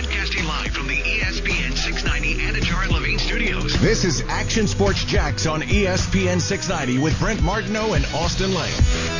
Broadcasting 0.00 0.46
live 0.46 0.70
from 0.70 0.86
the 0.86 0.96
ESPN 0.96 1.76
690 1.76 2.36
Anajar 2.36 2.90
Levine 2.90 3.18
Studios. 3.18 3.78
This 3.82 4.06
is 4.06 4.22
Action 4.28 4.66
Sports 4.66 5.04
Jax 5.04 5.44
on 5.44 5.60
ESPN 5.60 6.40
690 6.40 7.02
with 7.02 7.18
Brent 7.18 7.42
Martineau 7.42 7.92
and 7.92 8.06
Austin 8.14 8.54
Lane. 8.54 9.19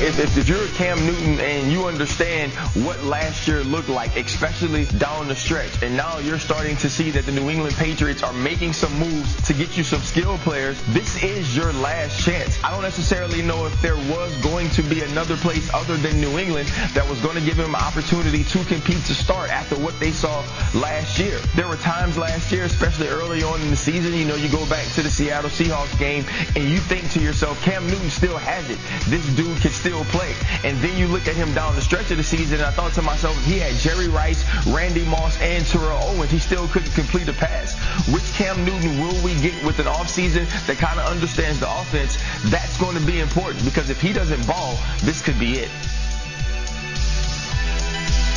If, 0.00 0.38
if, 0.38 0.48
you're 0.48 0.62
a 0.62 0.68
Cam 0.68 0.96
Newton 1.04 1.40
and 1.40 1.72
you 1.72 1.86
understand 1.86 2.52
what 2.86 3.02
last 3.02 3.48
year 3.48 3.64
looked 3.64 3.88
like, 3.88 4.16
especially 4.16 4.84
down 4.84 5.26
the 5.26 5.34
stretch, 5.34 5.82
and 5.82 5.96
now 5.96 6.18
you're 6.18 6.38
starting 6.38 6.76
to 6.76 6.88
see 6.88 7.10
that 7.10 7.26
the 7.26 7.32
New 7.32 7.50
England 7.50 7.74
Patriots 7.74 8.22
are 8.22 8.32
making 8.32 8.74
some 8.74 8.96
moves 8.96 9.34
to 9.48 9.52
get 9.52 9.76
you 9.76 9.82
some 9.82 10.00
skill 10.00 10.38
players, 10.38 10.80
this 10.90 11.20
is 11.24 11.56
your 11.56 11.72
last 11.72 12.24
chance. 12.24 12.62
I 12.62 12.70
don't 12.70 12.82
necessarily 12.82 13.42
know 13.42 13.66
if 13.66 13.82
there 13.82 13.96
was 13.96 14.32
going 14.36 14.70
to 14.70 14.82
be 14.82 15.02
another 15.02 15.36
place 15.36 15.68
other 15.74 15.96
than 15.96 16.20
New 16.20 16.38
England 16.38 16.68
that 16.94 17.06
was 17.08 17.20
going 17.20 17.34
to 17.34 17.44
give 17.44 17.58
him 17.58 17.74
an 17.74 17.80
opportunity 17.82 18.44
to 18.44 18.64
compete 18.66 19.04
to 19.06 19.14
start 19.16 19.50
after 19.50 19.74
what 19.74 19.98
they 19.98 20.12
saw 20.12 20.44
last 20.74 21.18
year. 21.18 21.40
There 21.56 21.66
were 21.66 21.76
times 21.76 22.16
last 22.16 22.52
year, 22.52 22.64
especially 22.64 23.08
early 23.08 23.42
on 23.42 23.60
in 23.62 23.70
the 23.70 23.76
season, 23.76 24.14
you 24.14 24.26
know, 24.26 24.36
you 24.36 24.48
go 24.48 24.64
back 24.70 24.86
to 24.94 25.02
the 25.02 25.10
Seattle 25.10 25.50
Seahawks 25.50 25.98
game 25.98 26.24
and 26.54 26.70
you 26.70 26.78
think 26.78 27.10
to 27.10 27.20
yourself, 27.20 27.60
Cam 27.62 27.84
Newton 27.88 28.10
still 28.10 28.38
has 28.38 28.70
it. 28.70 28.78
This 29.08 29.26
dude 29.34 29.60
can 29.60 29.72
still 29.72 29.87
play. 30.04 30.34
And 30.64 30.78
then 30.78 30.96
you 30.96 31.06
look 31.06 31.26
at 31.28 31.34
him 31.34 31.52
down 31.54 31.74
the 31.74 31.80
stretch 31.80 32.10
of 32.10 32.16
the 32.16 32.22
season, 32.22 32.58
and 32.58 32.66
I 32.66 32.70
thought 32.70 32.92
to 32.94 33.02
myself, 33.02 33.36
if 33.38 33.44
he 33.44 33.58
had 33.58 33.74
Jerry 33.74 34.08
Rice, 34.08 34.44
Randy 34.66 35.04
Moss, 35.04 35.40
and 35.40 35.64
Terrell 35.66 35.98
Owens, 36.02 36.30
he 36.30 36.38
still 36.38 36.66
couldn't 36.68 36.92
complete 36.92 37.28
a 37.28 37.32
pass. 37.32 37.74
Which 38.12 38.24
Cam 38.34 38.64
Newton 38.64 39.00
will 39.00 39.24
we 39.24 39.34
get 39.40 39.64
with 39.64 39.78
an 39.78 39.86
offseason 39.86 40.46
that 40.66 40.76
kind 40.76 40.98
of 40.98 41.06
understands 41.06 41.60
the 41.60 41.70
offense? 41.70 42.18
That's 42.50 42.78
going 42.78 42.96
to 42.96 43.04
be 43.06 43.20
important 43.20 43.64
because 43.64 43.90
if 43.90 44.00
he 44.00 44.12
doesn't 44.12 44.46
ball, 44.46 44.76
this 45.02 45.22
could 45.22 45.38
be 45.38 45.58
it. 45.58 45.70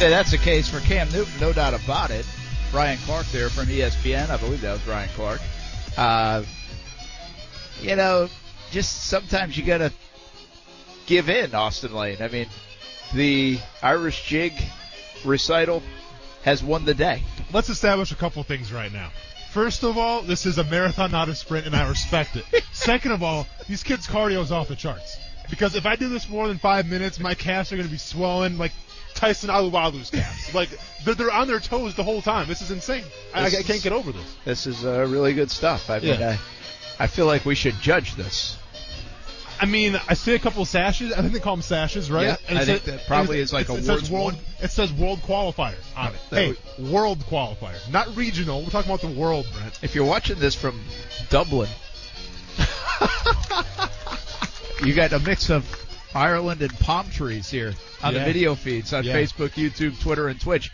Yeah, 0.02 0.10
that's 0.10 0.32
the 0.32 0.38
case 0.38 0.68
for 0.68 0.80
Cam 0.80 1.12
Newton, 1.12 1.34
no 1.40 1.54
doubt 1.54 1.74
about 1.74 2.10
it. 2.10 2.26
Brian 2.72 2.98
Clark 3.00 3.26
there 3.28 3.50
from 3.50 3.68
ESPN. 3.68 4.30
I 4.30 4.38
believe 4.38 4.62
that 4.62 4.72
was 4.72 4.82
Brian 4.82 5.10
Clark. 5.10 5.42
Uh, 5.98 6.44
you 7.82 7.96
know, 7.96 8.30
just 8.72 9.04
sometimes 9.04 9.58
you 9.58 9.64
got 9.64 9.80
to 9.80 9.92
give 11.06 11.30
in, 11.30 11.54
Austin 11.54 11.94
Lane. 11.94 12.18
I 12.22 12.28
mean, 12.28 12.48
the 13.14 13.60
Irish 13.82 14.26
jig 14.26 14.54
recital 15.26 15.84
has 16.44 16.64
won 16.64 16.86
the 16.86 16.94
day. 16.94 17.24
Let's 17.54 17.70
establish 17.70 18.12
a 18.12 18.16
couple 18.16 18.42
things 18.44 18.72
right 18.72 18.92
now. 18.92 19.12
First 19.52 19.84
of 19.84 19.98
all, 19.98 20.22
this 20.22 20.46
is 20.46 20.58
a 20.58 20.64
marathon, 20.64 21.12
not 21.12 21.28
a 21.28 21.36
sprint, 21.36 21.66
and 21.66 21.76
I 21.76 21.88
respect 21.90 22.38
it. 22.38 22.46
Second 22.72 23.12
of 23.12 23.22
all, 23.22 23.48
these 23.68 23.84
kids' 23.84 24.08
cardio 24.08 24.42
is 24.42 24.52
off 24.52 24.70
the 24.70 24.76
charts. 24.76 25.18
Because 25.50 25.76
if 25.76 25.86
I 25.86 25.98
do 25.98 26.08
this 26.08 26.30
more 26.30 26.48
than 26.48 26.58
five 26.58 26.88
minutes, 26.88 27.20
my 27.20 27.36
calves 27.36 27.72
are 27.74 27.76
going 27.76 27.88
to 27.88 27.92
be 27.92 27.98
swollen 27.98 28.58
like 28.58 28.72
Tyson 29.14 29.50
Alualu's 29.50 30.10
calves. 30.10 30.54
like 30.54 30.70
they're, 31.04 31.16
they're, 31.16 31.32
on 31.32 31.48
their 31.48 31.60
toes 31.60 31.96
the 31.96 32.04
whole 32.04 32.22
time. 32.22 32.48
This 32.48 32.62
is 32.62 32.72
insane. 32.72 33.04
I, 33.36 33.46
I, 33.46 33.50
can't 33.50 33.84
get 33.84 33.92
over 33.92 34.14
this. 34.14 34.38
This 34.46 34.68
is 34.68 34.86
uh, 34.86 35.06
really 35.10 35.34
good 35.34 35.52
stuff. 35.52 35.90
I 35.90 36.00
mean, 36.00 36.20
Yeah. 36.20 36.38
I, 37.00 37.04
I 37.04 37.08
feel 37.08 37.26
like 37.26 37.46
we 37.46 37.56
should 37.56 37.76
judge 37.82 38.16
this. 38.16 38.58
I 39.62 39.66
mean, 39.68 39.96
I 40.10 40.16
see 40.16 40.34
a 40.34 40.40
couple 40.40 40.66
sashes. 40.66 41.14
I 41.14 41.22
think 41.22 41.34
they 41.34 41.40
call 41.40 41.56
them 41.56 41.62
sashes, 41.62 42.10
right? 42.10 42.24
Yeah, 42.26 42.38
And 42.50 42.58
I 42.58 42.62
it 42.64 42.66
think 42.66 42.82
says- 42.84 42.96
that 42.96 43.08
probably 43.08 43.40
is 43.40 43.54
like 43.54 43.70
a 43.70 43.76
it 43.76 43.84
says 43.86 44.10
world. 44.10 44.34
one. 44.34 44.38
It 44.60 44.72
says 44.72 44.92
world 44.92 45.20
qualifier 45.22 45.76
on 45.96 46.16
it. 46.16 46.22
That 46.32 46.44
Hey, 46.44 46.56
world 46.92 47.20
qualifier, 47.20 47.78
not 47.92 48.16
regional. 48.18 48.64
We're 48.64 48.72
talking 48.72 48.92
about 48.92 49.02
the 49.02 49.20
world, 49.20 49.46
Brent. 49.54 49.78
If 49.84 49.94
you're 49.94 50.06
watching 50.06 50.40
this 50.40 50.56
from 50.56 50.82
Dublin, 51.30 51.70
you 54.84 54.94
got 54.96 55.14
a 55.14 55.20
mix 55.20 55.52
of 55.52 55.64
Ireland 56.16 56.62
and 56.62 56.78
palm 56.80 57.10
trees 57.12 57.50
here 57.50 57.74
on 58.02 58.14
Yeah. 58.14 58.20
the 58.20 58.26
video 58.26 58.56
feeds 58.56 58.94
on 58.94 59.04
Yeah. 59.04 59.14
Facebook, 59.16 59.52
YouTube, 59.52 60.00
Twitter, 60.02 60.28
and 60.28 60.42
Twitch. 60.42 60.72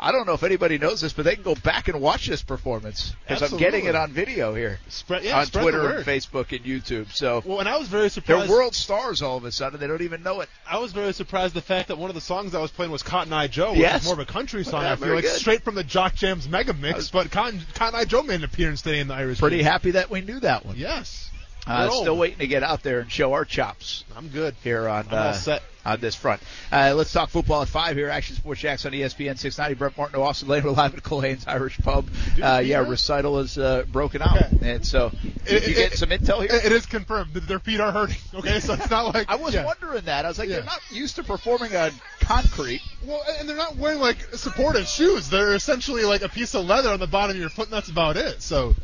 I 0.00 0.12
don't 0.12 0.26
know 0.26 0.34
if 0.34 0.44
anybody 0.44 0.78
knows 0.78 1.00
this, 1.00 1.12
but 1.12 1.24
they 1.24 1.34
can 1.34 1.42
go 1.42 1.56
back 1.56 1.88
and 1.88 2.00
watch 2.00 2.28
this 2.28 2.40
performance 2.42 3.14
because 3.26 3.42
I'm 3.52 3.58
getting 3.58 3.86
it 3.86 3.96
on 3.96 4.12
video 4.12 4.54
here 4.54 4.78
Spread, 4.88 5.24
yeah, 5.24 5.40
on 5.40 5.46
spread 5.46 5.62
Twitter 5.62 5.90
and. 5.96 6.06
Facebook 6.06 6.52
and 6.56 6.64
YouTube. 6.64 7.10
So 7.12 7.42
Well, 7.44 7.58
and 7.58 7.68
I 7.68 7.76
was 7.78 7.88
very 7.88 8.08
surprised. 8.08 8.48
they're 8.48 8.56
world 8.56 8.76
stars 8.76 9.22
all 9.22 9.36
of 9.36 9.44
a 9.44 9.50
sudden. 9.50 9.80
They 9.80 9.88
don't 9.88 10.02
even 10.02 10.22
know 10.22 10.40
it. 10.40 10.48
I 10.70 10.78
was 10.78 10.92
very 10.92 11.12
surprised 11.12 11.54
the 11.54 11.62
fact 11.62 11.88
that 11.88 11.98
one 11.98 12.10
of 12.10 12.14
the 12.14 12.20
songs 12.20 12.54
I 12.54 12.60
was 12.60 12.70
playing 12.70 12.92
was 12.92 13.02
Cotton 13.02 13.32
Eye 13.32 13.48
Joe, 13.48 13.70
which 13.72 13.80
Yes. 13.80 14.02
is 14.02 14.04
more 14.06 14.14
of 14.14 14.20
a 14.20 14.24
country 14.24 14.64
song. 14.64 14.82
Yeah, 14.82 14.92
I 14.92 14.96
feel 14.96 15.14
like 15.14 15.24
good. 15.24 15.34
straight 15.34 15.64
from 15.64 15.74
the 15.74 15.82
Jock 15.84 16.14
Jams 16.14 16.48
mega 16.48 16.74
mix. 16.74 16.96
was- 16.96 17.10
But 17.10 17.30
Cotton, 17.32 17.60
Cotton 17.74 17.98
Eye 17.98 18.04
Joe 18.04 18.22
made 18.22 18.36
an 18.36 18.44
appearance 18.44 18.82
today 18.82 19.00
in 19.00 19.08
the 19.08 19.14
Irish. 19.14 19.40
Pretty 19.40 19.56
League. 19.56 19.66
happy 19.66 19.90
that 19.92 20.10
we 20.10 20.20
knew 20.20 20.38
that 20.40 20.64
one. 20.64 20.76
Yes, 20.76 21.28
Uh, 21.66 21.90
still 21.90 22.16
waiting 22.16 22.38
to 22.38 22.46
get 22.46 22.62
out 22.62 22.82
there 22.84 23.00
and 23.00 23.10
show 23.10 23.32
our 23.34 23.44
chops 23.44 24.04
I'm 24.16 24.28
good. 24.28 24.54
here 24.62 24.88
on 24.88 25.06
I'm 25.10 25.12
all 25.18 25.24
uh, 25.28 25.32
set. 25.32 25.62
On 25.88 25.98
this 26.00 26.14
front. 26.14 26.42
Uh, 26.70 26.92
let's 26.94 27.12
talk 27.14 27.30
football 27.30 27.62
at 27.62 27.68
five 27.68 27.96
here. 27.96 28.10
Action 28.10 28.36
Sports 28.36 28.60
Jax 28.60 28.84
on 28.84 28.92
ESPN 28.92 29.38
690. 29.38 29.74
Brett 29.78 29.96
Martin, 29.96 30.20
Austin 30.20 30.46
Lane, 30.48 30.64
live 30.64 30.94
at 30.94 31.02
Culhane's 31.02 31.46
Irish 31.46 31.78
Pub. 31.78 32.06
Uh, 32.42 32.60
yeah, 32.62 32.80
recital 32.86 33.38
is 33.38 33.56
uh, 33.56 33.84
broken 33.90 34.20
out, 34.20 34.36
Okay. 34.36 34.74
and 34.74 34.84
so 34.86 35.10
It- 35.46 35.66
you 35.66 35.74
get 35.74 35.94
some 35.94 36.10
intel 36.10 36.40
here. 36.46 36.54
It- 36.54 36.66
it 36.66 36.72
is 36.72 36.84
confirmed 36.84 37.32
that 37.32 37.48
their 37.48 37.58
feet 37.58 37.80
are 37.80 37.90
hurting. 37.90 38.18
Okay, 38.34 38.60
so 38.60 38.74
it's 38.74 38.90
not 38.90 39.14
like 39.14 39.30
I 39.30 39.36
was 39.36 39.54
yeah. 39.54 39.64
wondering 39.64 40.04
that. 40.04 40.26
I 40.26 40.28
was 40.28 40.38
like, 40.38 40.50
Yeah. 40.50 40.56
they're 40.56 40.64
not 40.66 40.80
used 40.92 41.16
to 41.16 41.24
performing 41.24 41.74
on 41.74 41.90
concrete. 42.20 42.82
Well, 43.02 43.22
and 43.38 43.48
they're 43.48 43.56
not 43.56 43.76
wearing 43.76 44.00
like 44.00 44.18
supportive 44.34 44.86
shoes. 44.86 45.30
They're 45.30 45.54
essentially 45.54 46.04
like 46.04 46.20
a 46.20 46.28
piece 46.28 46.54
of 46.54 46.66
leather 46.66 46.90
on 46.90 47.00
the 47.00 47.06
bottom 47.06 47.36
of 47.36 47.40
your 47.40 47.48
foot, 47.48 47.68
and 47.68 47.72
that's 47.72 47.88
about 47.88 48.18
it. 48.18 48.42
So 48.42 48.74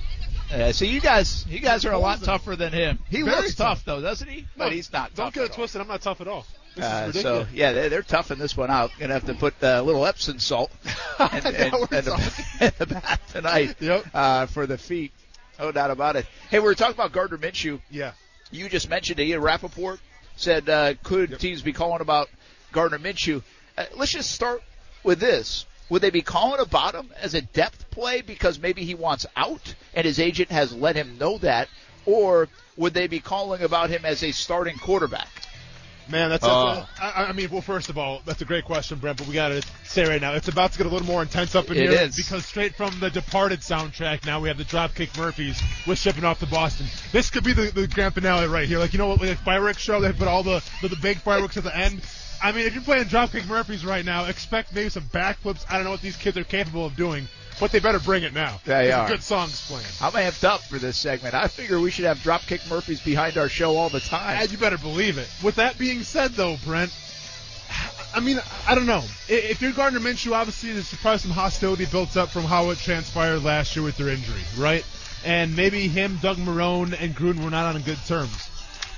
Uh, 0.52 0.72
so 0.72 0.84
you 0.84 1.00
guys, 1.00 1.44
you 1.48 1.58
guys 1.58 1.84
are 1.84 1.92
a 1.92 1.98
lot 1.98 2.22
tougher 2.22 2.54
than 2.56 2.72
him. 2.72 2.98
He 3.10 3.22
Very 3.22 3.36
looks 3.36 3.54
tough. 3.56 3.78
tough. 3.78 3.84
though, 3.84 4.00
doesn't 4.00 4.28
he? 4.28 4.46
but 4.56 4.72
he's 4.72 4.92
not. 4.92 5.14
Don't 5.14 5.34
get 5.34 5.44
it 5.44 5.52
twisted. 5.52 5.80
I'm 5.82 5.88
not 5.88 6.00
tough 6.02 6.20
at 6.20 6.28
all. 6.28 6.46
Uh, 6.80 7.12
so 7.12 7.46
yeah, 7.52 7.72
they're, 7.72 7.88
they're 7.88 8.02
toughing 8.02 8.38
this 8.38 8.56
one 8.56 8.70
out. 8.70 8.90
Gonna 8.98 9.12
have 9.14 9.26
to 9.26 9.34
put 9.34 9.54
uh, 9.62 9.78
a 9.80 9.82
little 9.82 10.04
Epsom 10.06 10.38
salt 10.40 10.70
in, 11.20 11.28
the, 11.28 12.86
bath 12.88 13.32
tonight 13.32 13.76
Yep. 13.80 14.06
uh, 14.12 14.46
for 14.46 14.66
the 14.66 14.78
feet. 14.78 15.12
No 15.58 15.70
doubt 15.72 15.90
about 15.90 16.16
it. 16.16 16.26
Hey, 16.50 16.58
we 16.58 16.64
were 16.64 16.74
talking 16.74 16.94
about 16.94 17.12
Gardner 17.12 17.38
Minshew. 17.38 17.80
yeah. 17.90 18.12
You 18.50 18.68
just 18.68 18.88
mentioned 18.88 19.18
it. 19.20 19.24
Ian 19.28 19.40
Rapoport 19.40 20.00
said, 20.36 20.68
uh, 20.68 20.94
could 21.02 21.30
Yep. 21.30 21.38
teams 21.40 21.62
be 21.62 21.72
calling 21.72 22.00
about 22.00 22.28
Gardner 22.72 22.98
Minshew? 22.98 23.42
Uh, 23.78 23.84
let's 23.96 24.12
just 24.12 24.30
start 24.32 24.62
with 25.02 25.18
this. 25.20 25.66
Would 25.90 26.02
they 26.02 26.10
be 26.10 26.22
calling 26.22 26.60
about 26.60 26.94
him 26.94 27.10
as 27.20 27.34
a 27.34 27.40
depth 27.42 27.90
play 27.90 28.20
because 28.22 28.58
maybe 28.58 28.84
he 28.84 28.94
wants 28.94 29.26
out 29.36 29.74
and 29.94 30.04
his 30.04 30.18
agent 30.18 30.50
has 30.50 30.72
let 30.72 30.96
him 30.96 31.18
know 31.18 31.38
that? 31.38 31.68
Or 32.06 32.48
would 32.76 32.94
they 32.94 33.06
be 33.06 33.20
calling 33.20 33.62
about 33.62 33.90
him 33.90 34.04
as 34.04 34.22
a 34.24 34.32
starting 34.32 34.76
quarterback? 34.78 35.28
Man, 36.08 36.30
that's. 36.30 36.44
Oh. 36.44 36.48
Uh. 36.48 36.74
that's 36.74 37.16
I, 37.16 37.24
I 37.26 37.32
mean, 37.32 37.50
well, 37.50 37.60
first 37.60 37.88
of 37.88 37.98
all, 37.98 38.20
that's 38.24 38.42
a 38.42 38.44
great 38.44 38.64
question, 38.64 38.98
Brent. 38.98 39.18
But 39.18 39.26
we 39.26 39.34
got 39.34 39.48
to 39.48 39.62
say 39.84 40.06
right 40.06 40.20
now, 40.20 40.34
it's 40.34 40.48
about 40.48 40.72
to 40.72 40.78
get 40.78 40.86
a 40.86 40.90
little 40.90 41.06
more 41.06 41.22
intense 41.22 41.54
up 41.54 41.70
in 41.70 41.76
It 41.76 41.90
here 41.90 42.00
is. 42.00 42.16
because 42.16 42.44
straight 42.44 42.74
from 42.74 42.98
the 43.00 43.10
Departed 43.10 43.60
soundtrack, 43.60 44.26
now 44.26 44.40
we 44.40 44.48
have 44.48 44.58
the 44.58 44.64
Dropkick 44.64 45.16
Murphys 45.16 45.60
with 45.86 45.98
shipping 45.98 46.24
off 46.24 46.40
to 46.40 46.46
Boston. 46.46 46.86
This 47.12 47.30
could 47.30 47.44
be 47.44 47.52
the, 47.52 47.70
the 47.70 47.86
grand 47.86 48.14
finale 48.14 48.46
right 48.46 48.68
here. 48.68 48.78
Like 48.78 48.92
you 48.92 48.98
know 48.98 49.08
what, 49.08 49.20
like 49.20 49.38
fireworks 49.38 49.80
show, 49.80 50.00
they 50.00 50.12
put 50.12 50.28
all 50.28 50.42
the, 50.42 50.62
the 50.82 50.88
the 50.88 50.96
big 50.96 51.18
fireworks 51.18 51.56
at 51.56 51.64
the 51.64 51.76
end. 51.76 52.00
I 52.42 52.52
mean, 52.52 52.66
if 52.66 52.74
you're 52.74 52.82
playing 52.82 53.04
Dropkick 53.04 53.46
Murphys 53.46 53.84
right 53.86 54.04
now, 54.04 54.26
expect 54.26 54.74
maybe 54.74 54.90
some 54.90 55.04
backflips. 55.04 55.64
I 55.70 55.76
don't 55.76 55.84
know 55.84 55.90
what 55.90 56.02
these 56.02 56.16
kids 56.16 56.36
are 56.36 56.44
capable 56.44 56.84
of 56.84 56.94
doing, 56.96 57.26
but 57.60 57.72
they 57.72 57.78
better 57.78 57.98
bring 57.98 58.22
it 58.22 58.32
now. 58.32 58.60
They 58.64 58.92
are. 58.92 59.08
Good 59.08 59.22
songs 59.22 59.66
playing. 59.66 59.86
I'm 60.00 60.12
amped 60.12 60.44
up 60.44 60.62
for 60.62 60.78
this 60.78 60.96
segment. 60.96 61.34
I 61.34 61.48
figure 61.48 61.78
we 61.80 61.90
should 61.90 62.04
have 62.04 62.18
Dropkick 62.18 62.68
Murphys 62.68 63.00
behind 63.00 63.38
our 63.38 63.48
show 63.48 63.76
all 63.76 63.88
the 63.88 64.00
time. 64.00 64.40
And 64.40 64.50
you 64.50 64.58
better 64.58 64.78
believe 64.78 65.18
it. 65.18 65.28
With 65.42 65.56
that 65.56 65.78
being 65.78 66.02
said, 66.02 66.32
though, 66.32 66.56
Brent, 66.64 66.92
I 68.14 68.20
mean, 68.20 68.40
I 68.66 68.74
don't 68.74 68.86
know. 68.86 69.02
If 69.28 69.60
you're 69.60 69.72
Gardner 69.72 70.00
Minshew, 70.00 70.32
obviously 70.32 70.72
there's 70.72 70.92
probably 70.94 71.18
some 71.18 71.30
hostility 71.32 71.86
built 71.86 72.16
up 72.16 72.30
from 72.30 72.44
how 72.44 72.70
it 72.70 72.78
transpired 72.78 73.42
last 73.42 73.74
year 73.74 73.84
with 73.84 73.96
their 73.96 74.08
injury, 74.08 74.42
right? 74.58 74.84
And 75.24 75.56
maybe 75.56 75.88
him, 75.88 76.18
Doug 76.22 76.36
Marrone, 76.36 76.94
and 77.00 77.14
Gruden 77.14 77.42
were 77.42 77.50
not 77.50 77.74
on 77.74 77.82
good 77.82 77.98
terms. 78.06 78.50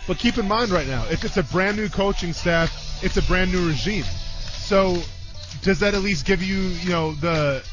But 0.07 0.19
keep 0.19 0.39
in 0.39 0.47
mind 0.47 0.71
right 0.71 0.87
now, 0.87 1.07
if 1.11 1.25
it's 1.25 1.37
a 1.37 1.43
brand 1.45 1.77
new 1.77 1.89
coaching 1.89 2.33
staff, 2.33 3.03
it's 3.03 3.17
a 3.17 3.23
brand 3.23 3.53
new 3.53 3.67
regime. 3.69 4.05
So 4.59 4.99
does 5.63 5.81
that 5.81 5.95
at 5.95 6.03
least 6.03 6.27
give 6.27 6.43
you, 6.43 6.59
you 6.59 6.91
know, 6.91 7.13
the 7.15 7.65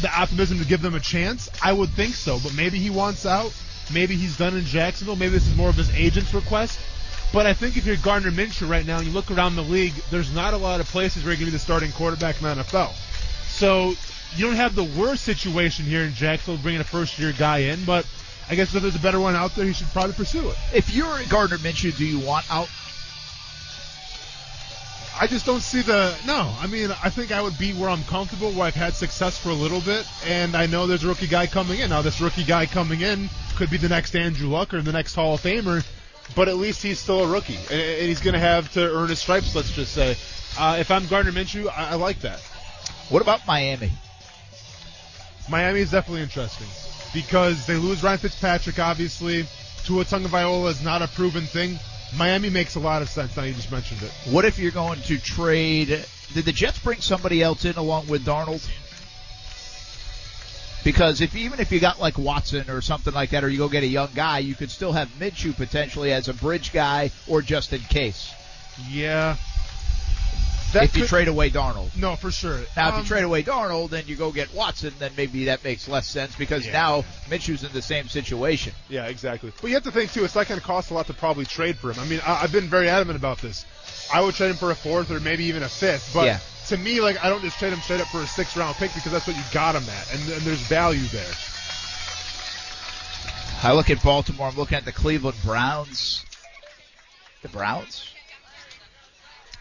the 0.00 0.10
optimism 0.14 0.58
to 0.58 0.64
give 0.64 0.82
them 0.82 0.94
a 0.94 1.00
chance? 1.00 1.48
I 1.62 1.72
would 1.72 1.90
think 1.90 2.14
so, 2.14 2.38
but 2.42 2.54
maybe 2.54 2.78
he 2.78 2.90
wants 2.90 3.26
out. 3.26 3.52
Maybe 3.92 4.16
he's 4.16 4.36
done 4.36 4.56
in 4.56 4.64
Jacksonville. 4.64 5.16
Maybe 5.16 5.32
this 5.32 5.46
is 5.46 5.56
more 5.56 5.68
of 5.68 5.76
his 5.76 5.90
agent's 5.94 6.32
request. 6.32 6.78
But 7.32 7.46
I 7.46 7.54
think 7.54 7.76
if 7.76 7.86
you're 7.86 7.96
Gardner 7.96 8.30
Minshew 8.30 8.68
right 8.68 8.86
now 8.86 8.98
and 8.98 9.06
you 9.06 9.12
look 9.12 9.30
around 9.30 9.56
the 9.56 9.62
league, 9.62 9.94
there's 10.10 10.32
not 10.34 10.52
a 10.54 10.58
lot 10.58 10.80
of 10.80 10.86
places 10.88 11.24
where 11.24 11.34
going 11.34 11.40
to 11.40 11.44
be 11.46 11.50
the 11.50 11.58
starting 11.58 11.90
quarterback 11.92 12.36
in 12.40 12.42
the 12.46 12.62
NFL. 12.62 12.92
So 13.48 13.94
you 14.36 14.46
don't 14.46 14.56
have 14.56 14.74
the 14.74 14.84
worst 14.84 15.24
situation 15.24 15.84
here 15.84 16.02
in 16.02 16.12
Jacksonville 16.12 16.62
bringing 16.62 16.80
a 16.80 16.84
first 16.84 17.18
year 17.18 17.32
guy 17.32 17.58
in, 17.58 17.84
but 17.84 18.06
I 18.50 18.54
guess 18.54 18.74
if 18.74 18.82
there's 18.82 18.96
a 18.96 18.98
better 18.98 19.20
one 19.20 19.34
out 19.34 19.54
there, 19.54 19.64
he 19.64 19.72
should 19.72 19.86
probably 19.88 20.12
pursue 20.14 20.48
it. 20.50 20.56
if 20.74 20.94
you're 20.94 21.22
Gardner 21.28 21.58
Minshew, 21.58 21.96
do 21.96 22.04
you 22.04 22.18
want 22.18 22.50
out? 22.50 22.68
I 25.18 25.26
just 25.26 25.44
don't 25.44 25.60
see 25.60 25.82
the 25.82 26.16
no. 26.26 26.54
I 26.58 26.66
mean, 26.66 26.90
I 27.02 27.10
think 27.10 27.32
I 27.32 27.40
would 27.42 27.58
be 27.58 27.72
where 27.74 27.90
I'm 27.90 28.02
comfortable, 28.04 28.50
where 28.52 28.64
I've 28.66 28.74
had 28.74 28.94
success 28.94 29.38
for 29.38 29.50
a 29.50 29.54
little 29.54 29.80
bit, 29.80 30.06
and 30.26 30.56
I 30.56 30.66
know 30.66 30.86
there's 30.86 31.04
a 31.04 31.08
rookie 31.08 31.26
guy 31.26 31.46
coming 31.46 31.80
in. 31.80 31.90
Now, 31.90 32.02
this 32.02 32.20
rookie 32.20 32.44
guy 32.44 32.66
coming 32.66 33.02
in 33.02 33.28
could 33.56 33.70
be 33.70 33.76
the 33.76 33.88
next 33.88 34.16
Andrew 34.16 34.48
Luck 34.48 34.72
or 34.72 34.80
the 34.80 34.92
next 34.92 35.14
Hall 35.14 35.34
of 35.34 35.42
Famer, 35.42 35.84
but 36.34 36.48
at 36.48 36.56
least 36.56 36.82
he's 36.82 36.98
still 36.98 37.24
a 37.24 37.28
rookie, 37.28 37.58
and, 37.70 37.80
and 37.80 38.08
he's 38.08 38.20
going 38.20 38.34
to 38.34 38.40
have 38.40 38.72
to 38.72 38.80
earn 38.80 39.08
his 39.10 39.18
stripes. 39.18 39.54
Let's 39.54 39.70
just 39.70 39.92
say, 39.92 40.16
uh, 40.58 40.76
if 40.80 40.90
I'm 40.90 41.06
Gardner 41.06 41.32
Minshew, 41.32 41.68
I, 41.68 41.90
I 41.90 41.94
like 41.94 42.20
that. 42.20 42.40
What 43.10 43.22
about 43.22 43.46
Miami? 43.46 43.92
Miami 45.48 45.80
is 45.80 45.90
definitely 45.90 46.22
interesting 46.22 46.68
because 47.12 47.66
they 47.66 47.76
lose 47.76 48.02
Ryan 48.02 48.18
Fitzpatrick, 48.18 48.78
obviously. 48.78 49.46
Tua 49.84 50.04
Tagovailoa 50.04 50.70
is 50.70 50.82
not 50.82 51.02
a 51.02 51.08
proven 51.08 51.42
thing. 51.44 51.78
Miami 52.16 52.50
makes 52.50 52.74
a 52.74 52.80
lot 52.80 53.02
of 53.02 53.08
sense. 53.08 53.36
Now 53.36 53.44
you 53.44 53.54
just 53.54 53.72
mentioned 53.72 54.02
it. 54.02 54.12
What 54.30 54.44
if 54.44 54.58
you're 54.58 54.70
going 54.70 55.00
to 55.02 55.18
trade? 55.18 55.88
Did 56.34 56.44
the 56.44 56.52
Jets 56.52 56.78
bring 56.78 57.00
somebody 57.00 57.42
else 57.42 57.64
in 57.64 57.76
along 57.76 58.08
with 58.08 58.24
Darnold? 58.24 58.66
Because 60.84 61.20
if 61.20 61.36
even 61.36 61.60
if 61.60 61.70
you 61.70 61.78
got 61.78 62.00
like 62.00 62.18
Watson 62.18 62.68
or 62.68 62.80
something 62.80 63.14
like 63.14 63.30
that, 63.30 63.44
or 63.44 63.48
you 63.48 63.58
go 63.58 63.68
get 63.68 63.84
a 63.84 63.86
young 63.86 64.10
guy, 64.14 64.40
you 64.40 64.54
could 64.54 64.70
still 64.70 64.92
have 64.92 65.08
Minshew 65.18 65.56
potentially 65.56 66.12
as 66.12 66.28
a 66.28 66.34
bridge 66.34 66.72
guy 66.72 67.12
or 67.28 67.40
just 67.40 67.72
in 67.72 67.80
case. 67.80 68.32
Yeah. 68.88 69.36
That 70.72 70.84
if 70.84 70.96
you 70.96 71.06
trade 71.06 71.28
away 71.28 71.50
Darnold. 71.50 71.94
No, 71.96 72.16
for 72.16 72.30
sure. 72.30 72.58
Now, 72.76 72.88
if 72.88 72.94
Um, 72.94 73.00
you 73.00 73.06
trade 73.06 73.24
away 73.24 73.42
Darnold, 73.42 73.90
then 73.90 74.04
you 74.06 74.16
go 74.16 74.30
get 74.32 74.52
Watson, 74.54 74.94
then 74.98 75.12
maybe 75.16 75.44
that 75.46 75.62
makes 75.64 75.86
less 75.86 76.06
sense 76.06 76.34
because 76.34 76.64
Yeah. 76.64 76.72
now 76.72 77.04
Minshew's 77.28 77.62
in 77.62 77.72
the 77.72 77.82
same 77.82 78.08
situation. 78.08 78.72
Yeah, 78.88 79.06
exactly. 79.06 79.52
But 79.60 79.68
you 79.68 79.74
have 79.74 79.84
to 79.84 79.90
think 79.92 80.12
too. 80.12 80.24
It's 80.24 80.34
not 80.34 80.48
going 80.48 80.60
to 80.60 80.66
cost 80.66 80.90
a 80.90 80.94
lot 80.94 81.06
to 81.08 81.14
probably 81.14 81.44
trade 81.44 81.76
for 81.78 81.92
him. 81.92 82.00
I 82.00 82.06
mean, 82.06 82.20
I, 82.26 82.42
I've 82.44 82.52
been 82.52 82.68
very 82.68 82.88
adamant 82.88 83.16
about 83.18 83.38
this. 83.42 83.66
I 84.12 84.20
would 84.22 84.34
trade 84.34 84.50
him 84.50 84.56
for 84.56 84.70
a 84.70 84.74
fourth 84.74 85.10
or 85.10 85.20
maybe 85.20 85.44
even 85.44 85.62
a 85.62 85.68
fifth. 85.68 86.10
But 86.14 86.24
Yeah. 86.26 86.38
to 86.68 86.76
me, 86.78 87.00
like 87.00 87.22
I 87.22 87.28
don't 87.28 87.42
just 87.42 87.58
trade 87.58 87.72
him 87.72 87.80
straight 87.80 88.00
up 88.00 88.08
for 88.08 88.22
a 88.22 88.26
six 88.26 88.56
round 88.56 88.76
pick 88.76 88.94
because 88.94 89.12
that's 89.12 89.26
what 89.26 89.36
you 89.36 89.42
got 89.52 89.74
him 89.76 89.84
at, 89.88 90.12
and, 90.14 90.22
and 90.32 90.40
there's 90.42 90.60
value 90.60 91.06
there. 91.08 91.32
I 93.62 93.72
look 93.74 93.90
at 93.90 94.02
Baltimore. 94.02 94.48
I'm 94.48 94.56
looking 94.56 94.76
at 94.78 94.84
the 94.84 94.92
Cleveland 94.92 95.36
Browns. 95.44 96.24
The 97.42 97.48
Browns? 97.48 98.11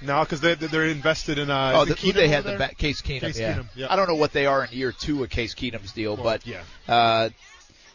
No, 0.01 0.21
because 0.21 0.41
they 0.41 0.55
they're 0.55 0.87
invested 0.87 1.37
in. 1.37 1.49
Uh, 1.51 1.73
Oh, 1.75 1.85
the, 1.85 1.93
Keenum 1.95 2.13
they 2.15 2.27
had 2.27 2.43
the 2.43 2.57
back, 2.57 2.77
Case 2.77 3.01
Keenum. 3.01 3.21
Case 3.21 3.39
yeah. 3.39 3.53
Keenum, 3.55 3.67
yeah. 3.75 3.87
I 3.91 3.95
don't 3.95 4.07
know 4.07 4.15
what 4.15 4.33
they 4.33 4.45
are 4.47 4.63
in 4.65 4.71
year 4.71 4.91
two 4.91 5.23
of 5.23 5.29
Case 5.29 5.53
Keenum's 5.53 5.91
deal, 5.91 6.15
Well, 6.15 6.23
but 6.23 6.47
yeah. 6.47 6.63
uh, 6.87 7.29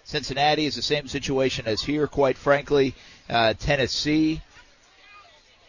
Cincinnati 0.04 0.66
is 0.66 0.76
the 0.76 0.82
same 0.82 1.08
situation 1.08 1.66
as 1.66 1.82
here, 1.82 2.06
quite 2.06 2.36
frankly. 2.38 2.94
Uh, 3.28 3.54
Tennessee, 3.54 4.40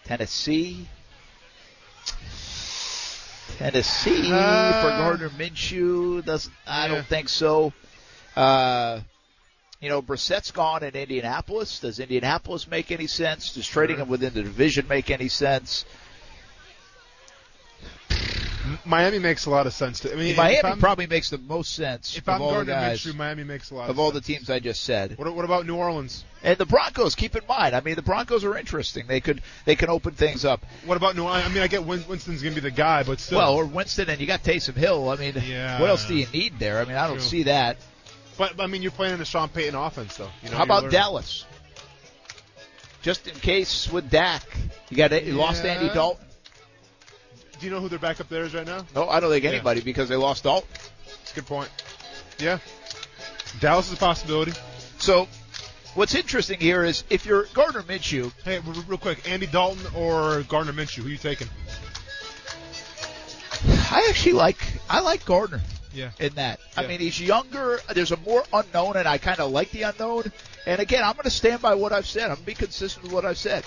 Tennessee, 0.06 0.88
Tennessee 3.58 4.30
Uh, 4.32 4.82
for 4.82 4.90
Gardner 4.90 5.30
Minshew. 5.30 6.24
Doesn't 6.24 6.54
I 6.68 6.86
Yeah. 6.88 6.94
don't 6.96 7.08
think 7.08 7.30
so. 7.30 7.74
Uh, 8.36 9.00
you 9.82 9.90
know, 9.90 10.02
Brissett's 10.02 10.52
gone 10.52 10.84
in 10.84 10.96
Indianapolis. 10.96 11.80
Does 11.80 12.00
Indianapolis 12.00 12.68
make 12.68 12.92
any 12.92 13.08
sense? 13.08 13.54
Does 13.54 13.68
trading 13.68 13.96
Sure. 13.98 14.04
him 14.06 14.10
within 14.10 14.34
the 14.34 14.44
division 14.44 14.88
make 14.88 15.10
any 15.10 15.28
sense? 15.30 15.86
Miami 18.86 19.20
makes 19.20 19.46
a 19.46 19.50
lot 19.50 19.68
of 19.68 19.74
sense. 19.74 20.00
To, 20.02 20.12
I 20.12 20.16
mean, 20.16 20.36
Miami 20.36 20.80
probably 20.80 21.08
makes 21.08 21.30
the 21.30 21.38
most 21.38 21.74
sense 21.74 22.16
if 22.18 22.28
of 22.28 22.36
I'm 22.36 22.42
all 22.42 22.50
the 22.50 22.54
Gardner 22.56 22.74
guys, 22.74 23.04
Minshew, 23.06 23.16
Miami 23.16 23.44
makes 23.44 23.72
a 23.72 23.76
lot 23.76 23.90
of 23.90 24.00
all 24.00 24.12
the 24.12 24.22
teams 24.22 24.50
I 24.50 24.60
just 24.60 24.84
said. 24.84 25.18
What, 25.18 25.34
what 25.36 25.46
about 25.46 25.66
New 25.66 25.76
Orleans? 25.76 26.24
And 26.44 26.58
the 26.58 26.66
Broncos, 26.66 27.16
keep 27.16 27.36
in 27.36 27.42
mind, 27.48 27.76
I 27.76 27.82
mean, 27.82 27.96
the 27.96 28.02
Broncos 28.02 28.44
are 28.44 28.58
interesting. 28.58 29.06
They 29.08 29.20
could 29.22 29.42
they 29.66 29.76
can 29.76 29.90
open 29.90 30.14
things 30.14 30.46
up. 30.46 30.64
What 30.86 30.98
about 30.98 31.16
New 31.16 31.24
Orleans? 31.24 31.46
I 31.46 31.50
mean, 31.50 31.64
I 31.64 31.68
get 31.68 31.84
Winston's 31.86 32.42
going 32.42 32.56
to 32.56 32.62
be 32.62 32.68
the 32.70 32.72
guy, 32.76 33.04
but 33.04 33.20
still. 33.20 33.38
Well, 33.40 33.54
or 33.56 33.66
Winston, 33.66 34.10
and 34.10 34.20
you 34.22 34.28
got 34.28 34.44
Taysom 34.44 34.76
Hill. 34.76 35.10
I 35.10 35.16
mean, 35.18 35.34
Yeah. 35.46 35.80
what 35.82 35.90
else 35.90 36.06
do 36.08 36.16
you 36.16 36.28
need 36.34 36.60
there? 36.60 36.80
I 36.80 36.86
mean, 36.86 36.96
I 36.98 37.08
don't 37.08 37.18
True. 37.18 37.26
see 37.26 37.44
that. 37.44 37.78
but 38.38 38.60
I 38.62 38.68
mean, 38.68 38.82
you're 38.82 38.92
playing 38.92 39.16
in 39.16 39.22
a 39.22 39.26
Sean 39.26 39.50
Payton 39.50 39.76
offense, 39.76 40.16
though. 40.18 40.30
You 40.44 40.52
know, 40.52 40.58
How 40.58 40.64
about 40.64 40.84
learning. 40.84 40.92
Dallas? 40.92 41.46
Just 43.02 43.28
in 43.28 43.36
case 43.36 43.90
with 43.92 44.10
Dak, 44.10 44.44
you 44.90 44.98
got 44.98 45.24
you 45.26 45.34
lost 45.34 45.64
Andy 45.64 45.94
Dalton. 45.94 46.26
Do 47.60 47.66
you 47.66 47.72
know 47.72 47.80
who 47.82 47.90
their 47.90 48.00
backup 48.00 48.30
there 48.30 48.44
is 48.44 48.54
right 48.54 48.66
now? 48.66 48.86
No, 48.96 49.10
I 49.10 49.20
don't 49.20 49.32
think 49.32 49.44
Yeah. 49.44 49.52
anybody 49.52 49.82
because 49.82 50.10
they 50.10 50.16
lost 50.16 50.44
Dalton. 50.44 50.70
That's 51.06 51.32
a 51.32 51.36
good 51.36 51.48
point. 51.48 51.70
Yeah. 52.38 52.60
Dallas 53.60 53.88
is 53.88 53.94
a 53.94 53.98
possibility. 53.98 54.54
So, 55.00 55.28
what's 55.96 56.14
interesting 56.14 56.60
here 56.60 56.84
is 56.84 57.04
if 57.10 57.26
you're 57.26 57.46
Gardner 57.54 57.82
Minshew, 57.84 58.32
Hey, 58.44 58.60
real 58.60 58.98
quick, 58.98 59.28
Andy 59.30 59.48
Dalton 59.48 59.86
or 59.96 60.44
Gardner 60.44 60.74
Minshew? 60.74 61.02
Who 61.02 61.08
are 61.08 61.12
you 61.12 61.18
taking? 61.18 61.48
I 63.90 64.06
actually 64.10 64.34
like 64.34 64.58
I 64.90 65.00
like 65.00 65.26
Gardner. 65.26 65.62
Yeah. 65.94 66.12
in 66.20 66.36
that. 66.36 66.60
I 66.76 66.86
mean, 66.86 67.00
he's 67.00 67.20
younger. 67.20 67.80
There's 67.92 68.12
a 68.12 68.18
more 68.18 68.44
unknown, 68.54 68.98
and 68.98 69.08
I 69.08 69.18
kind 69.18 69.40
of 69.40 69.50
like 69.50 69.72
the 69.72 69.82
unknown. 69.84 70.32
And 70.68 70.80
again, 70.80 71.04
I'm 71.04 71.14
going 71.14 71.24
to 71.24 71.32
stand 71.32 71.60
by 71.60 71.74
what 71.74 71.92
I've 71.92 72.06
said. 72.06 72.24
I'm 72.26 72.36
going 72.36 72.40
to 72.42 72.46
be 72.46 72.54
consistent 72.54 73.02
with 73.04 73.14
what 73.14 73.26
I've 73.26 73.38
said. 73.40 73.66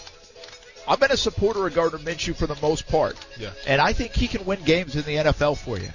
I've 0.91 0.99
been 0.99 1.13
a 1.13 1.17
supporter 1.17 1.67
of 1.69 1.75
Gardner 1.75 2.01
Minshew 2.01 2.35
for 2.35 2.49
the 2.49 2.57
most 2.61 2.89
part, 2.89 3.17
Yeah. 3.39 3.51
and 3.67 3.81
I 3.81 3.93
think 3.93 4.13
he 4.13 4.27
can 4.27 4.45
win 4.45 4.63
games 4.65 4.97
in 4.97 5.03
the 5.03 5.17
NFL 5.19 5.57
for 5.57 5.79
you. 5.79 5.89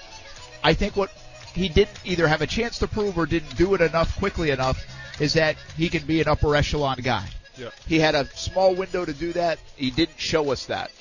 I 0.63 0.73
think 0.73 0.95
what 0.95 1.11
he 1.53 1.67
didn't 1.67 1.99
either 2.05 2.27
have 2.29 2.41
a 2.41 2.47
chance 2.47 2.79
to 2.79 2.87
prove 2.87 3.17
or 3.17 3.25
didn't 3.25 3.57
do 3.57 3.73
it 3.75 3.81
enough 3.81 4.17
quickly 4.17 4.51
enough 4.51 4.81
is 5.19 5.33
that 5.33 5.57
he 5.75 5.89
can 5.89 6.05
be 6.05 6.21
an 6.21 6.29
upper 6.29 6.55
echelon 6.55 6.99
guy. 7.03 7.27
Yeah. 7.57 7.71
He 7.87 7.99
had 7.99 8.15
a 8.15 8.25
small 8.37 8.73
window 8.73 9.03
to 9.03 9.13
do 9.13 9.33
that. 9.33 9.59
He 9.75 9.91
didn't 9.91 10.17
show 10.19 10.51
us 10.51 10.65
that. 10.67 10.91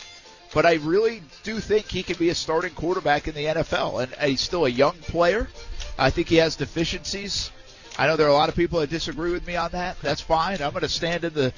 But 0.52 0.67
I 0.67 0.75
really 0.75 1.23
do 1.44 1.58
think 1.61 1.87
he 1.87 2.02
can 2.02 2.17
be 2.17 2.31
a 2.31 2.35
starting 2.35 2.73
quarterback 2.75 3.26
in 3.29 3.35
the 3.35 3.44
NFL. 3.46 4.02
And 4.05 4.14
uh, 4.14 4.26
he's 4.26 4.41
still 4.41 4.67
a 4.67 4.69
young 4.69 4.94
player. 4.99 5.49
I 5.99 6.11
think 6.11 6.29
he 6.29 6.37
has 6.37 6.56
deficiencies. 6.56 7.50
I 7.99 8.06
know 8.06 8.17
there 8.17 8.26
are 8.26 8.31
a 8.31 8.35
lot 8.35 8.49
of 8.49 8.56
people 8.56 8.81
that 8.81 8.91
disagree 8.91 9.31
with 9.32 9.46
me 9.46 9.56
on 9.56 9.70
that. 9.73 10.00
That's 10.00 10.20
fine. 10.20 10.62
I'm 10.62 10.70
going 10.70 10.82
to 10.82 10.88
stand 10.88 11.25
in 11.25 11.35
the 11.35 11.52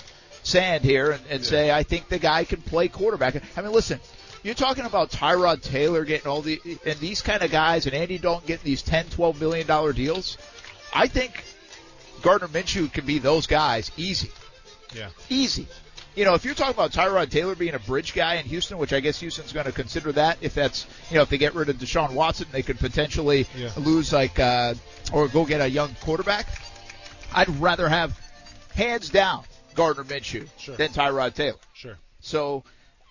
sand 0.46 0.84
here 0.84 1.10
and, 1.10 1.22
and 1.28 1.44
say 1.44 1.70
I 1.70 1.82
think 1.82 2.08
the 2.08 2.18
guy 2.18 2.44
can 2.44 2.62
play 2.62 2.88
quarterback. 2.88 3.42
I 3.56 3.62
mean, 3.62 3.72
listen, 3.72 3.98
you're 4.44 4.54
talking 4.54 4.84
about 4.84 5.10
Tyrod 5.10 5.60
Taylor 5.62 6.04
getting 6.04 6.28
all 6.28 6.40
the 6.42 6.60
and 6.86 6.98
these 7.00 7.20
kind 7.20 7.42
of 7.42 7.50
guys 7.50 7.86
and 7.86 7.94
Andy 7.94 8.18
Dalton 8.18 8.46
getting 8.46 8.64
these 8.64 8.82
10, 8.82 9.06
12 9.06 9.40
million 9.40 9.66
dollar 9.66 9.92
deals. 9.92 10.38
I 10.94 11.08
think 11.08 11.44
Gardner 12.22 12.48
Minshew 12.48 12.92
can 12.92 13.04
be 13.04 13.18
those 13.18 13.46
guys 13.46 13.90
easy 13.96 14.30
Yeah. 14.94 15.08
easy. 15.28 15.66
You 16.14 16.24
know, 16.24 16.32
if 16.34 16.46
you're 16.46 16.54
talking 16.54 16.72
about 16.74 16.92
Tyrod 16.92 17.28
Taylor 17.28 17.54
being 17.54 17.74
a 17.74 17.78
bridge 17.78 18.14
guy 18.14 18.36
in 18.36 18.46
Houston, 18.46 18.78
which 18.78 18.94
I 18.94 19.00
guess 19.00 19.20
Houston's 19.20 19.52
going 19.52 19.66
to 19.66 19.72
consider 19.72 20.12
that, 20.12 20.38
if 20.40 20.54
that's, 20.54 20.86
you 21.10 21.16
know, 21.16 21.22
if 21.22 21.28
they 21.28 21.36
get 21.36 21.54
rid 21.54 21.68
of 21.68 21.76
Deshaun 21.76 22.12
Watson, 22.12 22.46
they 22.52 22.62
could 22.62 22.78
potentially 22.78 23.46
Yeah. 23.54 23.68
lose 23.76 24.14
like, 24.14 24.38
uh, 24.38 24.72
or 25.12 25.28
go 25.28 25.44
get 25.44 25.60
a 25.60 25.68
young 25.68 25.94
quarterback. 26.00 26.46
I'd 27.34 27.50
rather 27.60 27.86
have, 27.86 28.18
hands 28.74 29.10
down, 29.10 29.44
Gardner 29.76 30.04
Minshew 30.04 30.48
Sure. 30.58 30.76
than 30.76 30.88
Tyrod 30.90 31.34
Taylor. 31.34 31.58
Sure. 31.74 31.96
So, 32.20 32.64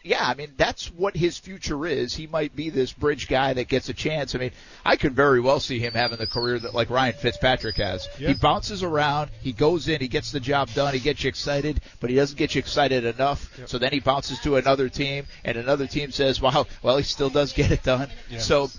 yeah, 0.03 0.23
I 0.27 0.35
mean, 0.35 0.51
that's 0.55 0.87
what 0.91 1.15
his 1.15 1.37
future 1.39 1.85
is. 1.87 2.13
He 2.13 2.27
might 2.27 2.55
be 2.55 2.69
this 2.69 2.93
bridge 2.93 3.27
guy 3.27 3.53
that 3.53 3.67
gets 3.67 3.89
a 3.89 3.93
chance. 3.93 4.35
I 4.35 4.37
mean, 4.37 4.51
I 4.85 4.97
could 4.97 5.13
very 5.15 5.39
well 5.39 5.59
see 5.59 5.79
him 5.79 5.93
having 5.93 6.19
the 6.19 6.27
career 6.27 6.59
that 6.59 6.75
like 6.75 6.91
Ryan 6.91 7.13
Fitzpatrick 7.13 7.77
has. 7.77 8.07
Yeah. 8.19 8.27
He 8.27 8.33
bounces 8.35 8.83
around, 8.83 9.31
he 9.41 9.51
goes 9.51 9.87
in, 9.87 10.01
he 10.01 10.07
gets 10.07 10.31
the 10.31 10.39
job 10.39 10.69
done, 10.75 10.93
he 10.93 10.99
gets 10.99 11.23
you 11.23 11.29
excited, 11.29 11.81
but 12.01 12.09
he 12.11 12.15
doesn't 12.17 12.37
get 12.37 12.53
you 12.53 12.59
excited 12.59 13.03
enough. 13.03 13.49
So 13.67 13.79
then 13.79 13.91
he 13.93 13.99
bounces 13.99 14.39
to 14.41 14.57
another 14.57 14.89
team, 14.89 15.25
and 15.43 15.57
another 15.57 15.87
team 15.87 16.11
says, 16.11 16.39
wow, 16.39 16.67
well, 16.83 16.97
he 16.97 17.03
still 17.03 17.29
does 17.31 17.53
get 17.53 17.71
it 17.71 17.81
done. 17.81 18.09
Yeah. 18.29 18.39
So 18.39 18.69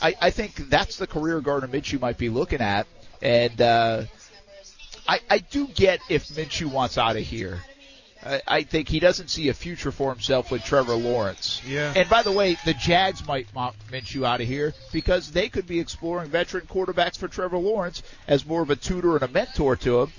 I, 0.00 0.14
I 0.20 0.30
think 0.30 0.54
that's 0.70 0.96
the 0.96 1.06
career 1.06 1.40
Gardner 1.42 1.68
Minshew 1.68 2.00
might 2.00 2.16
be 2.16 2.30
looking 2.30 2.60
at. 2.60 2.86
And, 3.20 3.60
uh, 3.60 4.04
I, 5.06 5.20
I 5.28 5.38
do 5.38 5.66
get 5.66 6.00
if 6.08 6.28
Minshew 6.28 6.66
wants 6.66 6.98
out 6.98 7.16
of 7.16 7.22
here. 7.22 7.60
I, 8.24 8.42
I 8.46 8.62
think 8.62 8.88
he 8.88 9.00
doesn't 9.00 9.28
see 9.28 9.48
a 9.48 9.54
future 9.54 9.92
for 9.92 10.10
himself 10.10 10.50
with 10.50 10.62
Trevor 10.64 10.94
Lawrence. 10.94 11.62
Yeah. 11.66 11.92
And 11.96 12.08
by 12.08 12.22
the 12.22 12.32
way, 12.32 12.56
the 12.64 12.74
Jags 12.74 13.26
might 13.26 13.52
want 13.54 13.76
Minshew 13.90 14.26
out 14.26 14.40
of 14.40 14.46
here 14.46 14.74
because 14.92 15.30
they 15.30 15.48
could 15.48 15.66
be 15.66 15.80
exploring 15.80 16.30
veteran 16.30 16.66
quarterbacks 16.66 17.16
for 17.16 17.28
Trevor 17.28 17.58
Lawrence 17.58 18.02
as 18.28 18.44
more 18.44 18.62
of 18.62 18.70
a 18.70 18.76
tutor 18.76 19.14
and 19.14 19.22
a 19.22 19.28
mentor 19.28 19.76
to 19.76 20.02
him, 20.02 20.12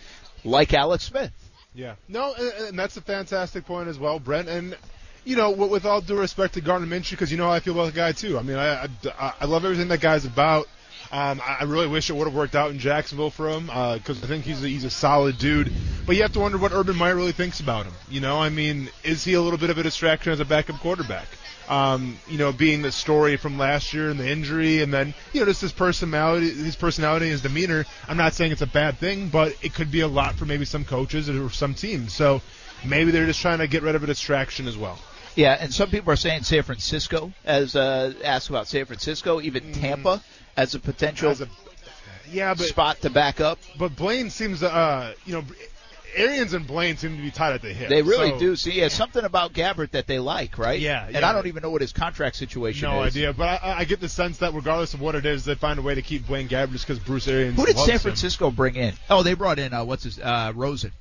like 0.44 0.74
Alex 0.74 1.06
Smith. 1.06 1.32
Yeah. 1.74 1.96
No, 2.08 2.34
and, 2.34 2.68
and 2.68 2.80
that's 2.80 2.98
a 2.98 3.02
fantastic 3.02 3.66
point 3.66 3.88
as 3.88 4.00
well, 4.00 4.20
Brent. 4.20 4.50
And 4.50 4.76
you 5.24 5.36
know, 5.36 5.52
with, 5.52 5.70
with 5.70 5.86
all 5.86 6.02
due 6.02 6.18
respect 6.18 6.56
to 6.56 6.62
Gardner 6.62 6.88
Minshew, 6.88 7.12
because 7.12 7.32
you 7.32 7.38
know 7.38 7.46
how 7.46 7.52
I 7.52 7.60
feel 7.60 7.74
about 7.74 7.94
the 7.94 8.00
guy 8.00 8.12
too. 8.12 8.38
I 8.38 8.42
mean, 8.42 8.58
I 8.58 8.86
I, 8.86 9.34
I 9.42 9.46
love 9.46 9.64
everything 9.64 9.88
that 9.90 10.02
guy's 10.02 10.26
about. 10.26 10.68
Um, 11.12 11.42
I 11.46 11.66
really 11.66 11.88
wish 11.88 12.10
it 12.10 12.14
would 12.14 12.26
have 12.26 12.34
worked 12.34 12.56
out 12.56 12.72
in 12.72 12.80
Jacksonville 12.80 13.32
for 13.32 13.50
him 13.50 13.66
because 13.66 14.24
I 14.24 14.28
think 14.28 14.46
he's 14.46 14.64
a, 14.64 14.68
he's 14.68 14.86
a 14.86 14.90
solid 14.90 15.38
dude. 15.38 15.72
But 16.06 16.16
you 16.16 16.22
have 16.22 16.32
to 16.34 16.40
wonder 16.40 16.58
what 16.58 16.72
Urban 16.72 16.96
Meyer 16.96 17.16
really 17.16 17.34
thinks 17.34 17.60
about 17.60 17.86
him. 17.86 17.94
You 18.10 18.22
know, 18.22 18.40
I 18.40 18.50
mean, 18.50 18.90
is 19.04 19.24
he 19.24 19.34
a 19.34 19.42
little 19.42 19.60
bit 19.60 19.70
of 19.70 19.78
a 19.78 19.84
distraction 19.84 20.32
as 20.32 20.40
a 20.40 20.46
backup 20.46 20.80
quarterback? 20.80 21.28
Um, 21.68 22.18
you 22.28 22.38
know, 22.38 22.52
being 22.54 22.82
the 22.82 22.92
story 22.92 23.38
from 23.38 23.58
last 23.58 23.94
year 23.94 24.10
and 24.10 24.20
the 24.20 24.30
injury, 24.30 24.82
and 24.82 24.94
then 24.94 25.14
you 25.32 25.42
know 25.42 25.46
just 25.46 25.62
his 25.62 25.72
personality, 25.72 26.50
his 26.50 26.76
personality, 26.76 27.30
his 27.30 27.42
demeanor. 27.42 27.86
I'm 28.08 28.18
not 28.18 28.34
saying 28.34 28.54
it's 28.54 28.62
a 28.62 28.68
bad 28.68 28.98
thing, 28.98 29.28
but 29.28 29.56
it 29.62 29.74
could 29.74 29.92
be 29.92 30.02
a 30.02 30.08
lot 30.08 30.36
for 30.36 30.46
maybe 30.46 30.66
some 30.66 30.86
coaches 30.86 31.30
or 31.30 31.50
some 31.50 31.74
teams. 31.74 32.14
So 32.14 32.42
maybe 32.86 33.12
they're 33.12 33.26
just 33.26 33.42
trying 33.42 33.60
to 33.60 33.68
get 33.68 33.84
rid 33.84 33.96
of 33.96 34.04
a 34.04 34.08
distraction 34.08 34.68
as 34.68 34.78
well. 34.78 34.98
Yeah, 35.36 35.58
and 35.60 35.74
some 35.74 35.90
people 35.90 36.12
are 36.12 36.18
saying 36.18 36.44
San 36.44 36.64
Francisco 36.64 37.32
as 37.46 37.76
uh, 37.76 38.14
ask 38.24 38.50
about 38.50 38.68
San 38.68 38.86
Francisco, 38.86 39.40
even 39.40 39.72
Tampa 39.72 40.22
as 40.58 40.76
a 40.76 40.80
potential 40.80 41.30
As 41.32 41.42
a, 41.42 41.48
yeah, 42.32 42.54
but 42.54 42.66
spot 42.68 43.02
to 43.02 43.10
back 43.10 43.40
up. 43.42 43.60
but 43.78 43.96
Blaine 43.96 44.30
seems 44.30 44.64
uh 44.64 45.14
you 45.26 45.34
know 45.34 45.44
Arians 46.14 46.54
and 46.54 46.68
Blaine 46.68 46.98
seem 46.98 47.16
to 47.16 47.22
be 47.24 47.32
tied 47.32 47.54
at 47.54 47.62
the 47.62 47.74
hip. 47.74 47.88
They 47.88 48.02
really 48.02 48.32
so- 48.32 48.40
do. 48.40 48.56
See, 48.58 48.82
it's 48.82 48.94
something 48.94 49.24
about 49.24 49.54
Gabbert 49.54 49.92
that 49.92 50.08
they 50.08 50.20
like, 50.20 50.58
right? 50.58 50.78
Yeah, 50.78 51.06
And 51.06 51.16
yeah. 51.16 51.30
I 51.30 51.32
don't 51.32 51.48
even 51.48 51.64
know 51.64 51.70
what 51.70 51.80
his 51.80 51.94
contract 51.94 52.36
situation 52.36 52.90
No 52.90 53.04
is. 53.04 53.16
No 53.16 53.22
idea, 53.22 53.34
but 53.34 53.64
I, 53.64 53.80
I 53.80 53.86
get 53.86 54.02
the 54.02 54.10
sense 54.10 54.40
that 54.40 54.54
regardless 54.54 54.94
of 54.94 55.00
what 55.00 55.16
it 55.16 55.26
is, 55.26 55.46
they 55.46 55.56
find 55.56 55.80
a 55.80 55.82
way 55.82 55.96
to 55.96 56.02
keep 56.02 56.28
Blaine 56.28 56.50
Gabbert 56.50 56.74
just 56.74 56.86
because 56.86 57.00
Bruce 57.02 57.30
Arians. 57.30 57.56
Who 57.58 57.66
did 57.66 57.78
San 57.78 57.92
him. 57.92 58.00
Francisco 58.00 58.52
bring 58.52 58.76
in? 58.76 58.94
Oh, 59.10 59.24
they 59.24 59.36
brought 59.36 59.58
in 59.58 59.74
uh, 59.74 59.86
what's 59.86 60.04
his 60.04 60.20
uh, 60.20 60.52
Rosen. 60.54 60.92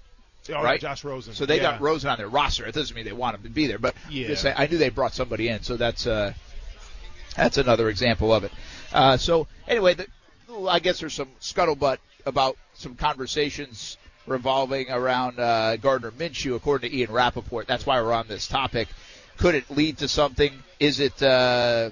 Oh, 0.49 0.63
right? 0.63 0.81
Josh 0.81 1.03
Rosen. 1.03 1.35
So 1.35 1.45
they 1.45 1.57
yeah. 1.57 1.73
got 1.73 1.81
Rosen 1.81 2.09
on 2.09 2.17
their 2.17 2.29
roster. 2.29 2.65
It 2.67 2.75
doesn't 2.77 2.95
mean 2.95 3.05
they 3.05 3.13
want 3.13 3.35
him 3.37 3.43
to 3.43 3.51
be 3.51 3.67
there, 3.67 3.79
but 3.81 3.95
Yeah. 4.09 4.33
I 4.57 4.69
knew 4.69 4.79
they 4.79 4.91
brought 4.91 5.13
somebody 5.13 5.49
in, 5.49 5.63
so 5.65 5.77
that's 5.77 6.07
uh, 6.07 6.35
that's 7.37 7.59
another 7.59 7.89
example 7.89 8.33
of 8.33 8.45
it. 8.45 8.53
Uh, 8.93 9.17
so 9.17 9.47
anyway, 9.69 9.95
the, 9.95 10.07
I 10.69 10.79
guess 10.81 11.01
there's 11.01 11.15
some 11.15 11.29
scuttlebutt 11.41 11.99
about 12.27 12.57
some 12.75 12.95
conversations 12.97 13.97
revolving 14.27 14.91
around 14.91 15.39
uh, 15.39 15.77
Gardner 15.77 16.11
Minshew, 16.11 16.57
according 16.57 16.91
to 16.91 16.97
Ian 16.97 17.13
Rapoport. 17.13 17.67
That's 17.67 17.87
why 17.87 18.01
we're 18.01 18.13
on 18.13 18.29
this 18.29 18.47
topic. 18.47 18.89
Could 19.37 19.55
it 19.55 19.71
lead 19.71 19.99
to 19.99 20.09
something? 20.09 20.53
Is 20.79 21.01
it 21.01 21.23
uh, 21.23 21.91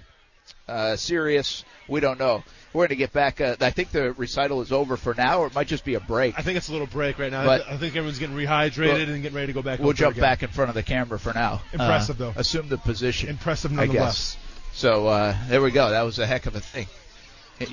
uh, 0.69 0.97
serious? 0.97 1.65
We 1.89 2.01
don't 2.01 2.19
know. 2.19 2.45
We're 2.75 2.83
going 2.83 2.91
to 2.91 2.97
get 2.97 3.15
back. 3.15 3.41
Uh, 3.41 3.57
I 3.61 3.71
think 3.71 3.91
the 3.91 4.13
recital 4.13 4.61
is 4.61 4.73
over 4.73 4.99
for 4.99 5.15
now, 5.15 5.41
or 5.41 5.47
it 5.47 5.55
might 5.55 5.69
just 5.69 5.85
be 5.87 5.95
a 5.95 6.01
break. 6.01 6.39
I 6.39 6.43
think 6.43 6.59
it's 6.59 6.69
a 6.69 6.73
little 6.73 6.87
break 6.87 7.19
right 7.19 7.33
now. 7.33 7.45
But- 7.47 7.67
I 7.67 7.79
think 7.79 7.97
everyone's 7.97 8.19
getting 8.19 8.37
rehydrated 8.37 9.09
and 9.09 9.23
getting 9.23 9.35
ready 9.35 9.47
to 9.49 9.53
go 9.55 9.63
back. 9.63 9.79
We'll 9.79 9.95
jump 9.95 10.13
again. 10.17 10.23
back 10.23 10.43
in 10.43 10.51
front 10.51 10.69
of 10.69 10.75
the 10.75 10.83
camera 10.83 11.19
for 11.19 11.33
now. 11.33 11.63
Impressive, 11.73 12.21
Uh, 12.21 12.33
though. 12.33 12.41
Assume 12.41 12.69
the 12.69 12.77
position. 12.77 13.31
Impressive 13.31 13.73
I 13.73 13.87
nonetheless. 13.87 14.37
So 14.73 15.07
uh, 15.09 15.37
there 15.49 15.61
we 15.61 15.71
go. 15.71 15.91
That 15.91 16.03
was 16.03 16.19
a 16.19 16.27
heck 16.27 16.47
of 16.47 16.55
a 16.55 16.61
thing. 16.61 16.87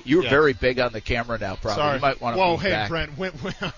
You 0.04 0.18
were 0.18 0.24
Yeah. 0.24 0.30
very 0.32 0.54
big 0.54 0.80
on 0.80 0.92
the 0.94 1.02
camera 1.02 1.38
now, 1.38 1.56
probably. 1.56 1.76
Sorry. 1.82 1.96
You 1.96 2.02
might 2.02 2.20
want 2.20 2.36
to 2.36 2.40
Whoa, 2.40 2.58
hey, 2.58 2.72
back. 2.72 2.90
Brent. 2.90 3.18
When, 3.20 3.32
when, 3.34 3.54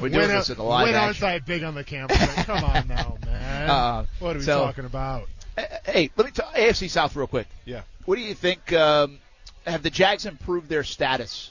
We're 0.00 0.08
doing 0.08 0.12
when, 0.12 0.28
this 0.28 0.50
in 0.50 0.56
the 0.56 0.62
live 0.62 0.86
When 0.86 0.94
action. 0.94 1.24
aren't 1.24 1.42
I 1.42 1.44
big 1.44 1.64
on 1.64 1.74
the 1.74 1.82
camera? 1.82 2.16
Come 2.44 2.62
on 2.62 2.86
now, 2.86 3.18
man. 3.26 3.68
Uh, 3.70 4.04
what 4.20 4.36
are 4.36 4.38
we 4.38 4.44
so- 4.44 4.60
talking 4.60 4.84
about? 4.84 5.28
Uh, 5.56 5.62
Hey, 5.84 6.10
let 6.16 6.26
me 6.26 6.30
talk 6.30 6.54
AFC 6.54 6.88
South 6.88 7.16
real 7.16 7.26
quick. 7.26 7.48
Yeah. 7.64 7.80
What 8.04 8.14
do 8.16 8.20
you 8.22 8.34
think? 8.34 8.72
Um, 8.72 9.18
have 9.66 9.82
the 9.82 9.90
Jags 9.90 10.24
improved 10.26 10.68
their 10.68 10.84
status 10.84 11.50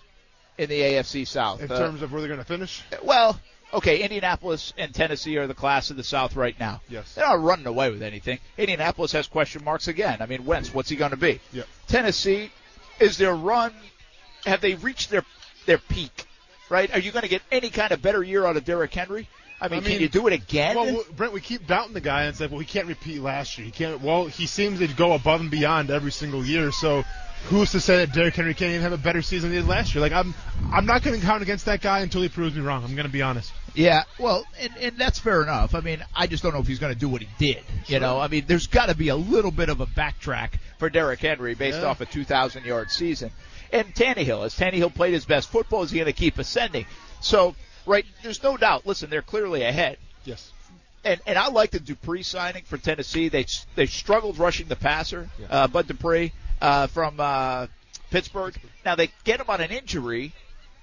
in 0.58 0.70
the 0.70 0.80
AFC 0.80 1.28
South? 1.28 1.62
In 1.62 1.70
Uh, 1.70 1.78
terms 1.78 2.02
of 2.02 2.12
where 2.14 2.22
they're 2.22 2.30
going 2.30 2.40
to 2.40 2.46
finish? 2.46 2.82
well, 3.04 3.38
okay, 3.74 4.02
Indianapolis 4.02 4.74
and 4.78 4.94
Tennessee 4.94 5.38
are 5.38 5.48
the 5.48 5.54
class 5.54 5.90
of 5.90 5.98
the 5.98 6.04
South 6.04 6.36
right 6.36 6.58
now. 6.60 6.82
Yes. 6.90 7.16
They're 7.16 7.26
not 7.26 7.42
running 7.42 7.66
away 7.66 7.90
with 7.90 8.02
anything. 8.02 8.40
Indianapolis 8.58 9.12
has 9.12 9.28
question 9.28 9.64
marks 9.64 9.88
again. 9.88 10.22
I 10.22 10.26
mean, 10.26 10.46
Wentz, 10.46 10.74
what's 10.74 10.90
he 10.90 10.96
going 10.96 11.12
to 11.12 11.18
be? 11.18 11.40
Yep. 11.54 11.68
Tennessee, 11.88 12.52
is 13.00 13.18
their 13.18 13.36
run, 13.36 13.74
have 14.46 14.62
they 14.62 14.76
reached 14.76 15.10
their 15.10 15.24
their 15.66 15.78
peak? 15.78 16.26
Right? 16.70 16.94
Are 16.94 17.00
you 17.00 17.12
going 17.12 17.24
to 17.24 17.30
get 17.30 17.42
any 17.52 17.70
kind 17.70 17.92
of 17.92 18.02
better 18.02 18.22
year 18.22 18.46
out 18.46 18.58
of 18.58 18.66
Derrick 18.66 18.94
Henry? 18.94 19.30
I 19.60 19.70
mean, 19.70 19.80
I 19.80 19.90
can 19.90 20.02
you 20.02 20.10
do 20.10 20.28
it 20.28 20.34
again? 20.34 20.76
Well, 20.76 21.04
Brent, 21.16 21.34
we 21.34 21.42
keep 21.42 21.66
doubting 21.66 21.94
the 21.94 22.02
guy 22.02 22.24
and 22.24 22.36
say, 22.36 22.46
well, 22.46 22.60
he 22.60 22.66
can't 22.66 22.88
repeat 22.88 23.22
last 23.22 23.58
year. 23.58 23.66
He 23.66 23.72
can't. 23.72 24.02
Well, 24.02 24.26
he 24.26 24.46
seems 24.46 24.80
to 24.80 24.88
go 24.88 25.14
above 25.14 25.42
and 25.42 25.50
beyond 25.50 25.90
every 25.90 26.12
single 26.12 26.46
year. 26.46 26.72
So, 26.72 27.04
who's 27.50 27.72
to 27.72 27.80
say 27.80 27.98
that 27.98 28.14
Derrick 28.14 28.36
Henry 28.36 28.54
can't 28.54 28.70
even 28.72 28.82
have 28.82 28.94
a 28.94 28.98
better 28.98 29.22
season 29.22 29.50
than 29.50 29.58
he 29.58 29.62
did 29.64 29.70
last 29.70 29.94
year? 29.96 30.02
Like, 30.02 30.12
I'm, 30.12 30.34
I'm 30.72 30.86
not 30.86 31.02
going 31.04 31.20
to 31.20 31.26
count 31.26 31.42
against 31.44 31.66
that 31.66 31.82
guy 31.82 32.00
until 32.00 32.22
he 32.22 32.30
proves 32.30 32.56
me 32.56 32.62
wrong. 32.62 32.84
I'm 32.84 32.96
going 32.96 33.06
to 33.08 33.12
be 33.12 33.22
honest. 33.22 33.52
Yeah, 33.74 34.04
well, 34.20 34.44
and, 34.60 34.76
and 34.82 34.98
that's 34.98 35.20
fair 35.20 35.44
enough. 35.44 35.76
I 35.76 35.82
mean, 35.82 36.04
I 36.16 36.28
just 36.28 36.42
don't 36.44 36.54
know 36.54 36.60
if 36.60 36.68
he's 36.68 36.80
going 36.80 36.94
to 36.94 37.00
do 37.00 37.08
what 37.10 37.22
he 37.22 37.28
did. 37.38 37.64
You 37.86 38.00
know, 38.00 38.20
I 38.20 38.28
mean, 38.28 38.46
there's 38.48 38.68
got 38.68 38.88
to 38.88 38.96
be 38.96 39.10
a 39.10 39.16
little 39.16 39.52
bit 39.52 39.70
of 39.70 39.82
a 39.82 39.86
backtrack 39.86 40.54
for 40.80 40.90
Derrick 40.90 41.20
Henry 41.20 41.54
based 41.56 41.80
Yeah. 41.80 41.86
off 41.88 42.02
a 42.02 42.06
2,000 42.06 42.66
yard 42.66 42.90
season. 42.92 43.32
And 43.72 43.94
Tannehill, 43.94 44.44
has 44.44 44.56
Tannehill 44.58 44.94
played 44.96 45.14
his 45.14 45.26
best 45.26 45.50
football? 45.50 45.84
Is 45.84 45.92
he 45.92 45.98
going 46.00 46.06
to 46.08 46.14
keep 46.14 46.38
ascending? 46.40 46.86
So, 47.22 47.56
right, 47.86 48.06
there's 48.24 48.42
no 48.42 48.58
doubt. 48.58 48.88
Listen, 48.88 49.10
they're 49.10 49.22
clearly 49.22 49.64
ahead. 49.64 49.98
Yes. 50.24 50.52
And 51.04 51.22
and 51.28 51.38
I 51.38 51.50
like 51.50 51.72
the 51.72 51.80
Dupree 51.80 52.24
signing 52.24 52.64
for 52.64 52.78
Tennessee. 52.78 53.30
They 53.30 53.46
they 53.76 53.86
struggled 53.86 54.38
rushing 54.40 54.68
the 54.68 54.76
passer, 54.76 55.30
Yeah. 55.40 55.46
uh, 55.50 55.68
Bud 55.68 55.88
Dupree 55.88 56.34
uh, 56.62 56.88
from 56.88 57.20
uh, 57.20 57.68
Pittsburgh. 58.10 58.56
Now 58.86 58.96
they 58.96 59.10
get 59.24 59.40
him 59.40 59.50
on 59.50 59.62
an 59.62 59.72
injury, 59.72 60.34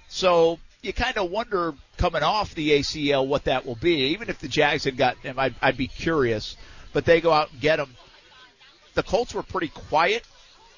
so 0.07 0.59
you 0.81 0.93
kind 0.93 1.17
of 1.17 1.31
wonder 1.31 1.73
coming 1.97 2.23
off 2.23 2.53
the 2.55 2.71
ACL 2.71 3.25
what 3.27 3.45
that 3.45 3.65
will 3.65 3.75
be. 3.75 4.11
Even 4.11 4.29
if 4.29 4.39
the 4.39 4.47
Jags 4.47 4.83
had 4.83 4.97
got 4.97 5.17
him, 5.17 5.39
I'd, 5.39 5.55
I'd 5.61 5.77
be 5.77 5.87
curious. 5.87 6.57
But 6.93 7.05
they 7.05 7.21
go 7.21 7.31
out 7.31 7.51
and 7.51 7.59
get 7.59 7.79
him. 7.79 7.89
The 8.93 9.03
Colts 9.03 9.33
were 9.33 9.43
pretty 9.43 9.67
quiet 9.67 10.23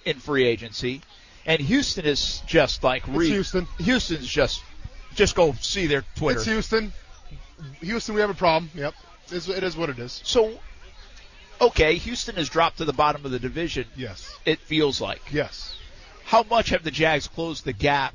in 0.05 0.17
free 0.19 0.45
agency, 0.45 1.01
and 1.45 1.61
Houston 1.61 2.05
is 2.05 2.41
just 2.47 2.83
like 2.83 3.07
It's 3.07 3.17
re- 3.17 3.29
Houston. 3.29 3.67
Houston's 3.79 4.27
just 4.27 4.63
just 5.13 5.35
go 5.35 5.53
see 5.53 5.87
their 5.87 6.05
Twitter. 6.15 6.39
It's 6.39 6.47
Houston. 6.47 6.93
Houston, 7.81 8.15
we 8.15 8.21
have 8.21 8.29
a 8.29 8.35
problem. 8.35 8.71
Yep. 8.75 8.93
It's, 9.31 9.49
it 9.49 9.63
is 9.63 9.75
what 9.75 9.89
it 9.89 9.99
is. 9.99 10.21
So, 10.23 10.57
okay, 11.61 11.95
Houston 11.95 12.35
has 12.35 12.49
dropped 12.49 12.77
to 12.77 12.85
the 12.85 12.93
bottom 12.93 13.25
of 13.25 13.31
the 13.31 13.39
division. 13.39 13.85
Yes. 13.95 14.35
It 14.45 14.59
feels 14.59 14.99
like. 15.01 15.21
Yes. 15.31 15.75
How 16.25 16.43
much 16.43 16.69
have 16.69 16.83
the 16.83 16.91
Jags 16.91 17.27
closed 17.27 17.65
the 17.65 17.73
gap 17.73 18.13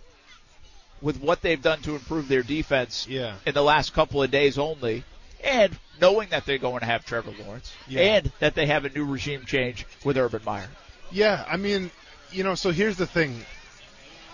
with 1.00 1.20
what 1.20 1.40
they've 1.42 1.60
done 1.62 1.80
to 1.82 1.92
improve 1.94 2.28
their 2.28 2.42
defense 2.42 3.06
Yeah. 3.08 3.34
in 3.46 3.54
the 3.54 3.62
last 3.62 3.92
couple 3.92 4.22
of 4.22 4.30
days 4.30 4.58
only, 4.58 5.04
and 5.42 5.76
knowing 6.00 6.28
that 6.30 6.46
they're 6.46 6.58
going 6.58 6.80
to 6.80 6.86
have 6.86 7.04
Trevor 7.04 7.32
Lawrence, 7.44 7.72
Yeah. 7.88 8.00
and 8.00 8.32
that 8.38 8.54
they 8.54 8.66
have 8.66 8.84
a 8.84 8.88
new 8.90 9.04
regime 9.04 9.44
change 9.46 9.84
with 10.04 10.16
Urban 10.16 10.42
Meyer? 10.44 10.68
Yeah, 11.10 11.44
I 11.48 11.56
mean, 11.56 11.90
you 12.30 12.44
know, 12.44 12.54
so 12.54 12.70
here's 12.70 12.96
the 12.96 13.06
thing. 13.06 13.44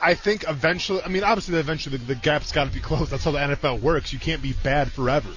I 0.00 0.15
think 0.15 0.45
eventually, 0.47 1.03
I 1.03 1.09
mean, 1.09 1.25
obviously, 1.25 1.59
eventually 1.59 1.97
the, 1.97 2.05
the 2.05 2.15
gap's 2.15 2.53
got 2.53 2.65
to 2.69 2.71
be 2.73 2.81
closed. 2.81 3.11
That's 3.11 3.25
how 3.25 3.33
the 3.33 3.38
NFL 3.38 3.81
works. 3.81 4.12
You 4.12 4.19
can't 4.19 4.43
be 4.43 4.53
bad 4.53 4.93
forever. 4.93 5.31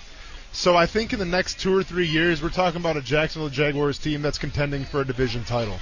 So 0.54 0.76
I 0.76 0.86
think 0.86 1.14
in 1.14 1.20
the 1.20 1.26
next 1.26 1.60
two 1.60 1.76
or 1.76 1.84
three 1.84 2.08
years, 2.08 2.42
we're 2.42 2.50
talking 2.50 2.82
about 2.82 2.98
a 2.98 3.02
Jacksonville 3.02 3.50
Jaguars 3.50 3.98
team 3.98 4.22
that's 4.22 4.38
contending 4.38 4.84
for 4.84 5.02
a 5.02 5.06
division 5.06 5.44
title. 5.44 5.80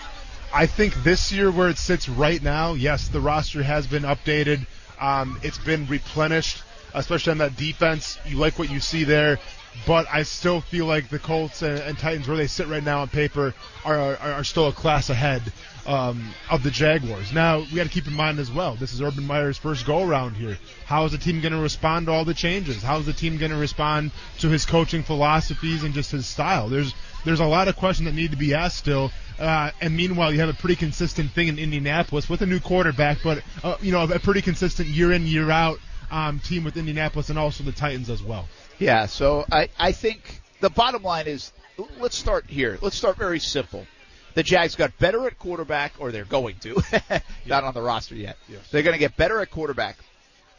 I 0.54 0.66
think 0.68 0.94
this 1.04 1.32
year, 1.32 1.52
where 1.52 1.70
it 1.70 1.78
sits 1.78 2.08
right 2.08 2.42
now, 2.42 2.74
yes, 2.74 3.08
the 3.08 3.20
roster 3.20 3.64
has 3.64 3.88
been 3.88 4.04
updated. 4.04 4.66
Um, 5.00 5.40
it's 5.44 5.58
been 5.58 5.86
replenished, 5.88 6.64
especially 6.94 7.32
on 7.32 7.38
that 7.40 7.56
defense. 7.56 8.20
You 8.26 8.38
like 8.38 8.58
what 8.60 8.70
you 8.70 8.80
see 8.80 9.04
there, 9.04 9.40
but 9.86 10.08
I 10.12 10.24
still 10.24 10.62
feel 10.62 10.86
like 10.86 11.10
the 11.10 11.20
Colts 11.20 11.62
and, 11.62 11.80
and 11.80 11.98
Titans, 11.98 12.28
where 12.28 12.38
they 12.38 12.48
sit 12.48 12.68
right 12.68 12.84
now 12.84 13.02
on 13.02 13.10
paper, 13.10 13.54
are 13.86 14.00
are, 14.00 14.18
are 14.18 14.44
still 14.44 14.68
a 14.68 14.74
class 14.74 15.10
ahead 15.10 15.42
um, 15.90 16.36
of 16.52 16.62
the 16.62 16.70
Jaguars. 16.70 17.34
Now 17.34 17.60
we 17.60 17.76
got 17.76 17.84
to 17.84 17.90
keep 17.90 18.06
in 18.06 18.14
mind 18.14 18.38
as 18.38 18.52
well. 18.52 18.76
This 18.76 18.94
is 18.94 19.02
Urban 19.02 19.26
Meyer's 19.26 19.58
first 19.58 19.88
go 19.88 20.08
around 20.08 20.36
here. 20.36 20.60
How 20.86 21.06
is 21.06 21.12
the 21.12 21.18
team 21.18 21.42
going 21.42 21.52
to 21.52 21.60
respond 21.60 22.06
to 22.06 22.12
all 22.12 22.26
the 22.26 22.36
changes? 22.36 22.84
How 22.84 23.00
is 23.00 23.08
the 23.08 23.14
team 23.14 23.38
going 23.38 23.52
to 23.52 23.58
respond 23.58 24.12
to 24.38 24.50
his 24.50 24.68
coaching 24.68 25.02
philosophies 25.02 25.84
and 25.84 25.96
just 25.96 26.12
his 26.12 26.28
style? 26.28 26.70
There's 26.70 26.94
there's 27.26 27.40
a 27.40 27.46
lot 27.46 27.68
of 27.68 27.76
questions 27.76 28.06
that 28.06 28.14
need 28.14 28.32
to 28.32 28.38
be 28.38 28.54
asked 28.54 28.78
still. 28.78 29.12
Uh, 29.40 29.72
and 29.82 29.98
meanwhile, 29.98 30.32
you 30.32 30.40
have 30.42 30.50
a 30.50 30.54
pretty 30.54 30.76
consistent 30.76 31.32
thing 31.32 31.48
in 31.48 31.58
Indianapolis 31.58 32.30
with 32.30 32.44
a 32.44 32.46
new 32.46 32.60
quarterback, 32.60 33.18
but 33.24 33.42
uh, 33.64 33.78
you 33.82 33.92
know 33.92 34.04
a 34.04 34.20
pretty 34.20 34.44
consistent 34.44 34.88
year 34.90 35.12
in 35.12 35.26
year 35.26 35.50
out 35.50 35.80
um, 36.12 36.40
team 36.40 36.64
with 36.64 36.78
Indianapolis 36.78 37.30
and 37.30 37.40
also 37.40 37.64
the 37.64 37.72
Titans 37.72 38.12
as 38.12 38.22
well. 38.22 38.48
Yeah, 38.78 39.08
so 39.08 39.44
I, 39.52 39.70
I 39.80 39.92
think 39.92 40.42
the 40.60 40.70
bottom 40.70 41.02
line 41.02 41.26
is 41.26 41.52
let's 41.98 42.16
start 42.16 42.46
here. 42.48 42.78
Let's 42.80 42.96
start 42.96 43.18
very 43.18 43.40
simple. 43.40 43.88
The 44.36 44.44
Jags 44.44 44.76
got 44.76 44.98
better 45.00 45.26
at 45.28 45.40
quarterback, 45.40 45.94
or 46.00 46.12
they're 46.12 46.26
going 46.26 46.56
to. 46.60 46.82
Not 47.46 47.64
on 47.64 47.74
the 47.74 47.82
roster 47.82 48.16
yet. 48.16 48.38
Yes. 48.48 48.70
They're 48.72 48.84
going 48.84 48.94
to 48.94 49.00
get 49.00 49.18
better 49.18 49.40
at 49.40 49.50
quarterback. 49.50 49.98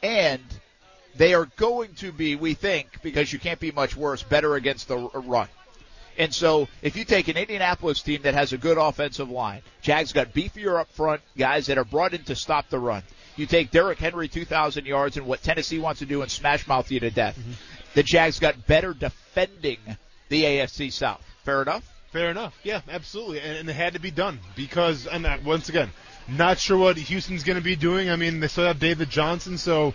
And 0.03 0.43
they 1.17 1.35
are 1.35 1.47
going 1.57 1.95
to 1.97 2.13
be, 2.13 2.37
we 2.37 2.55
think, 2.55 3.03
because 3.03 3.33
you 3.33 3.39
can't 3.39 3.61
be 3.61 3.71
much 3.71 3.97
worse, 3.97 4.23
better 4.23 4.55
against 4.55 4.89
the 4.89 4.97
run. 4.99 5.49
And 6.19 6.35
so 6.35 6.69
if 6.83 6.97
you 6.97 7.05
take 7.05 7.29
an 7.29 7.37
Indianapolis 7.37 8.03
team 8.03 8.23
that 8.23 8.35
has 8.35 8.53
a 8.53 8.59
good 8.59 8.77
offensive 8.77 9.31
line, 9.31 9.63
Jags 9.81 10.13
got 10.13 10.35
beefier 10.35 10.79
up 10.79 10.91
front, 10.93 11.23
guys 11.37 11.67
that 11.67 11.79
are 11.79 11.85
brought 11.85 12.13
in 12.13 12.25
to 12.25 12.35
stop 12.35 12.69
the 12.69 12.79
run. 12.79 13.03
You 13.37 13.47
take 13.47 13.71
Derrick 13.71 13.99
Henry 13.99 14.29
2,000 14.29 14.85
yards 14.85 15.17
and 15.17 15.27
what 15.27 15.43
Tennessee 15.43 15.79
wants 15.79 16.01
to 16.01 16.07
do 16.07 16.21
and 16.23 16.31
smash 16.31 16.67
mouth 16.67 16.91
you 16.91 17.01
to 17.01 17.11
death. 17.11 17.39
Mm-hmm. 17.39 17.53
The 17.95 18.03
Jags 18.03 18.39
got 18.39 18.67
better 18.67 18.93
defending 18.93 19.79
the 20.29 20.43
AFC 20.45 20.93
South. 20.93 21.25
Fair 21.45 21.63
enough? 21.63 21.85
Fair 22.13 22.31
enough. 22.31 22.59
Yeah, 22.65 22.81
absolutely. 22.89 23.41
And, 23.41 23.59
and 23.59 23.71
it 23.71 23.75
had 23.75 23.93
to 23.93 24.01
be 24.01 24.11
done 24.11 24.41
because, 24.57 25.07
and 25.07 25.25
that, 25.25 25.45
once 25.45 25.69
again, 25.69 25.91
not 26.29 26.59
sure 26.59 26.77
what 26.77 26.97
Houston's 26.97 27.45
going 27.45 27.59
to 27.59 27.65
be 27.65 27.77
doing. 27.77 28.11
I 28.11 28.17
mean, 28.17 28.41
they 28.41 28.49
still 28.49 28.67
have 28.67 28.79
David 28.81 29.11
Johnson, 29.11 29.59
so 29.59 29.95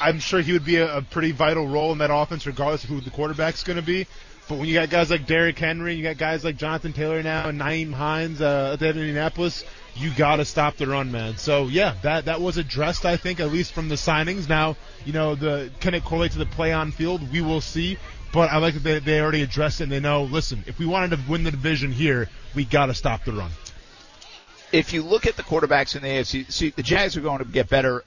I'm 0.00 0.18
sure 0.18 0.40
he 0.40 0.52
would 0.52 0.64
be 0.64 0.76
a, 0.76 0.98
a 0.98 1.02
pretty 1.02 1.32
vital 1.32 1.68
role 1.68 1.92
in 1.92 1.98
that 1.98 2.10
offense, 2.12 2.46
regardless 2.46 2.84
of 2.84 2.90
who 2.90 3.00
the 3.00 3.10
quarterback's 3.10 3.62
going 3.64 3.78
to 3.78 3.84
be. 3.84 4.06
But 4.48 4.58
when 4.58 4.68
you 4.68 4.74
got 4.74 4.90
guys 4.90 5.10
like 5.10 5.26
Derrick 5.26 5.58
Henry, 5.58 5.94
you 5.94 6.02
got 6.02 6.18
guys 6.18 6.44
like 6.44 6.56
Jonathan 6.56 6.92
Taylor 6.92 7.22
now, 7.22 7.48
and 7.48 7.60
Nyheim 7.60 7.92
Hines 7.92 8.40
uh, 8.40 8.76
at 8.78 8.82
Indianapolis, 8.82 9.64
you 9.94 10.10
got 10.16 10.36
to 10.36 10.44
stop 10.44 10.76
the 10.76 10.86
run, 10.86 11.12
man. 11.12 11.36
So 11.36 11.68
yeah, 11.68 11.94
that 12.02 12.24
that 12.24 12.40
was 12.40 12.56
addressed, 12.56 13.04
I 13.04 13.16
think, 13.16 13.40
at 13.40 13.52
least 13.52 13.72
from 13.72 13.88
the 13.88 13.94
signings. 13.94 14.48
Now, 14.48 14.76
you 15.04 15.12
know, 15.12 15.34
the 15.34 15.70
can 15.80 15.94
it 15.94 16.04
correlate 16.04 16.32
to 16.32 16.38
the 16.38 16.46
play 16.46 16.72
on 16.72 16.90
field? 16.92 17.30
We 17.30 17.40
will 17.40 17.60
see. 17.60 17.98
But 18.32 18.50
I 18.50 18.56
like 18.56 18.74
that 18.74 18.82
they, 18.82 18.98
they 18.98 19.20
already 19.20 19.42
addressed 19.42 19.80
it 19.80 19.84
and 19.84 19.92
they 19.92 20.00
know, 20.00 20.24
listen, 20.24 20.64
if 20.66 20.78
we 20.78 20.86
wanted 20.86 21.10
to 21.10 21.30
win 21.30 21.44
the 21.44 21.50
division 21.50 21.92
here, 21.92 22.28
we 22.54 22.64
got 22.64 22.86
to 22.86 22.94
stop 22.94 23.24
the 23.24 23.32
run. 23.32 23.50
If 24.72 24.94
you 24.94 25.02
look 25.02 25.26
at 25.26 25.36
the 25.36 25.42
quarterbacks 25.42 25.96
in 25.96 26.02
the 26.02 26.08
AFC, 26.08 26.50
see, 26.50 26.70
the 26.70 26.82
Jags 26.82 27.14
are 27.16 27.20
going 27.20 27.38
to 27.38 27.44
get 27.44 27.68
better 27.68 28.04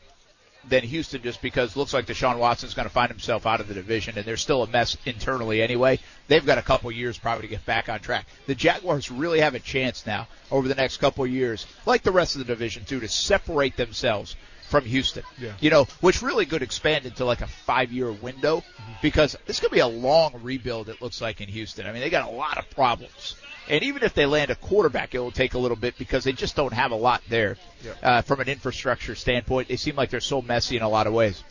than 0.67 0.83
Houston 0.83 1.21
just 1.21 1.43
because 1.43 1.75
looks 1.75 1.93
like 1.93 2.07
Deshaun 2.07 2.39
Watson's 2.39 2.73
going 2.73 2.87
to 2.87 2.93
find 2.93 3.11
himself 3.11 3.45
out 3.45 3.59
of 3.59 3.67
the 3.67 3.75
division 3.75 4.17
and 4.17 4.25
they're 4.25 4.35
still 4.35 4.63
a 4.63 4.67
mess 4.67 4.97
internally 5.05 5.61
anyway. 5.61 5.99
They've 6.27 6.43
got 6.45 6.57
a 6.57 6.63
couple 6.63 6.91
years 6.91 7.19
probably 7.19 7.43
to 7.43 7.47
get 7.47 7.65
back 7.67 7.87
on 7.87 7.99
track. 7.99 8.25
The 8.47 8.55
Jaguars 8.55 9.11
really 9.11 9.41
have 9.41 9.53
a 9.53 9.59
chance 9.59 10.07
now 10.07 10.27
over 10.49 10.67
the 10.67 10.73
next 10.73 10.97
couple 10.97 11.27
years, 11.27 11.67
like 11.85 12.01
the 12.01 12.11
rest 12.11 12.35
of 12.35 12.39
the 12.39 12.45
division 12.45 12.83
too, 12.83 12.99
to 12.99 13.07
separate 13.07 13.77
themselves 13.77 14.35
from 14.69 14.85
Houston. 14.85 15.23
Yeah. 15.39 15.53
You 15.59 15.69
know, 15.69 15.87
which 16.01 16.21
really 16.21 16.45
could 16.45 16.61
expand 16.61 17.05
into 17.05 17.25
like 17.25 17.41
a 17.41 17.47
five 17.47 17.91
year 17.91 18.11
window 18.11 18.63
because 19.01 19.37
this 19.45 19.59
could 19.59 19.71
be 19.71 19.79
a 19.79 19.87
long 19.87 20.39
rebuild 20.41 20.89
it 20.89 21.01
looks 21.01 21.21
like 21.21 21.41
in 21.41 21.49
Houston. 21.49 21.85
I 21.85 21.91
mean, 21.91 22.01
they 22.01 22.09
got 22.09 22.27
a 22.27 22.35
lot 22.35 22.57
of 22.57 22.69
problems. 22.71 23.35
And 23.67 23.83
even 23.83 24.03
if 24.03 24.13
they 24.13 24.25
land 24.25 24.51
a 24.51 24.55
quarterback, 24.55 25.15
it 25.15 25.19
will 25.19 25.31
take 25.31 25.55
a 25.55 25.57
little 25.57 25.77
bit 25.77 25.97
because 25.97 26.23
they 26.23 26.33
just 26.33 26.55
don't 26.55 26.73
have 26.73 26.91
a 26.91 26.95
lot 26.95 27.23
there 27.29 27.57
uh, 28.03 28.21
from 28.21 28.39
an 28.39 28.47
infrastructure 28.47 29.15
standpoint. 29.15 29.67
They 29.69 29.75
seem 29.75 29.95
like 29.95 30.11
they're 30.11 30.19
so 30.19 30.41
messy 30.41 30.77
in 30.77 30.83
a 30.83 30.89
lot 30.89 31.07
of 31.07 31.13
ways. 31.13 31.43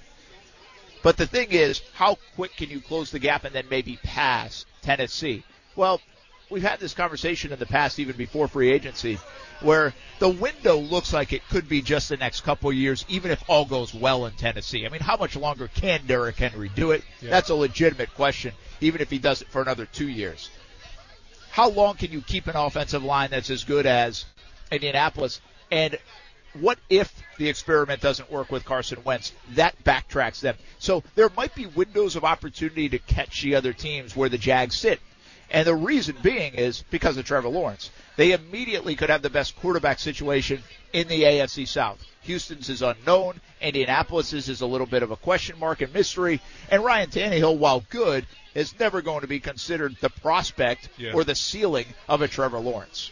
But 1.02 1.16
the 1.16 1.26
thing 1.26 1.48
is, 1.50 1.82
how 1.92 2.16
quick 2.36 2.56
can 2.56 2.70
you 2.70 2.80
close 2.80 3.10
the 3.10 3.18
gap 3.18 3.44
and 3.44 3.54
then 3.54 3.66
maybe 3.68 3.98
pass 4.02 4.64
Tennessee? 4.80 5.44
Well, 5.76 6.00
we've 6.54 6.62
had 6.62 6.78
this 6.78 6.94
conversation 6.94 7.52
in 7.52 7.58
the 7.58 7.66
past, 7.66 7.98
even 7.98 8.16
before 8.16 8.46
free 8.46 8.72
agency, 8.72 9.18
where 9.60 9.92
the 10.20 10.28
window 10.28 10.76
looks 10.76 11.12
like 11.12 11.32
it 11.32 11.46
could 11.48 11.68
be 11.68 11.82
just 11.82 12.08
the 12.08 12.16
next 12.16 12.42
couple 12.42 12.70
of 12.70 12.76
years, 12.76 13.04
even 13.08 13.32
if 13.32 13.42
all 13.48 13.64
goes 13.64 13.92
well 13.92 14.24
in 14.26 14.32
Tennessee. 14.34 14.86
I 14.86 14.88
mean, 14.88 15.00
how 15.00 15.16
much 15.16 15.34
longer 15.34 15.68
can 15.68 16.06
Derrick 16.06 16.36
Henry 16.36 16.70
do 16.72 16.92
it? 16.92 17.02
That's 17.20 17.50
a 17.50 17.54
legitimate 17.56 18.14
question, 18.14 18.54
even 18.80 19.00
if 19.00 19.10
he 19.10 19.18
does 19.18 19.42
it 19.42 19.48
for 19.48 19.60
another 19.60 19.84
two 19.84 20.08
years. 20.08 20.48
How 21.50 21.68
long 21.70 21.96
can 21.96 22.12
you 22.12 22.22
keep 22.22 22.46
an 22.46 22.56
offensive 22.56 23.02
line 23.02 23.30
that's 23.30 23.50
as 23.50 23.64
good 23.64 23.84
as 23.84 24.24
Indianapolis? 24.70 25.40
And 25.72 25.98
what 26.60 26.78
if 26.88 27.12
the 27.36 27.48
experiment 27.48 28.00
doesn't 28.00 28.30
work 28.30 28.52
with 28.52 28.64
Carson 28.64 29.02
Wentz? 29.02 29.32
That 29.54 29.82
backtracks 29.82 30.38
them. 30.38 30.54
So 30.78 31.02
there 31.16 31.30
might 31.36 31.56
be 31.56 31.66
windows 31.66 32.14
of 32.14 32.22
opportunity 32.22 32.88
to 32.90 32.98
catch 33.00 33.42
the 33.42 33.56
other 33.56 33.72
teams 33.72 34.14
where 34.14 34.28
the 34.28 34.38
Jags 34.38 34.76
sit. 34.76 35.00
And 35.50 35.66
the 35.66 35.74
reason 35.74 36.16
being 36.22 36.54
is 36.54 36.82
because 36.90 37.16
of 37.16 37.24
Trevor 37.24 37.48
Lawrence. 37.48 37.90
They 38.16 38.32
immediately 38.32 38.94
could 38.96 39.10
have 39.10 39.22
the 39.22 39.30
best 39.30 39.56
quarterback 39.56 39.98
situation 39.98 40.62
in 40.92 41.08
the 41.08 41.22
AFC 41.22 41.66
South. 41.66 42.04
Houston's 42.22 42.68
is 42.70 42.80
unknown. 42.82 43.40
Indianapolis's 43.60 44.48
is 44.48 44.60
a 44.62 44.66
little 44.66 44.86
bit 44.86 45.02
of 45.02 45.10
a 45.10 45.16
question 45.16 45.58
mark 45.58 45.82
and 45.82 45.92
mystery. 45.92 46.40
And 46.70 46.82
Ryan 46.84 47.10
Tannehill, 47.10 47.58
while 47.58 47.84
good, 47.90 48.26
is 48.54 48.78
never 48.78 49.02
going 49.02 49.20
to 49.20 49.26
be 49.26 49.40
considered 49.40 49.96
the 50.00 50.08
prospect 50.10 50.88
Yeah. 50.96 51.12
or 51.12 51.24
the 51.24 51.34
ceiling 51.34 51.86
of 52.08 52.22
a 52.22 52.28
Trevor 52.28 52.58
Lawrence. 52.60 53.10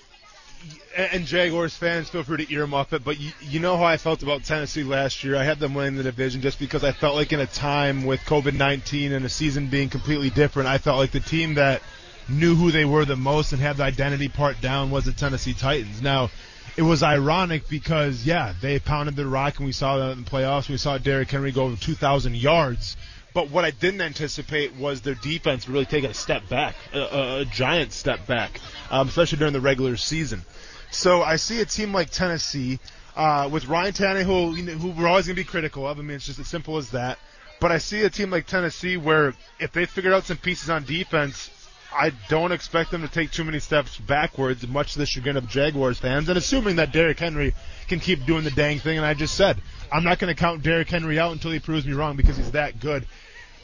and 0.96 1.26
Jaguars 1.26 1.74
fans, 1.74 2.08
feel 2.10 2.22
free 2.22 2.46
to 2.46 2.52
earmuff 2.54 2.92
it. 2.92 3.02
But 3.04 3.18
you, 3.18 3.32
you 3.40 3.58
know 3.58 3.76
how 3.76 3.84
I 3.84 3.96
felt 3.96 4.22
about 4.22 4.44
Tennessee 4.44 4.84
last 4.84 5.24
year. 5.24 5.34
I 5.36 5.42
had 5.42 5.58
them 5.58 5.74
winning 5.74 5.96
the 5.96 6.04
division 6.04 6.40
just 6.40 6.58
because 6.60 6.84
I 6.84 6.92
felt 6.92 7.16
like 7.16 7.32
in 7.32 7.40
a 7.40 7.46
time 7.46 8.04
with 8.04 8.20
COVID 8.20 8.54
19 8.54 9.12
and 9.12 9.24
a 9.24 9.28
season 9.28 9.66
being 9.66 9.88
completely 9.88 10.30
different, 10.30 10.68
I 10.68 10.78
felt 10.78 10.98
like 10.98 11.10
the 11.10 11.18
team 11.20 11.54
that 11.54 11.82
knew 12.28 12.54
who 12.54 12.70
they 12.70 12.84
were 12.84 13.04
the 13.04 13.16
most 13.16 13.52
and 13.52 13.60
had 13.60 13.76
the 13.76 13.84
identity 13.84 14.28
part 14.28 14.60
down 14.60 14.90
was 14.90 15.04
the 15.04 15.12
Tennessee 15.12 15.54
Titans. 15.54 16.02
Now, 16.02 16.30
it 16.76 16.82
was 16.82 17.02
ironic 17.02 17.68
because 17.68 18.24
yeah, 18.24 18.54
they 18.60 18.78
pounded 18.78 19.16
the 19.16 19.26
rock 19.26 19.58
and 19.58 19.66
we 19.66 19.72
saw 19.72 19.98
that 19.98 20.12
in 20.12 20.24
the 20.24 20.30
playoffs. 20.30 20.68
We 20.68 20.76
saw 20.76 20.98
Derrick 20.98 21.30
Henry 21.30 21.52
go 21.52 21.64
over 21.64 21.76
2,000 21.76 22.36
yards. 22.36 22.96
But 23.34 23.50
what 23.50 23.64
I 23.64 23.70
didn't 23.70 24.02
anticipate 24.02 24.76
was 24.76 25.00
their 25.00 25.14
defense 25.14 25.68
really 25.68 25.86
taking 25.86 26.10
a 26.10 26.14
step 26.14 26.48
back, 26.48 26.74
a, 26.92 27.40
a, 27.40 27.44
giant 27.46 27.92
step 27.92 28.26
back, 28.26 28.60
um, 28.90 29.08
especially 29.08 29.38
during 29.38 29.54
the 29.54 29.60
regular 29.60 29.96
season. 29.96 30.42
So 30.90 31.22
I 31.22 31.36
see 31.36 31.62
a 31.62 31.64
team 31.64 31.94
like 31.94 32.10
Tennessee 32.10 32.78
uh, 33.16 33.48
with 33.50 33.66
Ryan 33.66 33.94
Tannehill, 33.94 34.62
know, 34.62 34.72
who 34.72 34.90
we're 34.90 35.08
always 35.08 35.26
going 35.26 35.36
to 35.36 35.42
be 35.42 35.48
critical 35.48 35.86
of. 35.86 35.98
I 35.98 36.02
mean, 36.02 36.16
it's 36.16 36.26
just 36.26 36.38
as 36.40 36.48
simple 36.48 36.76
as 36.76 36.90
that. 36.90 37.18
But 37.58 37.72
I 37.72 37.78
see 37.78 38.02
a 38.02 38.10
team 38.10 38.30
like 38.30 38.46
Tennessee 38.46 38.96
where 38.96 39.34
if 39.58 39.72
they 39.72 39.86
figured 39.86 40.12
out 40.12 40.24
some 40.24 40.36
pieces 40.36 40.68
on 40.68 40.84
defense, 40.84 41.48
I 41.94 42.12
don't 42.28 42.52
expect 42.52 42.90
them 42.90 43.02
to 43.02 43.08
take 43.08 43.30
too 43.30 43.44
many 43.44 43.58
steps 43.58 43.98
backwards, 43.98 44.66
much 44.66 44.94
to 44.94 44.98
the 44.98 45.06
chagrin 45.06 45.36
of 45.36 45.48
Jaguars 45.48 45.98
fans, 45.98 46.28
and 46.28 46.38
assuming 46.38 46.76
that 46.76 46.92
Derrick 46.92 47.18
Henry 47.18 47.54
can 47.88 48.00
keep 48.00 48.24
doing 48.24 48.44
the 48.44 48.50
dang 48.50 48.78
thing. 48.78 48.96
And 48.96 49.06
I 49.06 49.14
just 49.14 49.34
said, 49.34 49.60
I'm 49.90 50.04
not 50.04 50.18
going 50.18 50.34
to 50.34 50.40
count 50.40 50.62
Derrick 50.62 50.88
Henry 50.88 51.18
out 51.18 51.32
until 51.32 51.50
he 51.50 51.58
proves 51.58 51.86
me 51.86 51.92
wrong 51.92 52.16
because 52.16 52.36
he's 52.36 52.52
that 52.52 52.80
good. 52.80 53.06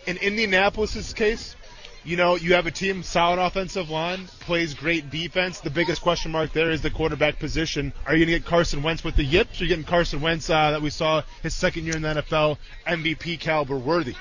In 0.06 0.16
Indianapolis' 0.18 1.12
case, 1.12 1.57
you 2.05 2.16
know, 2.16 2.37
you 2.37 2.55
have 2.55 2.66
a 2.66 2.70
team, 2.70 3.02
solid 3.02 3.38
offensive 3.38 3.90
line, 3.90 4.26
plays 4.40 4.74
great 4.74 5.11
defense. 5.11 5.61
The 5.61 5.70
biggest 5.70 6.00
question 6.00 6.33
mark 6.33 6.52
there 6.52 6.70
is 6.70 6.81
the 6.81 6.90
quarterback 6.90 7.38
position. 7.38 7.92
Are 8.07 8.14
you 8.14 8.24
going 8.24 8.35
to 8.35 8.40
get 8.40 8.48
Carson 8.48 8.83
Wentz 8.83 9.05
with 9.05 9.16
the 9.16 9.24
yips? 9.24 9.61
Or 9.61 9.62
are 9.62 9.66
you 9.66 9.68
getting 9.68 9.85
Carson 9.85 10.20
Wentz 10.20 10.48
uh, 10.48 10.70
that 10.70 10.83
we 10.83 10.90
saw 10.90 11.22
his 11.42 11.55
second 11.55 11.85
year 11.85 11.96
in 11.96 12.02
the 12.02 12.09
NFL, 12.09 12.59
MVP 12.87 13.40
caliber 13.40 13.76
worthy? 13.76 14.14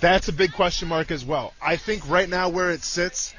That's 0.00 0.28
a 0.28 0.32
big 0.32 0.52
question 0.52 0.88
mark 0.88 1.10
as 1.10 1.24
well. 1.24 1.54
I 1.60 1.76
think 1.76 2.08
right 2.08 2.28
now 2.28 2.48
where 2.48 2.70
it 2.70 2.82
sits, 2.82 3.34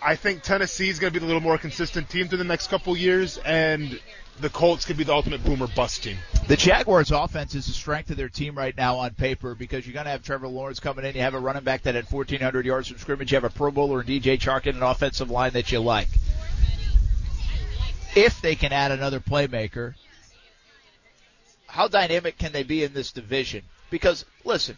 I 0.00 0.14
think 0.14 0.42
Tennessee 0.42 0.88
is 0.88 0.98
going 0.98 1.12
to 1.12 1.18
be 1.18 1.20
the 1.20 1.26
little 1.26 1.40
more 1.40 1.58
consistent 1.58 2.08
team 2.08 2.28
through 2.28 2.38
the 2.38 2.44
next 2.44 2.68
couple 2.68 2.96
years, 2.96 3.38
and 3.38 4.00
the 4.40 4.48
Colts 4.48 4.84
could 4.84 4.96
be 4.96 5.04
the 5.04 5.12
ultimate 5.12 5.44
boomer 5.44 5.66
bust 5.66 6.04
team. 6.04 6.16
The 6.46 6.56
Jaguars' 6.56 7.10
offense 7.10 7.54
is 7.54 7.66
the 7.66 7.72
strength 7.72 8.10
of 8.10 8.16
their 8.16 8.28
team 8.28 8.56
right 8.56 8.76
now 8.76 8.96
on 8.96 9.10
paper 9.14 9.54
because 9.54 9.86
you're 9.86 9.94
going 9.94 10.04
to 10.04 10.10
have 10.10 10.22
Trevor 10.22 10.48
Lawrence 10.48 10.78
coming 10.78 11.04
in. 11.04 11.16
You 11.16 11.22
have 11.22 11.34
a 11.34 11.40
running 11.40 11.64
back 11.64 11.82
that 11.82 11.96
had 11.96 12.10
1,400 12.10 12.64
yards 12.64 12.88
from 12.88 12.98
scrimmage. 12.98 13.32
You 13.32 13.36
have 13.36 13.44
a 13.44 13.50
Pro 13.50 13.70
Bowler 13.70 14.00
and 14.00 14.08
DJ 14.08 14.38
Chark 14.38 14.66
in 14.66 14.76
an 14.76 14.82
offensive 14.82 15.30
line 15.30 15.52
that 15.52 15.72
you 15.72 15.80
like. 15.80 16.08
If 18.14 18.40
they 18.40 18.54
can 18.54 18.72
add 18.72 18.92
another 18.92 19.20
playmaker, 19.20 19.94
how 21.66 21.88
dynamic 21.88 22.38
can 22.38 22.52
they 22.52 22.62
be 22.62 22.84
in 22.84 22.94
this 22.94 23.12
division? 23.12 23.62
Because 23.90 24.24
listen, 24.44 24.76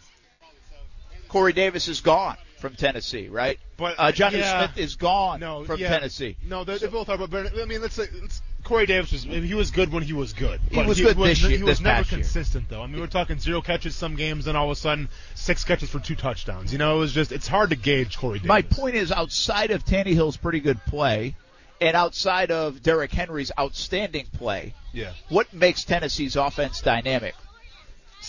Corey 1.31 1.53
Davis 1.53 1.87
is 1.87 2.01
gone 2.01 2.35
from 2.59 2.75
Tennessee, 2.75 3.29
right? 3.29 3.57
But, 3.77 3.95
uh, 3.97 4.11
Johnny 4.11 4.39
yeah. 4.39 4.67
Smith 4.67 4.77
is 4.77 4.95
gone 4.97 5.39
No, 5.39 5.63
from 5.63 5.79
yeah. 5.79 5.87
Tennessee. 5.87 6.35
No, 6.45 6.65
they, 6.65 6.77
they 6.77 6.87
both 6.87 7.07
are. 7.07 7.17
But 7.17 7.57
I 7.57 7.63
mean, 7.63 7.81
let's 7.81 7.95
say 7.95 8.07
let's, 8.21 8.41
Corey 8.65 8.85
Davis 8.85 9.13
was 9.13 9.23
he 9.23 9.53
was 9.53 9.71
good 9.71 9.93
when 9.93 10.03
he 10.03 10.11
was 10.11 10.33
good. 10.33 10.59
He 10.69 10.83
was 10.83 10.99
good 10.99 11.15
this 11.17 11.41
year. 11.41 11.57
He 11.57 11.63
was 11.63 11.79
never 11.79 11.99
past 11.99 12.11
year. 12.11 12.19
consistent 12.19 12.67
though. 12.67 12.81
I 12.83 12.87
mean, 12.87 12.99
we're 12.99 13.07
talking 13.07 13.39
zero 13.39 13.61
catches 13.61 13.95
some 13.95 14.17
games, 14.17 14.47
and 14.47 14.57
all 14.57 14.65
of 14.65 14.71
a 14.71 14.75
sudden 14.75 15.07
six 15.35 15.63
catches 15.63 15.89
for 15.89 15.99
two 15.99 16.15
touchdowns. 16.15 16.73
You 16.73 16.79
know, 16.79 16.97
it 16.97 16.99
was 16.99 17.13
just 17.13 17.31
it's 17.31 17.47
hard 17.47 17.69
to 17.69 17.77
gauge 17.77 18.17
Corey 18.17 18.39
Davis. 18.39 18.49
My 18.49 18.61
point 18.63 18.95
is, 18.95 19.09
outside 19.13 19.71
of 19.71 19.85
Tannehill's 19.85 20.35
pretty 20.35 20.59
good 20.59 20.83
play, 20.85 21.35
and 21.79 21.95
outside 21.95 22.51
of 22.51 22.83
Derrick 22.83 23.11
Henry's 23.13 23.53
outstanding 23.57 24.25
play, 24.33 24.73
Yeah. 24.91 25.13
what 25.29 25.51
makes 25.53 25.85
Tennessee's 25.85 26.35
offense 26.35 26.81
dynamic? 26.81 27.35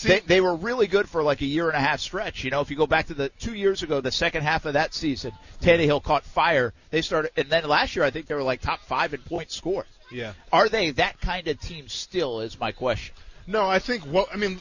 They, 0.02 0.20
they 0.20 0.40
were 0.40 0.54
really 0.54 0.86
good 0.86 1.08
for 1.08 1.22
like 1.22 1.40
a 1.40 1.46
year 1.46 1.68
and 1.68 1.76
a 1.76 1.80
half 1.80 2.00
stretch. 2.00 2.44
You 2.44 2.50
know, 2.50 2.60
if 2.60 2.70
you 2.70 2.76
go 2.76 2.86
back 2.86 3.06
to 3.06 3.14
the 3.14 3.28
two 3.28 3.54
years 3.54 3.82
ago, 3.82 4.00
the 4.00 4.12
second 4.12 4.42
half 4.42 4.64
of 4.64 4.74
that 4.74 4.94
season, 4.94 5.32
Tannehill 5.60 6.02
caught 6.02 6.24
fire. 6.24 6.72
They 6.90 7.02
started, 7.02 7.32
and 7.36 7.48
then 7.50 7.68
last 7.68 7.94
year 7.94 8.04
I 8.04 8.10
think 8.10 8.26
they 8.26 8.34
were 8.34 8.42
like 8.42 8.60
top 8.60 8.80
five 8.80 9.14
in 9.14 9.20
points 9.20 9.54
scored. 9.56 9.86
Yeah. 10.10 10.32
Are 10.52 10.68
they 10.68 10.90
that 10.92 11.20
kind 11.20 11.48
of 11.48 11.60
team 11.60 11.88
still? 11.88 12.40
Is 12.40 12.58
my 12.58 12.72
question. 12.72 13.14
No, 13.46 13.68
I 13.68 13.78
think 13.78 14.04
what 14.04 14.28
I 14.32 14.36
mean, 14.36 14.60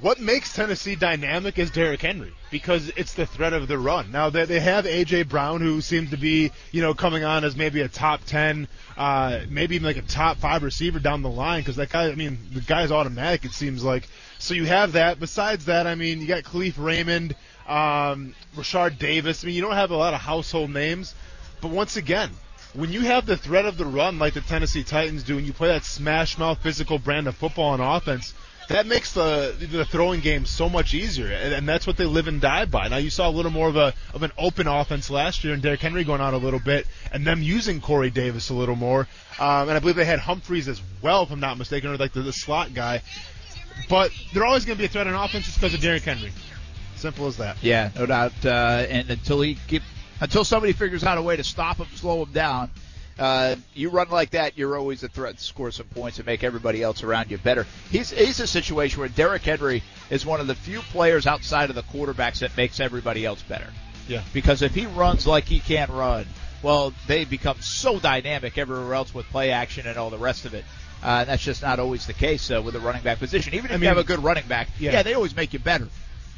what 0.00 0.20
makes 0.20 0.54
Tennessee 0.54 0.94
dynamic 0.96 1.58
is 1.58 1.70
Derrick 1.70 2.02
Henry 2.02 2.32
because 2.50 2.88
it's 2.90 3.14
the 3.14 3.26
threat 3.26 3.52
of 3.52 3.68
the 3.68 3.78
run. 3.78 4.10
Now 4.12 4.30
they 4.30 4.44
they 4.44 4.60
have 4.60 4.84
AJ 4.84 5.28
Brown 5.28 5.60
who 5.60 5.80
seems 5.80 6.10
to 6.10 6.16
be 6.16 6.50
you 6.72 6.82
know 6.82 6.94
coming 6.94 7.24
on 7.24 7.44
as 7.44 7.56
maybe 7.56 7.80
a 7.80 7.88
top 7.88 8.24
ten, 8.24 8.68
uh, 8.96 9.40
maybe 9.48 9.76
even 9.76 9.86
like 9.86 9.96
a 9.96 10.02
top 10.02 10.38
five 10.38 10.62
receiver 10.62 10.98
down 10.98 11.22
the 11.22 11.30
line 11.30 11.60
because 11.60 11.76
that 11.76 11.90
guy. 11.90 12.08
I 12.08 12.14
mean, 12.14 12.38
the 12.52 12.60
guy's 12.60 12.90
automatic. 12.90 13.44
It 13.44 13.52
seems 13.52 13.84
like. 13.84 14.08
So 14.38 14.54
you 14.54 14.64
have 14.66 14.92
that. 14.92 15.18
Besides 15.18 15.66
that, 15.66 15.86
I 15.86 15.94
mean, 15.94 16.20
you 16.20 16.26
got 16.26 16.44
Kalif 16.44 16.74
Raymond, 16.76 17.34
um, 17.66 18.34
Rashard 18.56 18.98
Davis. 18.98 19.44
I 19.44 19.46
mean, 19.46 19.56
you 19.56 19.62
don't 19.62 19.72
have 19.72 19.90
a 19.90 19.96
lot 19.96 20.14
of 20.14 20.20
household 20.20 20.70
names, 20.70 21.14
but 21.60 21.70
once 21.70 21.96
again, 21.96 22.30
when 22.72 22.92
you 22.92 23.00
have 23.00 23.26
the 23.26 23.36
threat 23.36 23.64
of 23.64 23.76
the 23.76 23.86
run 23.86 24.18
like 24.18 24.34
the 24.34 24.40
Tennessee 24.40 24.84
Titans 24.84 25.22
do, 25.22 25.38
and 25.38 25.46
you 25.46 25.52
play 25.52 25.68
that 25.68 25.84
smash 25.84 26.38
mouth 26.38 26.62
physical 26.62 26.98
brand 26.98 27.26
of 27.26 27.36
football 27.36 27.74
and 27.74 27.82
offense, 27.82 28.34
that 28.68 28.86
makes 28.86 29.14
the 29.14 29.54
the 29.58 29.84
throwing 29.86 30.20
game 30.20 30.44
so 30.44 30.68
much 30.68 30.92
easier, 30.92 31.26
and, 31.26 31.54
and 31.54 31.68
that's 31.68 31.86
what 31.86 31.96
they 31.96 32.04
live 32.04 32.28
and 32.28 32.40
die 32.40 32.66
by. 32.66 32.88
Now 32.88 32.98
you 32.98 33.08
saw 33.08 33.28
a 33.28 33.32
little 33.32 33.50
more 33.50 33.68
of 33.68 33.76
a 33.76 33.94
of 34.12 34.22
an 34.22 34.32
open 34.36 34.66
offense 34.66 35.08
last 35.08 35.42
year, 35.42 35.54
and 35.54 35.62
Derrick 35.62 35.80
Henry 35.80 36.04
going 36.04 36.20
out 36.20 36.34
a 36.34 36.38
little 36.38 36.60
bit, 36.60 36.86
and 37.10 37.26
them 37.26 37.42
using 37.42 37.80
Corey 37.80 38.10
Davis 38.10 38.50
a 38.50 38.54
little 38.54 38.76
more, 38.76 39.08
um, 39.40 39.68
and 39.68 39.72
I 39.72 39.78
believe 39.78 39.96
they 39.96 40.04
had 40.04 40.20
Humphries 40.20 40.68
as 40.68 40.80
well, 41.00 41.22
if 41.22 41.30
I'm 41.30 41.40
not 41.40 41.56
mistaken, 41.56 41.90
or 41.90 41.96
like 41.96 42.12
the, 42.12 42.20
the 42.22 42.32
slot 42.32 42.74
guy. 42.74 43.02
But 43.88 44.12
they're 44.32 44.44
always 44.44 44.64
going 44.64 44.76
to 44.76 44.80
be 44.80 44.86
a 44.86 44.88
threat 44.88 45.06
on 45.06 45.14
offense 45.14 45.46
just 45.46 45.58
because 45.58 45.74
of 45.74 45.80
Derrick 45.80 46.02
Henry. 46.02 46.32
Simple 46.96 47.26
as 47.26 47.36
that. 47.36 47.62
Yeah, 47.62 47.90
no 47.96 48.06
doubt. 48.06 48.44
Uh, 48.44 48.86
and 48.88 49.08
until 49.10 49.40
he 49.40 49.56
keep, 49.68 49.82
until 50.20 50.44
somebody 50.44 50.72
figures 50.72 51.04
out 51.04 51.16
a 51.16 51.22
way 51.22 51.36
to 51.36 51.44
stop 51.44 51.76
him, 51.76 51.86
slow 51.94 52.24
him 52.24 52.32
down, 52.32 52.70
uh, 53.18 53.56
you 53.74 53.90
run 53.90 54.08
like 54.10 54.30
that, 54.30 54.56
you're 54.56 54.76
always 54.76 55.02
a 55.02 55.08
threat 55.08 55.38
to 55.38 55.42
score 55.42 55.70
some 55.70 55.86
points 55.86 56.18
and 56.18 56.26
make 56.26 56.44
everybody 56.44 56.82
else 56.82 57.02
around 57.02 57.30
you 57.30 57.38
better. 57.38 57.66
He's 57.90 58.10
he's 58.10 58.38
a 58.40 58.46
situation 58.46 59.00
where 59.00 59.08
Derrick 59.08 59.42
Henry 59.42 59.82
is 60.10 60.24
one 60.24 60.40
of 60.40 60.46
the 60.46 60.54
few 60.54 60.80
players 60.80 61.26
outside 61.26 61.70
of 61.70 61.76
the 61.76 61.82
quarterbacks 61.82 62.40
that 62.40 62.56
makes 62.56 62.78
everybody 62.80 63.24
else 63.24 63.42
better. 63.42 63.72
Yeah. 64.06 64.22
Because 64.32 64.62
if 64.62 64.74
he 64.74 64.86
runs 64.86 65.26
like 65.26 65.44
he 65.44 65.60
can't 65.60 65.90
run, 65.90 66.26
well, 66.62 66.92
they 67.06 67.24
become 67.24 67.60
so 67.60 67.98
dynamic 67.98 68.58
everywhere 68.58 68.94
else 68.94 69.14
with 69.14 69.26
play 69.26 69.50
action 69.50 69.86
and 69.86 69.96
all 69.96 70.10
the 70.10 70.18
rest 70.18 70.44
of 70.44 70.54
it. 70.54 70.64
Uh, 71.02 71.06
and 71.20 71.28
that's 71.28 71.42
just 71.42 71.62
not 71.62 71.78
always 71.78 72.06
the 72.06 72.12
case 72.12 72.50
uh, 72.50 72.60
with 72.60 72.74
the 72.74 72.80
running 72.80 73.02
back 73.02 73.18
position. 73.18 73.54
Even 73.54 73.70
if 73.70 73.78
I 73.78 73.82
you 73.82 73.88
have 73.88 73.98
a 73.98 74.04
good 74.04 74.22
running 74.22 74.46
back, 74.48 74.68
Yeah. 74.78 74.92
yeah. 74.92 75.02
they 75.02 75.14
always 75.14 75.36
make 75.36 75.52
you 75.52 75.60
better, 75.60 75.86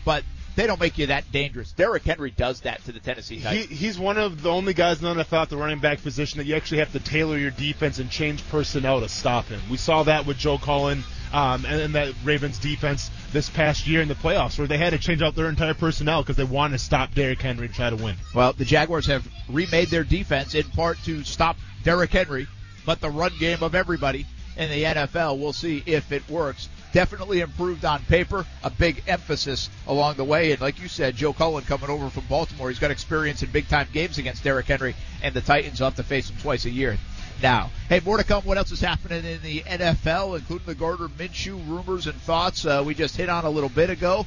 but 0.05 0.23
they 0.57 0.67
don't 0.67 0.81
make 0.81 0.99
you 0.99 1.07
that 1.07 1.31
dangerous. 1.33 1.73
Derrick 1.73 2.03
Henry 2.03 2.31
does 2.31 2.61
that 2.63 2.85
to 2.85 2.93
the 2.93 3.01
Tennessee 3.01 3.37
He, 3.37 3.63
He, 3.63 3.75
he's 3.75 3.99
one 3.99 4.19
of 4.19 4.43
the 4.43 4.51
only 4.51 4.75
guys 4.75 5.01
NFL 5.01 5.43
at 5.43 5.49
the 5.49 5.57
running 5.57 5.79
back 5.79 6.03
position 6.03 6.39
that 6.39 6.45
you 6.45 6.57
actually 6.57 6.79
have 6.79 6.93
to 6.93 7.01
tailor 7.01 7.39
your 7.39 7.53
defense 7.53 7.99
and 7.99 8.11
change 8.11 8.47
personnel 8.51 9.01
to 9.01 9.09
stop 9.09 9.47
him. 9.47 9.61
We 9.71 9.79
saw 9.79 10.03
that 10.03 10.27
with 10.27 10.37
Joe 10.37 10.59
Cullen 10.59 11.05
um, 11.33 11.65
and, 11.65 11.81
and 11.81 11.95
that 11.95 12.15
Ravens 12.25 12.59
defense 12.59 13.11
this 13.33 13.49
past 13.49 13.87
year 13.87 14.01
in 14.01 14.09
the 14.09 14.15
playoffs, 14.15 14.59
where 14.59 14.67
they 14.67 14.79
had 14.79 14.91
to 14.91 14.99
change 14.99 15.23
out 15.23 15.35
their 15.35 15.49
entire 15.49 15.75
personnel 15.75 16.23
because 16.23 16.37
they 16.37 16.45
wanted 16.45 16.73
to 16.73 16.85
stop 16.85 17.15
Derrick 17.15 17.41
Henry 17.41 17.67
and 17.67 17.75
try 17.75 17.91
to 17.91 17.97
win. 17.97 18.17
Well, 18.35 18.53
the 18.53 18.65
Jaguars 18.65 19.07
have 19.07 19.27
remade 19.49 19.89
their 19.89 20.05
defense 20.05 20.55
in 20.55 20.65
part 20.71 20.99
to 21.05 21.25
stop 21.25 21.57
Derrick 21.85 22.11
Henry, 22.11 22.47
but 22.85 23.01
the 23.01 23.11
run 23.11 23.33
game 23.39 23.63
of 23.63 23.75
everybody 23.75 24.27
in 24.57 24.71
the 24.71 24.83
NFL, 24.83 25.39
we'll 25.39 25.53
see 25.53 25.83
if 25.87 26.13
it 26.13 26.29
works. 26.29 26.69
Definitely 26.93 27.41
improved 27.41 27.85
on 27.85 28.03
paper, 28.03 28.45
a 28.65 28.71
big 28.71 29.03
emphasis 29.07 29.71
along 29.87 30.17
the 30.17 30.25
way. 30.25 30.51
And 30.51 30.61
like 30.61 30.81
you 30.81 30.89
said, 30.89 31.15
Joe 31.15 31.33
Cullen 31.33 31.65
coming 31.65 31.89
over 31.89 32.11
from 32.11 32.25
Baltimore, 32.27 32.69
he's 32.69 32.81
got 32.81 32.91
experience 32.91 33.43
in 33.43 33.51
big 33.51 33.69
time 33.69 33.87
games 33.93 34.19
against 34.19 34.43
Derrick 34.43 34.67
Henry, 34.67 34.97
and 35.23 35.33
the 35.33 35.41
Titans 35.41 35.79
will 35.79 35.87
have 35.87 35.97
to 35.97 36.03
face 36.03 36.29
him 36.29 36.37
twice 36.43 36.65
a 36.65 36.71
year. 36.71 36.99
Now, 37.43 37.71
hey, 37.89 38.01
more 38.05 38.19
to 38.19 38.25
come. 38.25 38.43
What 38.45 38.59
else 38.59 38.71
is 38.71 38.81
happening 38.81 39.25
in 39.25 39.41
the 39.43 39.61
NFL, 39.61 40.39
including 40.39 40.67
the 40.67 40.75
Gardner 40.75 41.09
Minshew 41.09 41.57
rumors 41.67 42.07
and 42.07 42.21
thoughts 42.21 42.67
uh, 42.67 42.83
we 42.85 42.95
just 42.95 43.17
hit 43.17 43.31
on 43.31 43.45
a 43.45 43.51
little 43.51 43.71
bit 43.71 43.89
ago. 43.89 44.27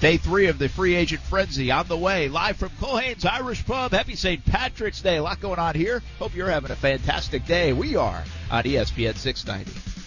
Day 0.00 0.16
three 0.16 0.46
of 0.46 0.58
the 0.58 0.68
free 0.68 0.94
agent 0.94 1.20
frenzy 1.22 1.72
on 1.72 1.88
the 1.88 1.96
way. 1.96 2.28
Live 2.28 2.56
from 2.56 2.70
Culhane's 2.80 3.24
Irish 3.24 3.66
Pub. 3.66 3.90
Happy 3.90 4.14
St. 4.14 4.44
Patrick's 4.46 5.02
Day. 5.02 5.16
A 5.16 5.22
lot 5.22 5.40
going 5.40 5.58
on 5.58 5.74
here. 5.74 6.02
Hope 6.20 6.36
you're 6.36 6.48
having 6.48 6.70
a 6.70 6.76
fantastic 6.76 7.44
day. 7.46 7.72
We 7.72 7.96
are 7.96 8.22
on 8.50 8.62
ESPN 8.62 9.16
690. 9.16 9.97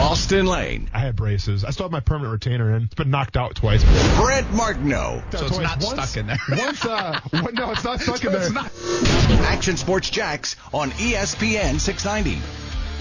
Austin 0.00 0.46
Lane, 0.46 0.88
I 0.94 0.98
had 0.98 1.14
braces. 1.14 1.64
I 1.64 1.70
still 1.70 1.84
have 1.84 1.92
my 1.92 2.00
permanent 2.00 2.32
retainer 2.32 2.74
in. 2.74 2.84
It's 2.84 2.94
been 2.94 3.10
knocked 3.10 3.36
out 3.36 3.54
twice. 3.54 3.84
Brent 4.18 4.50
Martineau. 4.52 5.22
So 5.30 5.46
it's 5.46 5.58
not 5.58 5.82
stuck 5.82 6.16
in 6.16 6.26
there. 6.26 6.38
Once, 6.50 6.84
uh, 6.84 7.20
one- 7.30 7.54
no, 7.54 7.70
it's 7.72 7.84
not 7.84 8.00
stuck 8.00 8.24
in 8.24 8.32
there. 8.32 8.48
Action 9.42 9.76
Sports 9.76 10.08
Jax 10.10 10.56
on 10.72 10.90
ESPN 10.92 11.78
690. 11.78 12.40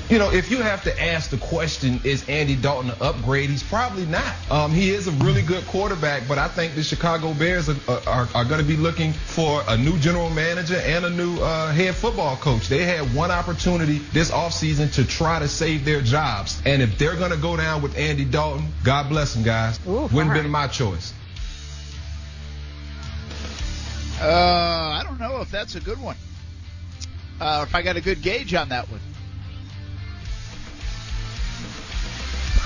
You 0.09 0.17
know, 0.17 0.31
if 0.31 0.49
you 0.49 0.57
have 0.57 0.83
to 0.85 1.01
ask 1.01 1.29
the 1.29 1.37
question, 1.37 2.01
is 2.03 2.27
Andy 2.27 2.55
Dalton 2.55 2.89
an 2.89 2.97
upgrade? 2.99 3.51
He's 3.51 3.61
probably 3.61 4.07
not. 4.07 4.33
Um, 4.49 4.71
he 4.71 4.89
is 4.89 5.07
a 5.07 5.11
really 5.11 5.43
good 5.43 5.63
quarterback, 5.67 6.27
but 6.27 6.39
I 6.39 6.47
think 6.47 6.73
the 6.73 6.81
Chicago 6.81 7.31
Bears 7.35 7.69
are, 7.69 7.75
are, 8.07 8.27
are 8.33 8.43
going 8.43 8.59
to 8.59 8.65
be 8.65 8.75
looking 8.75 9.13
for 9.13 9.61
a 9.67 9.77
new 9.77 9.99
general 9.99 10.31
manager 10.31 10.77
and 10.77 11.05
a 11.05 11.11
new 11.11 11.39
uh, 11.39 11.71
head 11.73 11.93
football 11.93 12.37
coach. 12.37 12.69
They 12.69 12.85
had 12.85 13.13
one 13.13 13.29
opportunity 13.29 13.99
this 14.11 14.31
offseason 14.31 14.91
to 14.93 15.05
try 15.05 15.37
to 15.37 15.47
save 15.47 15.85
their 15.85 16.01
jobs. 16.01 16.59
And 16.65 16.81
if 16.81 16.97
they're 16.97 17.15
going 17.15 17.31
to 17.31 17.37
go 17.37 17.55
down 17.55 17.83
with 17.83 17.95
Andy 17.95 18.25
Dalton, 18.25 18.67
God 18.83 19.09
bless 19.09 19.35
them, 19.35 19.43
guys. 19.43 19.79
Wouldn't 19.85 20.11
have 20.11 20.33
been 20.33 20.49
my 20.49 20.65
choice. 20.65 21.13
Uh, 24.19 24.25
I 24.25 25.03
don't 25.05 25.19
know 25.19 25.41
if 25.41 25.51
that's 25.51 25.75
a 25.75 25.79
good 25.79 26.01
one. 26.01 26.17
Uh, 27.39 27.63
if 27.67 27.75
I 27.75 27.83
got 27.83 27.95
a 27.95 28.01
good 28.01 28.23
gauge 28.23 28.55
on 28.55 28.69
that 28.69 28.89
one. 28.89 28.99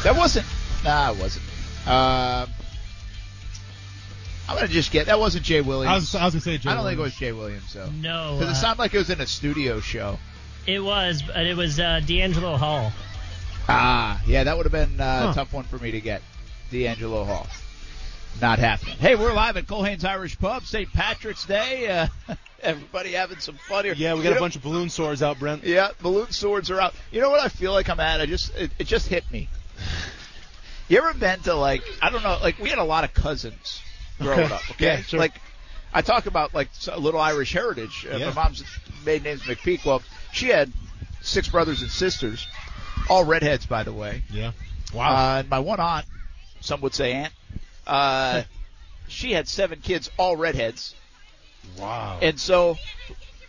That 0.04 0.16
wasn't. 0.18 0.46
Nah, 0.84 1.12
it 1.12 1.18
wasn't. 1.18 1.46
Um, 1.88 2.50
I'm 4.48 4.56
gonna 4.58 4.68
just 4.68 4.92
get. 4.92 5.06
That 5.08 5.20
wasn't 5.20 5.46
Jay 5.46 5.62
Williams. 5.62 5.89
I 5.89 5.96
was, 5.96 6.16
I 6.16 6.26
was 6.26 6.34
gonna 6.34 6.42
say, 6.42 6.58
Jay 6.58 6.70
I 6.70 6.76
don't 6.76 6.86
think 6.86 7.00
it 7.00 7.02
was 7.02 7.16
Jay 7.16 7.32
Williams 7.32 7.74
though. 7.74 7.89
No, 7.89 8.36
Because 8.38 8.50
it 8.50 8.60
uh, 8.60 8.62
sounded 8.62 8.80
like 8.80 8.94
it 8.94 8.98
was 8.98 9.10
in 9.10 9.22
a 9.22 9.28
studio 9.28 9.80
show. 9.80 10.20
it 10.68 10.80
was, 10.84 11.22
but 11.24 11.46
it 11.46 11.56
was 11.56 11.80
uh, 11.80 12.02
DeAngelo 12.04 12.58
Hall. 12.58 12.92
Ah, 13.70 14.22
yeah, 14.28 14.44
that 14.44 14.58
would 14.58 14.66
have 14.66 14.74
been 14.74 15.00
uh, 15.00 15.22
Huh. 15.28 15.32
a 15.32 15.34
tough 15.34 15.54
one 15.54 15.63
for 15.63 15.78
me 15.78 15.92
to 15.92 16.02
get. 16.02 16.22
DeAngelo 16.72 17.26
Hall. 17.26 17.48
Not 18.42 18.60
happening. 18.60 18.98
Hey, 18.98 19.16
we're 19.16 19.32
live 19.34 19.56
at 19.58 19.68
Culhane's 19.68 20.04
Irish 20.04 20.38
Pub, 20.39 20.63
St. 20.63 20.92
Patrick's 20.92 21.46
Day. 21.46 21.88
Uh, 22.28 22.36
everybody 22.62 23.12
having 23.13 23.39
some 23.39 23.56
fun 23.70 23.86
here. 23.86 23.94
Yeah, 23.96 24.13
we 24.13 24.20
You 24.20 24.24
got 24.24 24.32
a 24.32 24.36
know- 24.36 24.39
bunch 24.42 24.56
of 24.58 24.63
balloon 24.63 24.89
swords 24.89 25.22
out, 25.24 25.39
Brent. 25.39 25.63
Yeah, 25.63 25.89
balloon 26.02 26.32
swords 26.32 26.70
are 26.72 26.82
out. 26.82 26.94
You 27.12 27.22
know 27.22 27.30
what 27.30 27.39
I 27.39 27.48
feel 27.48 27.72
like 27.72 27.89
I'm 27.89 28.00
at? 28.02 28.20
I 28.20 28.26
just 28.26 28.54
it, 28.56 28.72
it 28.80 28.88
just 28.88 29.08
hit 29.08 29.24
me. 29.32 29.48
You 30.90 30.98
ever 30.98 31.14
been 31.14 31.40
to 31.42 31.56
like 31.56 31.82
I 32.02 32.10
don't 32.10 32.24
know 32.24 32.38
like 32.42 32.60
we 32.60 32.70
had 32.70 32.78
a 32.78 32.84
lot 32.84 33.04
of 33.04 33.14
cousins 33.14 33.82
growing 34.20 34.42
Okay. 34.42 34.54
up. 34.54 34.62
Okay, 34.72 34.86
Yeah, 34.86 35.02
sure. 35.02 35.20
like 35.20 35.34
I 35.94 36.02
talk 36.02 36.26
about 36.26 36.54
like 36.54 36.70
a 36.92 37.00
little 37.00 37.20
Irish 37.22 37.54
heritage. 37.54 38.06
Uh, 38.12 38.18
Yeah. 38.18 38.28
My 38.30 38.34
mom's 38.44 38.64
maiden 39.06 39.24
name's 39.24 39.44
McPeak. 39.44 39.86
Well, 39.86 40.04
she 40.34 40.48
had 40.50 40.72
six 41.22 41.48
brothers 41.48 41.82
and 41.82 41.90
sisters, 41.90 42.48
all 43.10 43.24
redheads 43.24 43.66
by 43.66 43.84
the 43.84 43.94
way. 43.94 44.24
Yeah. 44.30 44.52
Uh, 44.94 45.38
and 45.40 45.50
my 45.50 45.60
one 45.60 45.80
aunt, 45.80 46.06
some 46.60 46.82
would 46.82 46.94
say 46.94 47.14
aunt, 47.14 47.34
uh, 47.88 48.44
she 49.08 49.32
had 49.32 49.48
seven 49.48 49.80
kids, 49.80 50.12
all 50.18 50.36
redheads. 50.36 50.94
wow. 51.80 52.20
And 52.22 52.40
so, 52.40 52.78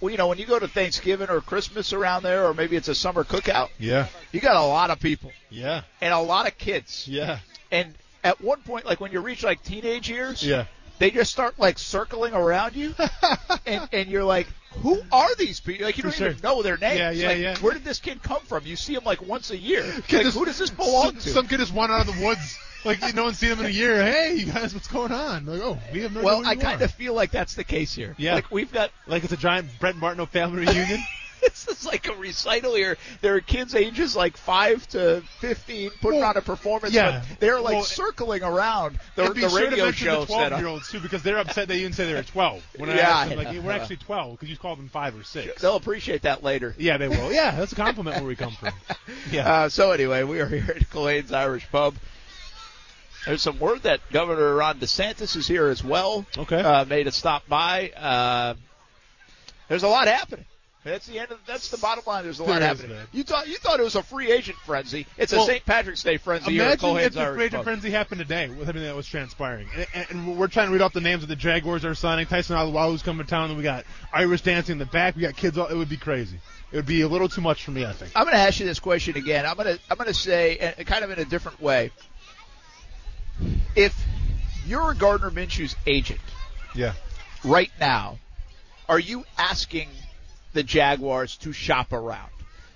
well, 0.05 0.11
you 0.11 0.19
know, 0.19 0.29
when 0.29 0.37
you 0.37 0.45
go 0.45 0.59
to 0.59 0.69
Thanksgiving 0.69 1.31
or 1.31 1.40
Christmas 1.40 1.95
around 1.95 2.25
there, 2.25 2.45
or 2.47 2.53
maybe 2.53 2.77
it's 2.77 2.88
a 2.88 2.95
summer 2.95 3.25
cookout, 3.25 3.71
yeah. 3.79 4.09
you 4.33 4.40
got 4.40 4.55
a 4.57 4.62
lot 4.62 4.90
of 4.90 5.01
people 5.01 5.33
Yeah. 5.49 5.81
and 6.03 6.12
a 6.12 6.19
lot 6.21 6.47
of 6.47 6.59
kids. 6.59 7.09
Yeah. 7.09 7.38
And 7.73 7.95
at 8.23 8.38
one 8.43 8.61
point, 8.61 8.85
like 8.85 9.01
when 9.01 9.12
you 9.12 9.21
reach 9.21 9.43
like 9.43 9.62
teenage 9.62 10.11
years, 10.11 10.45
Yeah. 10.47 10.67
they 10.99 11.11
just 11.11 11.33
start 11.33 11.59
like 11.59 11.79
circling 11.79 12.35
around 12.35 12.77
you, 12.77 12.95
and 13.67 13.88
and 13.95 14.11
you're 14.11 14.25
like, 14.25 14.47
who 14.83 15.01
are 15.11 15.35
these 15.37 15.61
people? 15.61 15.87
Like 15.87 15.97
you 15.97 16.03
For 16.03 16.09
don't 16.11 16.19
sure. 16.19 16.29
even 16.33 16.43
know 16.43 16.62
their 16.62 16.77
names. 16.77 16.99
Yeah, 16.99 17.11
yeah, 17.12 17.29
Like, 17.29 17.38
yeah. 17.38 17.59
Where 17.61 17.73
did 17.73 17.85
this 17.85 17.99
kid 17.99 18.23
come 18.23 18.43
from? 18.43 18.67
You 18.67 18.77
see 18.77 18.93
him 18.95 19.05
like 19.05 19.23
once 19.27 19.51
a 19.53 19.57
year. 19.57 19.85
Like, 19.85 20.07
just- 20.09 20.37
who 20.37 20.45
does 20.45 20.59
this 20.59 20.69
belong 20.69 21.14
to? 21.14 21.31
Some 21.31 21.47
kid 21.49 21.61
just 21.61 21.73
wandered 21.73 21.95
out 21.95 22.09
of 22.09 22.14
the 22.14 22.25
woods. 22.27 22.59
Like 22.85 23.14
no 23.14 23.25
one's 23.25 23.38
seen 23.38 23.51
him 23.53 23.61
in 23.61 23.66
a 23.66 23.70
year. 23.70 24.05
Hey, 24.05 24.35
you 24.35 24.53
guys, 24.53 24.75
what's 24.75 24.88
going 24.88 25.12
on? 25.12 25.47
Like, 25.47 25.61
oh, 25.62 25.79
we 25.92 26.03
have 26.03 26.12
no 26.12 26.20
idea 26.20 26.25
well, 26.27 26.47
I 26.47 26.55
kind 26.57 26.83
of 26.83 26.90
feel 26.90 27.14
like 27.14 27.31
that's 27.31 27.55
the 27.55 27.64
case 27.64 27.94
here. 27.94 28.14
Yeah. 28.18 28.35
Like 28.35 28.51
we've 28.51 28.73
got 28.73 28.90
like 29.07 29.25
it's 29.25 29.33
a 29.33 29.37
giant 29.38 29.68
Brent 29.81 29.97
Martineau 29.97 30.27
family 30.27 30.61
reunion. 30.66 31.01
this 31.40 31.66
is 31.68 31.85
like 31.87 32.09
a 32.09 32.12
recital 32.14 32.75
here. 32.75 32.97
There 33.20 33.35
are 33.37 33.40
kids 33.40 33.75
ages 33.75 34.14
like 34.16 34.37
five 34.37 34.87
to 34.88 35.23
fifteen 35.40 35.90
putting 36.01 36.20
Well, 36.20 36.29
on 36.31 36.37
a 36.37 36.42
performance. 36.42 36.92
yeah. 36.94 37.23
but 37.29 37.40
they're 37.40 37.61
like 37.61 37.75
Well, 37.75 37.83
circling 37.85 38.42
around 38.42 38.99
the, 39.14 39.33
the 39.33 39.49
sure 39.49 39.61
radio 39.61 39.90
show 39.90 40.20
the 40.20 40.27
12 40.27 40.59
year 40.59 40.68
olds 40.68 40.90
too, 40.90 41.01
because 41.01 41.23
they're 41.23 41.38
upset 41.38 41.68
they 41.68 41.79
didn't 41.81 41.94
say 41.97 42.07
they 42.07 42.14
were 42.14 42.23
12. 42.23 42.62
When 42.79 42.90
I 42.90 42.97
Yeah, 42.97 43.09
asked 43.11 43.29
them, 43.31 43.38
like, 43.38 43.55
know. 43.55 43.61
we're 43.62 43.73
actually 43.73 43.97
12 43.97 44.33
because 44.33 44.51
you 44.51 44.57
called 44.57 44.79
them 44.79 44.88
five 44.88 45.18
or 45.18 45.23
six. 45.25 45.61
They'll 45.61 45.77
appreciate 45.77 46.23
that 46.23 46.42
later. 46.42 46.75
Yeah, 46.79 46.97
they 46.99 47.09
will. 47.09 47.33
Yeah, 47.33 47.51
that's 47.57 47.73
a 47.73 47.77
compliment 47.77 48.16
where 48.18 48.27
we 48.27 48.37
come 48.37 48.53
from. 48.53 48.73
Yeah. 49.31 49.51
Uh, 49.53 49.68
so 49.70 49.90
anyway, 49.90 50.23
we 50.23 50.38
are 50.40 50.47
here 50.49 50.75
at 50.77 50.88
Clayton's 50.90 51.33
Irish 51.33 51.66
Pub. 51.70 51.94
There's 53.27 53.43
some 53.43 53.59
word 53.59 53.83
that 53.83 54.01
Governor 54.13 54.55
Ron 54.55 54.79
DeSantis 54.79 55.37
is 55.37 55.47
here 55.47 55.69
as 55.69 55.83
well. 55.83 56.27
Okay. 56.37 56.61
Uh, 56.61 56.85
made 56.85 57.07
a 57.07 57.13
stop 57.13 57.49
by. 57.49 57.91
Uh, 57.91 58.55
there's 59.69 59.83
a 59.83 59.89
lot 59.89 60.09
happening. 60.09 60.45
That's 60.85 61.07
the 61.07 61.19
end. 61.19 61.33
Of, 61.33 61.39
that's 61.47 61.71
the 61.71 61.79
bottom 61.79 62.05
line. 62.07 62.25
There's 62.25 62.41
a 62.41 62.45
lot 62.45 62.61
There 62.61 62.71
is, 62.71 62.79
happening. 62.79 62.97
man. 62.99 63.07
You 63.13 63.23
thought 63.23 63.49
you 63.49 63.57
thought 63.57 63.81
it 63.81 63.85
was 63.85 63.95
a 63.97 64.03
free 64.03 64.31
agent 64.31 64.59
frenzy. 64.59 65.07
It's 65.17 65.33
a 65.33 65.41
St. 65.41 65.65
Patrick's 65.65 66.03
Day 66.03 66.19
frenzy 66.19 66.53
here 66.53 66.65
at 66.65 66.83
Imagine 66.83 67.07
if 67.07 67.15
the 67.15 67.33
free 67.33 67.45
agent 67.47 67.65
frenzy 67.65 67.91
happened 67.91 68.21
today 68.21 68.51
with 68.51 68.69
everything 68.69 68.89
that 68.89 68.95
was 68.95 69.07
transpiring. 69.07 69.67
And, 69.95 70.07
and 70.11 70.39
we're 70.39 70.49
trying 70.49 70.67
to 70.67 70.73
read 70.75 70.83
off 70.83 70.93
the 70.93 71.01
names 71.01 71.23
of 71.23 71.31
the 71.31 71.37
Jaguars 71.37 71.83
that 71.83 71.89
are 71.89 71.95
signing. 71.95 72.27
Tyson 72.27 72.57
Alualu's 72.57 73.03
coming 73.03 73.25
to 73.25 73.31
town, 73.31 73.49
and 73.49 73.57
we 73.57 73.63
got 73.63 73.87
Irish 74.13 74.43
dancing 74.43 74.75
in 74.75 74.79
the 74.79 74.85
back. 74.87 75.17
We 75.17 75.23
got 75.23 75.35
kids. 75.35 75.57
All, 75.57 75.69
it 75.69 75.75
would 75.77 75.89
be 75.89 75.97
crazy. 75.97 76.39
It 76.71 76.77
would 76.77 76.87
be 76.87 77.01
a 77.01 77.09
little 77.09 77.31
too 77.31 77.41
much 77.41 77.65
for 77.65 77.71
me, 77.71 77.87
I 77.87 77.93
think. 77.93 78.13
I'm 78.15 78.25
going 78.25 78.37
to 78.37 78.43
ask 78.43 78.61
you 78.61 78.67
this 78.67 78.81
question 78.81 79.17
again. 79.17 79.47
I'm 79.47 79.57
going 79.57 79.75
to 79.75 79.81
I'm 79.91 79.97
going 79.97 80.09
to 80.09 80.15
say, 80.15 80.59
and 80.59 80.87
kind 80.87 81.03
of 81.03 81.11
in 81.11 81.19
a 81.19 81.25
different 81.25 81.63
way, 81.63 81.93
if 83.77 83.95
you're 84.67 84.95
Gardner 84.95 85.31
Minshew's 85.31 85.77
agent 85.87 86.21
Yeah. 86.75 86.95
right 87.43 87.71
now, 87.81 88.19
are 88.89 88.99
you 88.99 89.25
asking 89.39 89.89
the 90.53 90.63
Jaguars 90.63 91.37
to 91.39 91.53
shop 91.53 91.93
around? 91.93 92.31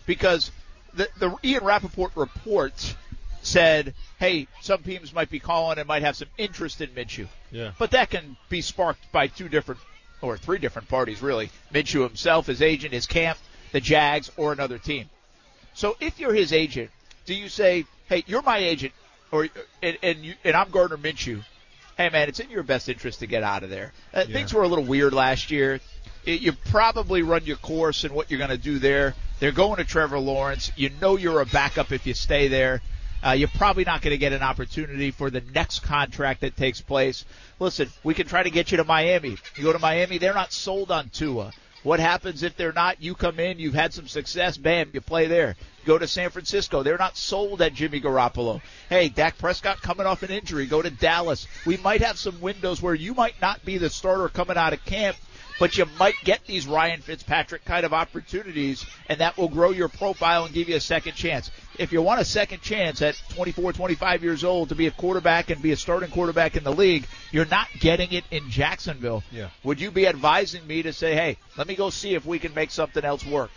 Because 0.06 0.50
the 0.94 1.08
the 1.18 1.34
Ian 1.44 1.64
Rapoport 1.64 2.12
report 2.16 2.94
said, 3.42 3.94
hey, 4.18 4.48
some 4.60 4.82
teams 4.82 5.14
might 5.14 5.30
be 5.30 5.38
calling 5.38 5.78
and 5.78 5.86
might 5.86 6.02
have 6.02 6.16
some 6.16 6.28
interest 6.36 6.80
in 6.80 6.90
Minshew. 6.90 7.28
Yeah. 7.52 7.72
But 7.78 7.92
that 7.92 8.10
can 8.10 8.36
be 8.48 8.60
sparked 8.60 9.10
by 9.12 9.28
two 9.28 9.48
different 9.48 9.80
or 10.20 10.36
three 10.36 10.58
different 10.58 10.88
parties, 10.88 11.22
really. 11.22 11.50
Minshew 11.72 12.02
himself, 12.02 12.46
his 12.48 12.60
agent, 12.60 12.92
his 12.92 13.06
camp, 13.06 13.38
the 13.72 13.80
Jags, 13.80 14.30
or 14.36 14.52
another 14.52 14.76
team. 14.78 15.08
So 15.74 15.96
if 16.00 16.18
you're 16.18 16.34
his 16.34 16.52
agent, 16.52 16.90
do 17.26 17.34
you 17.34 17.48
say, 17.48 17.84
"Hey, 18.08 18.24
you're 18.26 18.42
my 18.42 18.58
agent," 18.58 18.92
or 19.30 19.48
and 19.82 19.98
and, 20.02 20.24
you, 20.24 20.34
and 20.44 20.56
I'm 20.56 20.70
Gardner 20.70 20.96
Minshew? 20.96 21.44
Hey, 21.96 22.10
man, 22.10 22.28
it's 22.28 22.38
in 22.38 22.48
your 22.50 22.62
best 22.62 22.88
interest 22.88 23.20
to 23.20 23.26
get 23.26 23.42
out 23.42 23.64
of 23.64 23.70
there. 23.70 23.92
Uh, 24.14 24.24
Things 24.24 24.54
were 24.54 24.62
a 24.62 24.68
little 24.68 24.84
weird 24.84 25.12
last 25.12 25.50
year. 25.50 25.80
It, 26.24 26.40
you 26.40 26.52
probably 26.52 27.22
run 27.22 27.44
your 27.44 27.56
course 27.56 28.04
and 28.04 28.14
what 28.14 28.30
you're 28.30 28.38
going 28.38 28.50
to 28.50 28.58
do 28.58 28.78
there. 28.78 29.14
They're 29.40 29.50
going 29.50 29.76
to 29.76 29.84
Trevor 29.84 30.18
Lawrence. 30.18 30.70
You 30.76 30.90
know 31.00 31.16
you're 31.16 31.40
a 31.40 31.46
backup 31.46 31.90
if 31.90 32.06
you 32.06 32.14
stay 32.14 32.48
there. 32.48 32.82
Uh, 33.26 33.32
you're 33.32 33.48
probably 33.48 33.84
not 33.84 34.00
going 34.00 34.12
to 34.12 34.18
get 34.18 34.32
an 34.32 34.42
opportunity 34.42 35.10
for 35.10 35.28
the 35.28 35.40
next 35.52 35.80
contract 35.80 36.42
that 36.42 36.56
takes 36.56 36.80
place. 36.80 37.24
Listen, 37.58 37.88
we 38.04 38.14
can 38.14 38.28
try 38.28 38.44
to 38.44 38.50
get 38.50 38.70
you 38.70 38.76
to 38.76 38.84
Miami. 38.84 39.36
You 39.56 39.64
go 39.64 39.72
to 39.72 39.78
Miami, 39.80 40.18
they're 40.18 40.34
not 40.34 40.52
sold 40.52 40.92
on 40.92 41.08
Tua. 41.08 41.52
What 41.84 42.00
happens 42.00 42.42
if 42.42 42.56
they're 42.56 42.72
not? 42.72 43.00
You 43.00 43.14
come 43.14 43.38
in, 43.38 43.58
you've 43.58 43.74
had 43.74 43.94
some 43.94 44.08
success, 44.08 44.56
bam, 44.56 44.90
you 44.92 45.00
play 45.00 45.26
there. 45.26 45.56
Go 45.84 45.96
to 45.96 46.08
San 46.08 46.30
Francisco. 46.30 46.82
They're 46.82 46.98
not 46.98 47.16
sold 47.16 47.62
at 47.62 47.72
Jimmy 47.72 48.00
Garoppolo. 48.00 48.60
Hey, 48.88 49.08
Dak 49.08 49.38
Prescott 49.38 49.80
coming 49.80 50.06
off 50.06 50.22
an 50.22 50.30
injury. 50.30 50.66
Go 50.66 50.82
to 50.82 50.90
Dallas. 50.90 51.46
We 51.64 51.76
might 51.78 52.02
have 52.02 52.18
some 52.18 52.40
windows 52.40 52.82
where 52.82 52.94
you 52.94 53.14
might 53.14 53.40
not 53.40 53.64
be 53.64 53.78
the 53.78 53.90
starter 53.90 54.28
coming 54.28 54.56
out 54.56 54.72
of 54.72 54.84
camp, 54.84 55.16
but 55.58 55.76
you 55.76 55.86
might 55.98 56.14
get 56.24 56.44
these 56.46 56.66
Ryan 56.66 57.00
Fitzpatrick 57.00 57.64
kind 57.64 57.84
of 57.84 57.92
opportunities, 57.92 58.84
and 59.08 59.20
that 59.20 59.36
will 59.36 59.48
grow 59.48 59.70
your 59.70 59.88
profile 59.88 60.44
and 60.44 60.54
give 60.54 60.68
you 60.68 60.76
a 60.76 60.80
second 60.80 61.14
chance. 61.14 61.50
If 61.78 61.92
you 61.92 62.02
want 62.02 62.20
a 62.20 62.24
second 62.24 62.60
chance 62.60 63.02
at 63.02 63.20
24, 63.30 63.72
25 63.72 64.22
years 64.22 64.44
old 64.44 64.70
to 64.70 64.74
be 64.74 64.86
a 64.86 64.90
quarterback 64.90 65.50
and 65.50 65.60
be 65.62 65.72
a 65.72 65.76
starting 65.76 66.10
quarterback 66.10 66.56
in 66.56 66.64
the 66.64 66.72
league, 66.72 67.06
you're 67.32 67.46
not 67.46 67.68
getting 67.80 68.12
it 68.12 68.24
in 68.30 68.50
Jacksonville. 68.50 69.22
Yeah. 69.30 69.50
Would 69.64 69.80
you 69.80 69.90
be 69.90 70.06
advising 70.06 70.66
me 70.66 70.82
to 70.82 70.92
say, 70.92 71.14
hey, 71.14 71.36
let 71.56 71.66
me 71.66 71.76
go 71.76 71.90
see 71.90 72.14
if 72.14 72.24
we 72.26 72.38
can 72.38 72.54
make 72.54 72.70
something 72.70 73.04
else 73.04 73.24
work? 73.24 73.50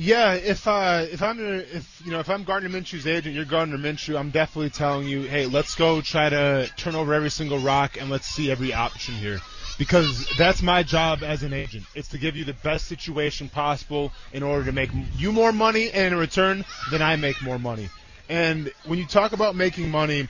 Yeah, 0.00 0.34
if 0.34 0.68
uh, 0.68 1.06
if 1.10 1.22
I'm 1.22 1.40
if 1.40 2.00
you 2.04 2.12
know 2.12 2.20
if 2.20 2.30
I'm 2.30 2.44
Gardner 2.44 2.68
Minshew's 2.68 3.04
agent, 3.04 3.34
you're 3.34 3.44
Gardner 3.44 3.78
Minshew. 3.78 4.16
I'm 4.16 4.30
definitely 4.30 4.70
telling 4.70 5.08
you, 5.08 5.22
hey, 5.22 5.46
let's 5.46 5.74
go 5.74 6.00
try 6.00 6.28
to 6.28 6.70
turn 6.76 6.94
over 6.94 7.12
every 7.14 7.30
single 7.30 7.58
rock 7.58 8.00
and 8.00 8.08
let's 8.08 8.28
see 8.28 8.48
every 8.48 8.72
option 8.72 9.14
here, 9.14 9.40
because 9.78 10.26
that's 10.36 10.60
my 10.60 10.82
job 10.82 11.22
as 11.22 11.42
an 11.44 11.52
agent. 11.52 11.84
It's 11.94 12.08
to 12.08 12.18
give 12.18 12.36
you 12.36 12.44
the 12.44 12.52
best 12.52 12.86
situation 12.86 13.48
possible 13.48 14.12
in 14.32 14.42
order 14.42 14.64
to 14.66 14.72
make 14.72 14.90
you 15.16 15.32
more 15.32 15.52
money, 15.52 15.90
and 15.90 16.12
in 16.12 16.18
return, 16.18 16.64
then 16.90 17.00
I 17.00 17.16
make 17.16 17.40
more 17.40 17.58
money. 17.58 17.88
And 18.28 18.70
when 18.84 18.98
you 18.98 19.06
talk 19.06 19.32
about 19.32 19.54
making 19.56 19.90
money, 19.90 20.28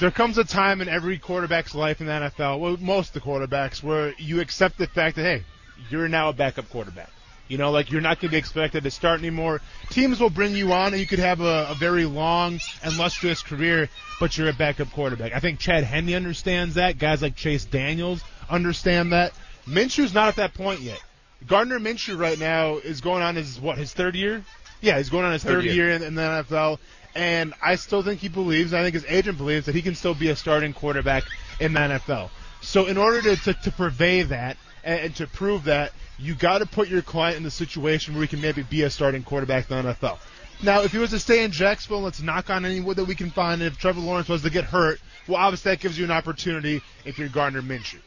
there 0.00 0.10
comes 0.10 0.38
a 0.38 0.44
time 0.44 0.80
in 0.80 0.88
every 0.88 1.18
quarterback's 1.18 1.74
life 1.74 2.00
in 2.00 2.06
the 2.06 2.12
NFL, 2.12 2.58
well, 2.58 2.76
most 2.80 3.14
of 3.14 3.22
the 3.22 3.28
quarterbacks, 3.28 3.82
where 3.82 4.14
you 4.18 4.40
accept 4.40 4.78
the 4.78 4.86
fact 4.86 5.16
that 5.16 5.22
hey, 5.22 5.44
you're 5.90 6.08
now 6.08 6.30
a 6.30 6.32
backup 6.32 6.68
quarterback. 6.70 7.12
You 7.52 7.58
know, 7.58 7.70
like 7.70 7.90
you're 7.90 8.00
not 8.00 8.18
going 8.18 8.30
to 8.30 8.32
be 8.32 8.38
expected 8.38 8.84
to 8.84 8.90
start 8.90 9.20
anymore. 9.20 9.60
Teams 9.90 10.18
will 10.18 10.30
bring 10.30 10.56
you 10.56 10.72
on, 10.72 10.94
and 10.94 11.00
you 11.00 11.06
could 11.06 11.18
have 11.18 11.42
a, 11.42 11.66
a 11.68 11.74
very 11.74 12.06
long 12.06 12.58
and 12.82 12.96
lustrous 12.96 13.42
career, 13.42 13.90
but 14.18 14.38
you're 14.38 14.48
a 14.48 14.54
backup 14.54 14.90
quarterback. 14.92 15.34
I 15.34 15.38
think 15.38 15.58
Chad 15.58 15.84
Henne 15.84 16.14
understands 16.14 16.76
that. 16.76 16.98
Guys 16.98 17.20
like 17.20 17.36
Chase 17.36 17.66
Daniels 17.66 18.24
understand 18.48 19.12
that. 19.12 19.34
Minshew's 19.68 20.14
not 20.14 20.28
at 20.28 20.36
that 20.36 20.54
point 20.54 20.80
yet. 20.80 20.98
Gardner 21.46 21.78
Minshew 21.78 22.18
right 22.18 22.38
now 22.38 22.76
is 22.76 23.02
going 23.02 23.22
on 23.22 23.36
his 23.36 23.60
what 23.60 23.76
his 23.76 23.92
third 23.92 24.14
year? 24.14 24.42
Yeah, 24.80 24.96
he's 24.96 25.10
going 25.10 25.26
on 25.26 25.34
his 25.34 25.44
third, 25.44 25.56
Third 25.56 25.64
year. 25.64 25.74
year 25.74 25.90
in, 25.90 26.02
in 26.02 26.14
the 26.14 26.22
NFL, 26.22 26.78
and 27.14 27.52
I 27.62 27.74
still 27.74 28.02
think 28.02 28.20
he 28.20 28.28
believes. 28.28 28.72
I 28.72 28.82
think 28.82 28.94
his 28.94 29.04
agent 29.06 29.36
believes 29.36 29.66
that 29.66 29.74
he 29.74 29.82
can 29.82 29.94
still 29.94 30.14
be 30.14 30.30
a 30.30 30.36
starting 30.36 30.72
quarterback 30.72 31.24
in 31.60 31.74
the 31.74 31.80
NFL. 31.80 32.30
So 32.62 32.86
in 32.86 32.96
order 32.96 33.20
to 33.20 33.36
to, 33.36 33.52
to 33.52 33.70
purvey 33.72 34.22
that 34.22 34.56
and, 34.84 35.00
and 35.00 35.16
to 35.16 35.26
prove 35.26 35.64
that, 35.64 35.92
you 36.18 36.34
got 36.34 36.58
to 36.58 36.66
put 36.66 36.88
your 36.88 37.02
client 37.02 37.36
in 37.36 37.42
the 37.42 37.50
situation 37.50 38.14
where 38.14 38.22
he 38.22 38.28
can 38.28 38.40
maybe 38.40 38.62
be 38.62 38.82
a 38.82 38.90
starting 38.90 39.22
quarterback 39.22 39.70
in 39.70 39.84
the 39.84 39.92
NFL. 39.92 40.18
Now, 40.62 40.82
if 40.82 40.92
he 40.92 40.98
was 40.98 41.10
to 41.10 41.18
stay 41.18 41.42
in 41.42 41.50
Jacksonville, 41.50 42.02
let's 42.02 42.22
knock 42.22 42.48
on 42.48 42.64
any 42.64 42.80
wood 42.80 42.96
that 42.96 43.04
we 43.04 43.16
can 43.16 43.30
find. 43.30 43.60
And 43.60 43.72
if 43.72 43.78
Trevor 43.78 44.00
Lawrence 44.00 44.28
was 44.28 44.42
to 44.42 44.50
get 44.50 44.64
hurt, 44.64 45.00
well, 45.26 45.38
obviously 45.38 45.72
that 45.72 45.80
gives 45.80 45.98
you 45.98 46.04
an 46.04 46.12
opportunity 46.12 46.82
if 47.04 47.18
you're 47.18 47.28
Gardner 47.28 47.62
Minshew. 47.62 47.98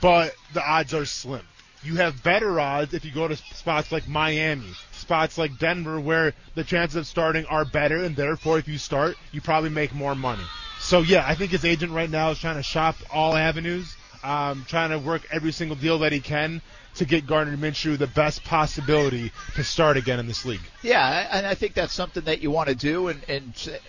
But 0.00 0.34
the 0.52 0.62
odds 0.62 0.92
are 0.92 1.06
slim. 1.06 1.42
You 1.82 1.96
have 1.96 2.22
better 2.22 2.60
odds 2.60 2.94
if 2.94 3.04
you 3.04 3.10
go 3.10 3.26
to 3.26 3.36
spots 3.36 3.90
like 3.90 4.06
Miami, 4.06 4.72
spots 4.92 5.36
like 5.36 5.58
Denver, 5.58 5.98
where 5.98 6.32
the 6.54 6.64
chances 6.64 6.96
of 6.96 7.06
starting 7.06 7.44
are 7.46 7.64
better, 7.64 8.04
and 8.04 8.14
therefore, 8.14 8.58
if 8.58 8.68
you 8.68 8.78
start, 8.78 9.16
you 9.32 9.40
probably 9.40 9.70
make 9.70 9.92
more 9.92 10.14
money. 10.14 10.44
So 10.80 11.00
yeah, 11.00 11.24
I 11.26 11.34
think 11.34 11.50
his 11.50 11.64
agent 11.64 11.92
right 11.92 12.10
now 12.10 12.30
is 12.30 12.38
trying 12.38 12.56
to 12.56 12.62
shop 12.62 12.96
all 13.10 13.34
avenues, 13.34 13.96
um, 14.22 14.64
trying 14.68 14.90
to 14.90 14.98
work 14.98 15.22
every 15.30 15.52
single 15.52 15.76
deal 15.76 15.98
that 16.00 16.12
he 16.12 16.20
can 16.20 16.62
to 16.96 17.04
get 17.04 17.26
Gardner 17.26 17.56
Minshew 17.56 17.96
the 17.96 18.06
best 18.06 18.44
possibility 18.44 19.32
to 19.54 19.64
start 19.64 19.96
again 19.96 20.18
in 20.18 20.26
this 20.26 20.44
league. 20.44 20.60
Yeah, 20.82 21.28
and 21.30 21.46
I 21.46 21.54
think 21.54 21.74
that's 21.74 21.92
something 21.92 22.24
that 22.24 22.42
you 22.42 22.50
want 22.50 22.68
to 22.68 22.74
do. 22.74 23.08
And, 23.08 23.20
and 23.28 23.80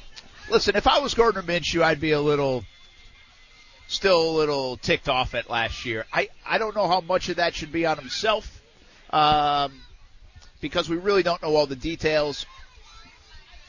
listen, 0.50 0.76
if 0.76 0.88
I 0.88 1.00
was 1.00 1.14
Gardner 1.14 1.44
Minshew, 1.44 1.84
I'd 1.84 2.00
be 2.00 2.12
a 2.12 2.22
little, 2.22 2.64
still 3.88 4.30
a 4.30 4.34
little 4.38 4.78
ticked 4.78 5.10
off 5.10 5.36
at 5.36 5.50
last 5.50 5.86
year. 5.86 6.06
I 6.14 6.30
I 6.46 6.58
don't 6.58 6.76
know 6.76 6.88
how 6.88 7.02
much 7.02 7.30
of 7.30 7.38
that 7.38 7.54
should 7.56 7.72
be 7.72 7.86
on 7.86 7.98
himself, 7.98 8.62
um, 9.10 9.74
because 10.62 10.90
we 10.90 10.96
really 10.96 11.24
don't 11.24 11.42
know 11.42 11.56
all 11.56 11.68
the 11.68 11.76
details. 11.76 12.46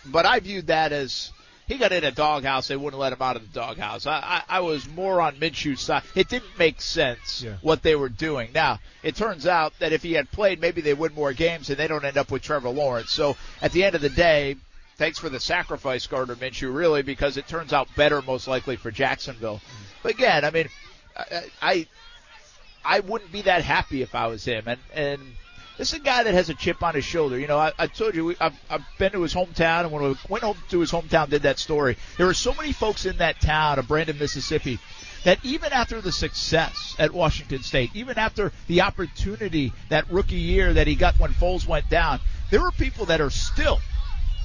But 0.06 0.26
I 0.26 0.38
viewed 0.40 0.68
that 0.68 0.92
as 0.92 1.32
he 1.66 1.78
got 1.78 1.92
in 1.92 2.04
a 2.04 2.10
doghouse. 2.10 2.68
They 2.68 2.76
wouldn't 2.76 3.00
let 3.00 3.12
him 3.12 3.22
out 3.22 3.36
of 3.36 3.42
the 3.42 3.58
doghouse. 3.58 4.06
I, 4.06 4.42
I, 4.48 4.58
I 4.58 4.60
was 4.60 4.88
more 4.88 5.20
on 5.20 5.36
Minshew's 5.36 5.80
side. 5.80 6.02
It 6.14 6.28
didn't 6.28 6.58
make 6.58 6.80
sense 6.80 7.42
Yeah. 7.42 7.56
what 7.62 7.82
they 7.82 7.94
were 7.96 8.08
doing. 8.08 8.50
Now, 8.54 8.80
it 9.02 9.16
turns 9.16 9.46
out 9.46 9.72
that 9.78 9.92
if 9.92 10.02
he 10.02 10.12
had 10.12 10.30
played, 10.30 10.60
maybe 10.60 10.80
they 10.80 10.94
win 10.94 11.14
more 11.14 11.32
games 11.32 11.70
and 11.70 11.78
they 11.78 11.88
don't 11.88 12.04
end 12.04 12.18
up 12.18 12.30
with 12.30 12.42
Trevor 12.42 12.68
Lawrence. 12.70 13.10
So 13.10 13.36
at 13.62 13.72
the 13.72 13.84
end 13.84 13.94
of 13.94 14.00
the 14.02 14.10
day, 14.10 14.56
thanks 14.96 15.18
for 15.18 15.28
the 15.28 15.40
sacrifice, 15.40 16.06
Gardner 16.06 16.36
Minshew, 16.36 16.74
really, 16.74 17.02
because 17.02 17.36
it 17.36 17.48
turns 17.48 17.72
out 17.72 17.88
better 17.96 18.20
most 18.22 18.46
likely 18.46 18.76
for 18.76 18.90
Jacksonville. 18.90 19.60
But 20.02 20.12
again, 20.12 20.44
I 20.44 20.50
mean, 20.50 20.68
I, 21.16 21.42
I, 21.62 21.86
I 22.84 23.00
wouldn't 23.00 23.32
be 23.32 23.42
that 23.42 23.62
happy 23.64 24.02
if 24.02 24.14
I 24.14 24.26
was 24.26 24.44
him. 24.44 24.64
And, 24.66 24.80
and 24.92 25.20
this 25.78 25.92
is 25.92 26.00
a 26.00 26.02
guy 26.02 26.22
that 26.22 26.34
has 26.34 26.50
a 26.50 26.54
chip 26.54 26.82
on 26.82 26.94
his 26.94 27.04
shoulder. 27.04 27.38
You 27.38 27.46
know, 27.46 27.58
I, 27.58 27.72
I 27.78 27.86
told 27.86 28.14
you, 28.14 28.26
we, 28.26 28.36
I've, 28.40 28.54
I've 28.70 28.84
been 28.98 29.12
to 29.12 29.22
his 29.22 29.34
hometown, 29.34 29.80
and 29.80 29.92
when 29.92 30.02
we 30.02 30.16
went 30.28 30.44
home 30.44 30.56
to 30.70 30.80
his 30.80 30.92
hometown, 30.92 31.28
did 31.28 31.42
that 31.42 31.58
story. 31.58 31.96
There 32.16 32.26
were 32.26 32.34
so 32.34 32.54
many 32.54 32.72
folks 32.72 33.06
in 33.06 33.18
that 33.18 33.40
town 33.40 33.78
of 33.78 33.88
Brandon, 33.88 34.18
Mississippi, 34.18 34.78
that 35.24 35.38
even 35.44 35.72
after 35.72 36.00
the 36.00 36.12
success 36.12 36.94
at 36.98 37.12
Washington 37.12 37.62
State, 37.62 37.90
even 37.94 38.18
after 38.18 38.52
the 38.68 38.82
opportunity 38.82 39.72
that 39.88 40.10
rookie 40.10 40.36
year 40.36 40.74
that 40.74 40.86
he 40.86 40.94
got 40.94 41.18
when 41.18 41.32
Foles 41.32 41.66
went 41.66 41.88
down, 41.88 42.20
there 42.50 42.60
were 42.60 42.70
people 42.72 43.06
that 43.06 43.20
are 43.20 43.30
still 43.30 43.80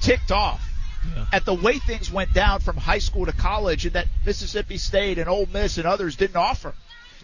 ticked 0.00 0.32
off 0.32 0.66
at 1.32 1.44
the 1.44 1.54
way 1.54 1.78
things 1.78 2.10
went 2.10 2.32
down 2.32 2.60
from 2.60 2.76
high 2.76 2.98
school 2.98 3.26
to 3.26 3.32
college 3.32 3.86
and 3.86 3.94
that 3.94 4.06
Mississippi 4.24 4.78
State 4.78 5.18
and 5.18 5.28
Ole 5.28 5.46
Miss 5.46 5.78
and 5.78 5.86
others 5.86 6.16
didn't 6.16 6.36
offer. 6.36 6.74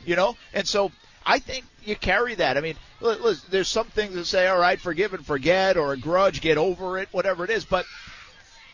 You 0.05 0.17
know? 0.17 0.37
And 0.55 0.67
so 0.67 0.93
I 1.27 1.41
think 1.41 1.65
you 1.85 1.97
carry 1.97 2.37
that. 2.37 2.57
I 2.57 2.61
mean, 2.61 2.77
listen, 3.01 3.49
there's 3.51 3.69
some 3.69 3.89
things 3.89 4.15
that 4.15 4.27
say, 4.27 4.47
all 4.47 4.59
right, 4.59 4.81
forgive 4.81 5.13
and 5.13 5.27
forget 5.27 5.77
or 5.77 5.93
a 5.93 5.97
grudge, 5.97 6.41
get 6.41 6.57
over 6.57 6.99
it, 6.99 7.09
whatever 7.11 7.45
it 7.45 7.51
is, 7.51 7.65
but 7.65 7.85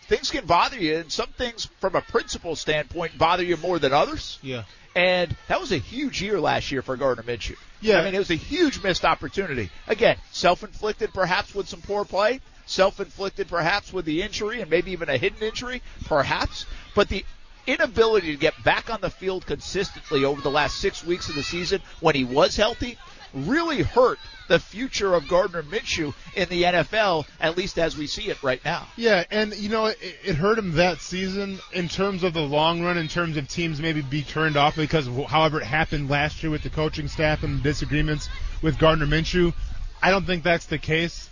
things 0.02 0.30
can 0.30 0.44
bother 0.44 0.76
you 0.76 0.96
and 0.98 1.10
some 1.10 1.28
things 1.28 1.68
from 1.80 1.96
a 1.96 2.02
principle 2.02 2.54
standpoint 2.54 3.16
bother 3.16 3.42
you 3.42 3.56
more 3.56 3.78
than 3.78 3.92
others. 3.92 4.38
Yeah. 4.42 4.64
And 4.94 5.34
that 5.48 5.58
was 5.58 5.72
a 5.72 5.78
huge 5.78 6.20
year 6.20 6.38
last 6.38 6.70
year 6.70 6.82
for 6.82 6.98
Gardner 6.98 7.22
Minshew. 7.22 7.56
Yeah. 7.80 8.00
I 8.00 8.04
mean, 8.04 8.14
it 8.14 8.18
was 8.18 8.30
a 8.30 8.34
huge 8.34 8.82
missed 8.82 9.06
opportunity. 9.06 9.70
Again, 9.88 10.18
self-inflicted 10.32 11.14
perhaps 11.14 11.54
with 11.54 11.68
some 11.68 11.80
poor 11.80 12.04
play, 12.04 12.40
self-inflicted 12.66 13.48
perhaps 13.48 13.92
with 13.92 14.04
the 14.04 14.20
injury 14.20 14.60
and 14.60 14.70
maybe 14.70 14.92
even 14.92 15.08
a 15.08 15.16
hidden 15.16 15.42
injury, 15.42 15.80
perhaps. 16.04 16.66
But 16.94 17.08
the 17.08 17.24
inability 17.66 18.32
to 18.32 18.38
get 18.38 18.54
back 18.64 18.90
on 18.90 19.00
the 19.00 19.10
field 19.10 19.46
consistently 19.46 20.24
over 20.24 20.40
the 20.40 20.50
last 20.50 20.78
six 20.78 21.04
weeks 21.04 21.28
of 21.28 21.34
the 21.34 21.42
season 21.42 21.80
when 22.00 22.14
he 22.14 22.24
was 22.24 22.56
healthy 22.56 22.98
really 23.34 23.82
hurt 23.82 24.18
the 24.48 24.58
future 24.58 25.14
of 25.14 25.28
Gardner 25.28 25.62
Minshew 25.62 26.14
in 26.34 26.48
the 26.48 26.64
NFL, 26.64 27.26
at 27.40 27.56
least 27.56 27.78
as 27.78 27.96
we 27.96 28.06
see 28.06 28.28
it 28.28 28.42
right 28.42 28.62
now. 28.64 28.86
Yeah, 28.96 29.24
and 29.30 29.54
you 29.56 29.68
know 29.68 29.86
it, 29.86 29.98
it 30.24 30.34
hurt 30.34 30.58
him 30.58 30.72
that 30.72 31.00
season 31.00 31.58
in 31.72 31.88
terms 31.88 32.22
of 32.22 32.34
the 32.34 32.42
long 32.42 32.82
run, 32.82 32.98
in 32.98 33.08
terms 33.08 33.36
of 33.36 33.48
teams 33.48 33.80
maybe 33.80 34.02
be 34.02 34.22
turned 34.22 34.56
off 34.56 34.76
because 34.76 35.06
of 35.06 35.16
however 35.26 35.60
it 35.60 35.64
happened 35.64 36.10
last 36.10 36.42
year 36.42 36.50
with 36.50 36.62
the 36.62 36.70
coaching 36.70 37.08
staff 37.08 37.42
and 37.42 37.62
disagreements 37.62 38.28
with 38.60 38.78
Gardner 38.78 39.06
Minshew. 39.06 39.54
I 40.02 40.10
don't 40.10 40.26
think 40.26 40.42
that's 40.42 40.66
the 40.66 40.78
case. 40.78 41.30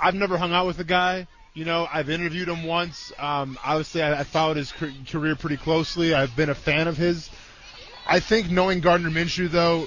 I've 0.00 0.14
never 0.14 0.38
hung 0.38 0.52
out 0.52 0.66
with 0.66 0.76
the 0.76 0.84
guy. 0.84 1.26
You 1.54 1.66
know, 1.66 1.86
I've 1.92 2.08
interviewed 2.08 2.48
him 2.48 2.64
once. 2.64 3.12
Um, 3.18 3.58
obviously, 3.62 4.02
I, 4.02 4.20
I 4.20 4.24
followed 4.24 4.56
his 4.56 4.72
career 4.72 5.36
pretty 5.36 5.58
closely. 5.58 6.14
I've 6.14 6.34
been 6.34 6.48
a 6.48 6.54
fan 6.54 6.88
of 6.88 6.96
his. 6.96 7.28
I 8.06 8.20
think 8.20 8.50
knowing 8.50 8.80
Gardner 8.80 9.10
Minshew, 9.10 9.50
though, 9.50 9.86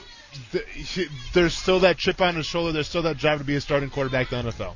th- 0.51 0.65
he- 0.69 1.08
there's 1.34 1.56
still 1.56 1.80
that 1.80 1.97
chip 1.97 2.21
on 2.21 2.36
his 2.36 2.45
shoulder. 2.45 2.71
There's 2.71 2.88
still 2.88 3.01
that 3.04 3.17
drive 3.17 3.39
to 3.39 3.45
be 3.45 3.56
a 3.56 3.62
starting 3.62 3.89
quarterback 3.89 4.32
in 4.32 4.45
the 4.45 4.51
NFL. 4.51 4.75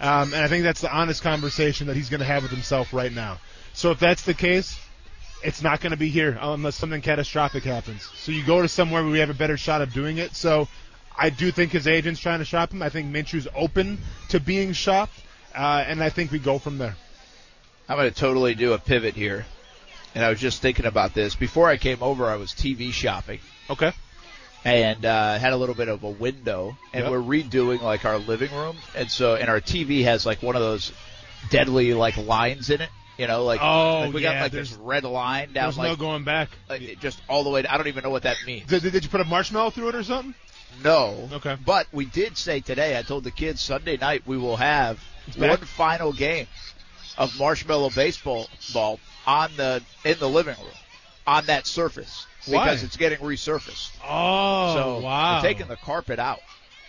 Um, 0.00 0.32
and 0.34 0.42
I 0.42 0.48
think 0.48 0.64
that's 0.64 0.80
the 0.80 0.92
honest 0.92 1.22
conversation 1.22 1.86
that 1.88 1.96
he's 1.96 2.08
going 2.08 2.20
to 2.20 2.26
have 2.26 2.42
with 2.42 2.50
himself 2.50 2.92
right 2.94 3.12
now. 3.12 3.38
So 3.74 3.90
if 3.90 4.00
that's 4.00 4.22
the 4.22 4.34
case, 4.34 4.78
it's 5.44 5.62
not 5.62 5.80
going 5.80 5.92
to 5.92 5.96
be 5.98 6.08
here 6.08 6.36
unless 6.40 6.76
something 6.76 7.02
catastrophic 7.02 7.62
happens. 7.64 8.08
So 8.16 8.32
you 8.32 8.44
go 8.44 8.62
to 8.62 8.68
somewhere 8.68 9.02
where 9.02 9.12
we 9.12 9.18
have 9.20 9.30
a 9.30 9.34
better 9.34 9.56
shot 9.56 9.82
of 9.82 9.92
doing 9.92 10.16
it. 10.18 10.34
So 10.34 10.66
I 11.16 11.30
do 11.30 11.52
think 11.52 11.72
his 11.72 11.86
agent's 11.86 12.20
trying 12.20 12.38
to 12.38 12.44
shop 12.44 12.72
him. 12.72 12.82
I 12.82 12.88
think 12.88 13.14
Minshew's 13.14 13.46
open 13.54 13.98
to 14.30 14.40
being 14.40 14.72
shopped, 14.72 15.12
uh, 15.54 15.84
and 15.86 16.02
I 16.02 16.08
think 16.10 16.30
we 16.32 16.38
go 16.38 16.58
from 16.58 16.78
there. 16.78 16.96
I'm 17.88 17.96
going 17.96 18.10
to 18.10 18.14
totally 18.16 18.54
do 18.54 18.72
a 18.72 18.78
pivot 18.78 19.14
here. 19.14 19.44
And 20.14 20.24
I 20.24 20.28
was 20.30 20.40
just 20.40 20.60
thinking 20.62 20.84
about 20.86 21.14
this. 21.14 21.34
Before 21.34 21.68
I 21.68 21.76
came 21.78 22.02
over, 22.02 22.26
I 22.26 22.36
was 22.36 22.52
TV 22.52 22.92
shopping 22.92 23.40
Okay. 23.70 23.92
and 24.64 25.04
uh, 25.06 25.38
had 25.38 25.52
a 25.52 25.56
little 25.56 25.74
bit 25.74 25.88
of 25.88 26.02
a 26.04 26.10
window. 26.10 26.76
And 26.92 27.04
Yep. 27.04 27.10
we're 27.12 27.20
redoing 27.42 27.80
like 27.80 28.04
our 28.04 28.18
living 28.18 28.52
room. 28.52 28.76
And 28.94 29.10
so, 29.10 29.34
and 29.36 29.48
our 29.48 29.60
TV 29.60 30.04
has 30.04 30.26
like 30.26 30.42
one 30.42 30.54
of 30.54 30.62
those 30.62 30.92
deadly 31.50 31.94
like 31.94 32.16
lines 32.18 32.70
in 32.70 32.80
it. 32.82 32.90
You 33.18 33.26
know, 33.26 33.44
like, 33.44 33.60
Oh, 33.62 34.00
like 34.06 34.12
we 34.14 34.22
yeah, 34.22 34.34
got 34.34 34.42
like 34.42 34.52
this 34.52 34.72
red 34.72 35.04
line 35.04 35.52
down 35.52 35.64
There's 35.66 35.78
like, 35.78 35.88
no 35.90 35.96
going 35.96 36.24
back. 36.24 36.48
like, 36.68 36.98
just 37.00 37.20
all 37.28 37.44
the 37.44 37.50
way. 37.50 37.64
I 37.66 37.76
don't 37.76 37.88
even 37.88 38.02
know 38.04 38.10
what 38.10 38.22
that 38.24 38.36
means. 38.46 38.66
Did, 38.66 38.82
did 38.82 39.04
you 39.04 39.10
put 39.10 39.20
a 39.20 39.24
marshmallow 39.24 39.70
through 39.70 39.88
it 39.90 39.94
or 39.94 40.02
something? 40.02 40.34
No. 40.82 41.28
Okay. 41.32 41.56
But 41.64 41.86
we 41.92 42.06
did 42.06 42.36
say 42.38 42.60
today. 42.60 42.98
I 42.98 43.02
told 43.02 43.24
the 43.24 43.30
kids 43.30 43.60
Sunday 43.60 43.96
night 43.98 44.22
we 44.26 44.38
will 44.38 44.56
have 44.56 44.98
one 45.36 45.56
final 45.58 46.12
game 46.12 46.46
of 47.18 47.38
marshmallow 47.38 47.90
baseball 47.90 48.48
ball 48.72 48.98
on 49.26 49.50
the 49.56 49.82
in 50.04 50.18
the 50.18 50.28
living 50.28 50.56
room 50.58 50.74
on 51.26 51.46
that 51.46 51.66
surface 51.66 52.26
Why? 52.46 52.64
because 52.64 52.82
it's 52.82 52.96
getting 52.96 53.18
resurfaced. 53.18 53.92
Oh, 54.04 54.74
so 54.74 55.00
wow. 55.00 55.36
we're 55.36 55.42
taking 55.42 55.68
the 55.68 55.76
carpet 55.76 56.18
out. 56.18 56.40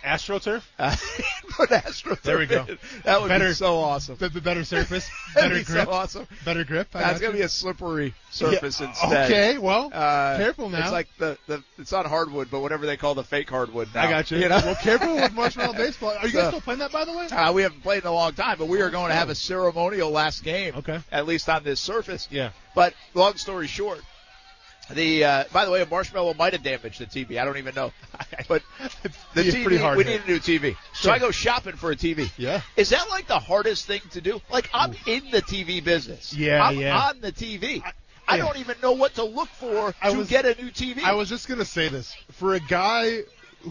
AstroTurf? 0.04 0.62
Uh, 0.78 0.94
put 1.50 1.70
AstroTurf 1.70 2.22
There 2.22 2.38
we 2.38 2.46
go. 2.46 2.64
in. 2.68 2.78
That 3.04 3.20
would 3.22 3.28
Better- 3.34 3.48
be 3.48 3.54
so 3.54 3.76
awesome. 3.76 4.16
The, 4.16 4.28
the 4.28 4.40
better 4.40 4.64
surface, 4.64 5.08
better 5.34 5.54
be 5.56 5.64
grip, 5.64 5.86
so 5.86 5.92
awesome. 5.92 6.26
better 6.44 6.64
grip. 6.64 6.88
I 6.94 7.00
That's 7.00 7.20
gonna 7.20 7.32
you. 7.32 7.38
be 7.38 7.44
a 7.44 7.48
slippery 7.48 8.14
surface 8.30 8.80
Yeah, 8.80 8.88
instead. 8.88 9.24
Okay, 9.30 9.58
well, 9.58 9.90
Uh, 9.92 10.36
careful 10.36 10.68
now. 10.68 10.80
It's 10.82 10.92
like 10.92 11.08
the, 11.18 11.38
the 11.46 11.62
it's 11.78 11.92
not 11.92 12.06
hardwood, 12.06 12.50
but 12.50 12.60
whatever 12.60 12.86
they 12.86 12.96
call 12.96 13.14
the 13.14 13.24
fake 13.24 13.48
hardwood. 13.50 13.88
Now, 13.94 14.02
I 14.06 14.10
got 14.10 14.30
you. 14.30 14.38
You 14.38 14.48
know? 14.48 14.60
Well, 14.64 14.74
careful 14.76 15.14
with 15.14 15.32
marshmallow 15.32 15.72
baseball. 15.76 16.10
Are 16.10 16.26
you 16.26 16.32
guys 16.32 16.48
still 16.48 16.60
playing 16.60 16.80
that, 16.80 16.92
by 16.92 17.04
the 17.04 17.16
way? 17.16 17.26
Uh, 17.26 17.52
we 17.52 17.62
haven't 17.62 17.82
played 17.82 18.02
in 18.02 18.08
a 18.08 18.12
long 18.12 18.32
time, 18.34 18.58
but 18.58 18.68
we 18.68 18.80
are 18.82 18.90
going 18.90 19.08
to 19.08 19.14
have 19.14 19.30
a 19.30 19.34
ceremonial 19.34 20.10
last 20.10 20.44
game. 20.44 20.74
Okay. 20.76 21.00
At 21.10 21.26
least 21.26 21.48
on 21.48 21.64
this 21.64 21.80
surface. 21.80 22.28
Yeah. 22.30 22.50
But 22.74 22.94
long 23.14 23.36
story 23.36 23.66
short, 23.68 24.00
the 24.92 25.24
uh, 25.24 25.44
by 25.52 25.64
the 25.64 25.70
way, 25.70 25.80
a 25.82 25.86
marshmallow 25.86 26.34
might 26.34 26.52
have 26.52 26.62
damaged 26.62 27.00
the 27.00 27.06
TV. 27.06 27.40
I 27.40 27.44
don't 27.44 27.58
even 27.58 27.74
know. 27.74 27.92
But 28.48 28.62
the 29.34 29.40
It's 29.46 29.56
TV, 29.56 29.78
hard 29.80 29.96
we 29.96 30.04
hit. 30.04 30.26
need 30.26 30.28
a 30.28 30.32
new 30.32 30.38
TV. 30.40 30.76
So 30.92 31.04
Sure. 31.04 31.12
I 31.12 31.18
go 31.18 31.30
shopping 31.30 31.76
for 31.76 31.90
a 31.90 31.96
TV. 31.96 32.30
Yeah. 32.36 32.60
Is 32.76 32.90
that 32.90 33.08
like 33.08 33.26
the 33.26 33.38
hardest 33.38 33.86
thing 33.86 34.00
to 34.10 34.20
do? 34.20 34.40
Like 34.52 34.68
I'm 34.74 34.92
in 35.06 35.30
the 35.30 35.40
TV 35.40 35.82
business. 35.82 36.34
Yeah, 36.34 36.62
I'm 36.62 36.78
yeah. 36.78 36.98
on 37.08 37.20
the 37.20 37.32
TV. 37.32 37.82
I, 38.28 38.36
yeah. 38.36 38.44
don't 38.44 38.58
even 38.58 38.76
know 38.82 38.92
what 38.92 39.14
to 39.14 39.24
look 39.24 39.48
for 39.48 39.94
I 40.02 40.10
to 40.10 40.18
was- 40.18 40.28
get 40.28 40.44
a 40.44 40.60
new 40.62 40.70
TV. 40.70 41.02
I 41.02 41.14
was 41.14 41.28
just 41.28 41.48
gonna 41.48 41.64
say 41.64 41.88
this 41.88 42.14
for 42.32 42.54
a 42.54 42.60
guy 42.60 43.20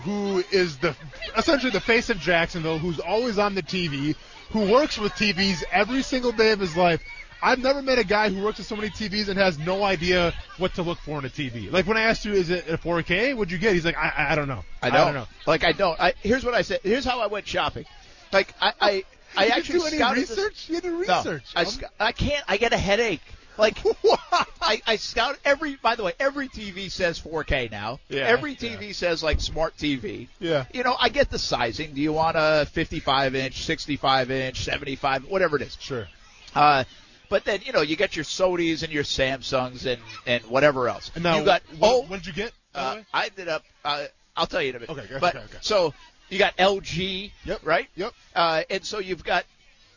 who 0.02 0.44
is 0.52 0.78
the 0.78 0.96
essentially 1.38 1.72
the 1.72 1.80
face 1.82 2.10
of 2.10 2.20
Jacksonville, 2.20 2.80
who's 2.80 3.00
always 3.00 3.38
on 3.38 3.54
the 3.54 3.62
TV, 3.64 4.16
who 4.52 4.72
works 4.72 4.98
with 4.98 5.12
TVs 5.14 5.64
every 5.72 6.02
single 6.02 6.32
day 6.32 6.52
of 6.52 6.60
his 6.60 6.76
life. 6.76 7.02
I've 7.44 7.60
never 7.60 7.82
met 7.82 8.00
a 8.00 8.04
guy 8.06 8.30
who 8.30 8.42
works 8.44 8.58
with 8.58 8.68
so 8.68 8.76
many 8.76 8.90
TVs 8.90 9.28
and 9.28 9.38
has 9.38 9.60
no 9.60 9.84
idea 9.84 10.34
what 10.58 10.74
to 10.76 10.82
look 10.82 10.98
for 11.00 11.20
in 11.20 11.26
a 11.26 11.30
TV. 11.30 11.72
Like 11.72 11.86
when 11.86 11.98
I 11.98 12.02
asked 12.04 12.24
you, 12.26 12.32
is 12.34 12.50
it 12.50 12.68
a 12.70 12.78
4K? 12.78 13.36
What'd 13.36 13.52
you 13.52 13.58
get? 13.58 13.74
He's 13.74 13.86
like, 13.86 13.98
I, 13.98 14.14
I, 14.16 14.32
I 14.32 14.36
don't 14.36 14.48
know. 14.48 14.64
I 14.82 14.90
don't, 14.90 15.06
don't 15.08 15.14
know. 15.16 15.28
Like 15.46 15.64
I 15.64 15.74
don't. 15.74 16.00
I, 16.00 16.14
here's 16.22 16.46
what 16.46 16.54
I 16.54 16.62
said. 16.62 16.80
Here's 16.84 17.06
how 17.06 17.20
I 17.20 17.28
went 17.28 17.46
shopping. 17.46 17.86
Like 18.32 18.54
I, 18.62 18.74
I, 18.80 19.04
I 19.36 19.44
You 19.46 19.50
didn't 19.50 19.58
actually 19.58 19.80
do 19.80 20.04
any 20.04 20.20
this- 20.22 20.30
research? 20.30 20.70
You 20.70 20.82
did 20.82 21.08
No. 21.08 21.40
I, 21.56 21.64
sc- 21.66 21.84
I 22.00 22.12
can't. 22.14 22.44
I 22.48 22.58
get 22.58 22.72
a 22.74 22.78
headache. 22.78 23.22
Like 23.58 23.78
I, 24.62 24.82
I 24.88 24.96
scout 24.96 25.38
every. 25.46 25.76
By 25.76 25.96
the 25.96 26.04
way, 26.04 26.14
every 26.20 26.48
TV 26.50 26.90
says 26.90 27.20
4K 27.20 27.70
now. 27.70 28.00
Yeah, 28.10 28.22
every 28.24 28.56
TV 28.56 28.96
says 28.96 29.22
like 29.22 29.42
smart 29.42 29.78
TV. 29.78 30.28
Yeah. 30.40 30.66
You 30.74 30.84
know, 30.84 30.96
I 31.00 31.10
get 31.10 31.30
the 31.30 31.38
sizing. 31.38 31.94
Do 31.94 32.02
you 32.02 32.14
want 32.14 32.36
a 32.40 32.66
55 32.72 33.36
inch, 33.36 33.64
65 33.64 34.32
inch, 34.32 34.64
75, 34.64 35.26
whatever 35.26 35.58
it 35.58 35.62
is? 35.62 35.78
Sure. 35.80 36.08
Uh, 36.56 36.84
but 37.30 37.46
then 37.46 37.62
you 37.66 37.72
know 37.74 37.82
you 37.82 37.96
get 37.96 38.16
your 38.16 38.26
Sonys 38.26 38.84
and 38.84 38.92
your 38.92 39.04
Samsungs 39.04 39.86
and 39.86 40.02
and 40.26 40.44
whatever 40.46 40.88
else. 40.90 41.12
And 41.16 41.24
now, 41.24 41.40
you 41.40 41.46
got 41.46 41.62
what, 41.78 41.90
oh, 41.92 42.02
what 42.04 42.18
did 42.24 42.28
you 42.28 42.34
get? 42.34 42.52
uh. 42.76 43.02
I 43.14 43.26
ended 43.28 43.48
up. 43.48 43.64
Uh, 43.86 44.06
I'll 44.36 44.48
tell 44.48 44.62
you 44.62 44.70
in 44.70 44.76
a 44.76 44.80
minute. 44.80 44.90
Okay, 44.92 45.02
okay, 45.02 45.18
but 45.20 45.36
okay, 45.36 45.46
okay. 45.46 45.58
so 45.62 45.94
you 46.30 46.40
got 46.40 46.56
LG. 46.58 47.32
Yep. 47.46 47.62
Right. 47.64 47.88
Yep. 47.96 48.14
Uh, 48.36 48.64
and 48.70 48.84
so 48.84 49.00
you've 49.00 49.24
got 49.24 49.46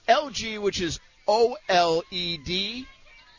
LG, 0.08 0.60
which 0.60 0.80
is 0.80 1.00
OLED. 1.26 2.86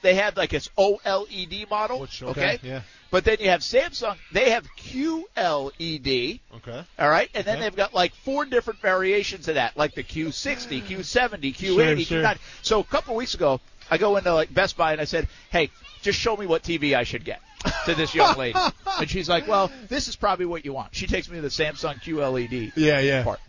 They 0.03 0.13
have 0.15 0.37
like 0.37 0.53
its 0.53 0.69
OLED 0.77 1.69
model. 1.69 1.99
Which- 1.99 2.23
okay, 2.23 2.59
yeah. 2.63 2.81
But 3.09 3.23
then 3.23 3.37
you 3.39 3.49
have 3.49 3.61
Samsung. 3.61 4.17
They 4.33 4.49
have 4.51 4.67
QLED. 4.77 6.39
Okay. 6.57 6.83
All 6.99 7.09
right, 7.09 7.29
and 7.33 7.45
then 7.45 7.55
Okay. 7.55 7.63
they've 7.63 7.75
got 7.75 7.93
like 7.93 8.13
four 8.13 8.43
different 8.45 8.81
variations 8.81 9.47
of 9.47 9.55
that, 9.55 9.77
like 9.77 9.95
the 9.95 10.03
Q60, 10.03 10.83
Q70, 10.83 11.55
Q80, 11.55 11.55
Sure, 11.55 11.97
sure. 11.99 12.23
Q90. 12.23 12.37
So 12.63 12.79
a 12.81 12.83
couple 12.83 13.13
of 13.13 13.17
weeks 13.17 13.33
ago, 13.33 13.61
I 13.89 13.97
go 13.97 14.17
into 14.17 14.33
like 14.33 14.53
Best 14.53 14.77
Buy 14.77 14.91
and 14.91 15.01
I 15.01 15.05
said, 15.05 15.27
"Hey, 15.49 15.69
just 16.01 16.19
show 16.19 16.35
me 16.37 16.45
what 16.45 16.63
TV 16.63 16.93
I 16.95 17.03
should 17.03 17.25
get." 17.25 17.41
To 17.85 17.95
this 17.95 18.13
young 18.13 18.37
lady, 18.37 18.57
and 18.99 19.09
she's 19.09 19.27
like, 19.27 19.47
"Well, 19.47 19.71
this 19.89 20.07
is 20.07 20.15
probably 20.15 20.45
what 20.45 20.63
you 20.63 20.73
want." 20.73 20.93
She 20.95 21.07
takes 21.07 21.27
me 21.27 21.35
to 21.37 21.41
the 21.41 21.47
Samsung 21.47 22.01
QLED 22.01 22.71
Yeah, 22.75 22.99
yeah. 22.99 23.23
part. 23.23 23.39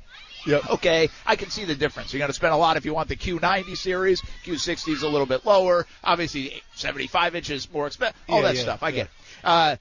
Yep. 0.46 0.70
Okay, 0.70 1.09
I 1.27 1.37
can 1.37 1.51
see 1.51 1.64
the 1.66 1.74
difference. 1.74 2.12
You're 2.12 2.18
going 2.18 2.29
to 2.31 2.35
spend 2.35 2.55
a 2.55 2.57
lot 2.57 2.77
if 2.79 2.87
you 2.87 2.94
want 2.94 3.09
the 3.11 3.16
Q90 3.16 3.77
series. 3.77 4.22
Q60 4.46 4.94
is 4.94 5.03
a 5.03 5.09
little 5.09 5.27
bit 5.27 5.44
lower. 5.44 5.87
Obviously, 6.03 6.62
75 6.74 7.35
inches 7.35 7.70
more 7.70 7.87
expensive. 7.87 8.16
All 8.29 8.37
Yeah, 8.40 8.42
that 8.48 8.55
yeah, 8.57 8.62
stuff. 8.62 8.83
I 8.83 8.88
yeah. 8.88 8.94
get 8.94 9.07
it. 9.07 9.11
Uh, 9.44 9.77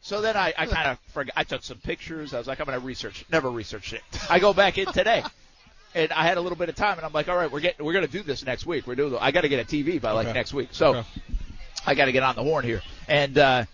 so 0.00 0.20
then 0.22 0.36
I, 0.36 0.54
I 0.56 0.66
kind 0.66 0.88
of 0.88 0.98
forgot. 1.12 1.34
I 1.36 1.44
took 1.44 1.62
some 1.62 1.78
pictures. 1.78 2.32
I 2.32 2.38
was 2.38 2.46
like, 2.46 2.60
I'm 2.60 2.66
going 2.66 2.78
to 2.80 2.84
research. 2.84 3.24
Never 3.30 3.50
researched 3.50 3.92
it. 3.92 4.02
I 4.30 4.38
go 4.38 4.54
back 4.54 4.78
in 4.78 4.86
today, 4.86 5.22
and 5.94 6.12
I 6.12 6.24
had 6.24 6.36
a 6.36 6.40
little 6.40 6.56
bit 6.58 6.68
of 6.68 6.74
time, 6.74 6.96
and 6.98 7.06
I'm 7.06 7.12
like, 7.12 7.28
all 7.28 7.36
right, 7.36 7.50
we're 7.50 7.60
getting, 7.60 7.84
we're 7.84 7.92
going 7.92 8.06
to 8.06 8.10
do 8.10 8.22
this 8.22 8.44
next 8.44 8.66
week. 8.66 8.86
We're 8.86 8.94
doing. 8.96 9.16
I 9.20 9.30
got 9.30 9.42
to 9.42 9.48
get 9.48 9.60
a 9.60 9.64
TV 9.64 10.00
by 10.00 10.12
like 10.12 10.26
Okay. 10.28 10.34
next 10.34 10.52
week. 10.54 10.70
So 10.72 10.94
Okay. 10.96 11.08
I 11.86 11.94
got 11.94 12.06
to 12.06 12.12
get 12.12 12.22
on 12.22 12.34
the 12.36 12.42
horn 12.42 12.64
here, 12.64 12.82
and. 13.08 13.38
uh 13.38 13.64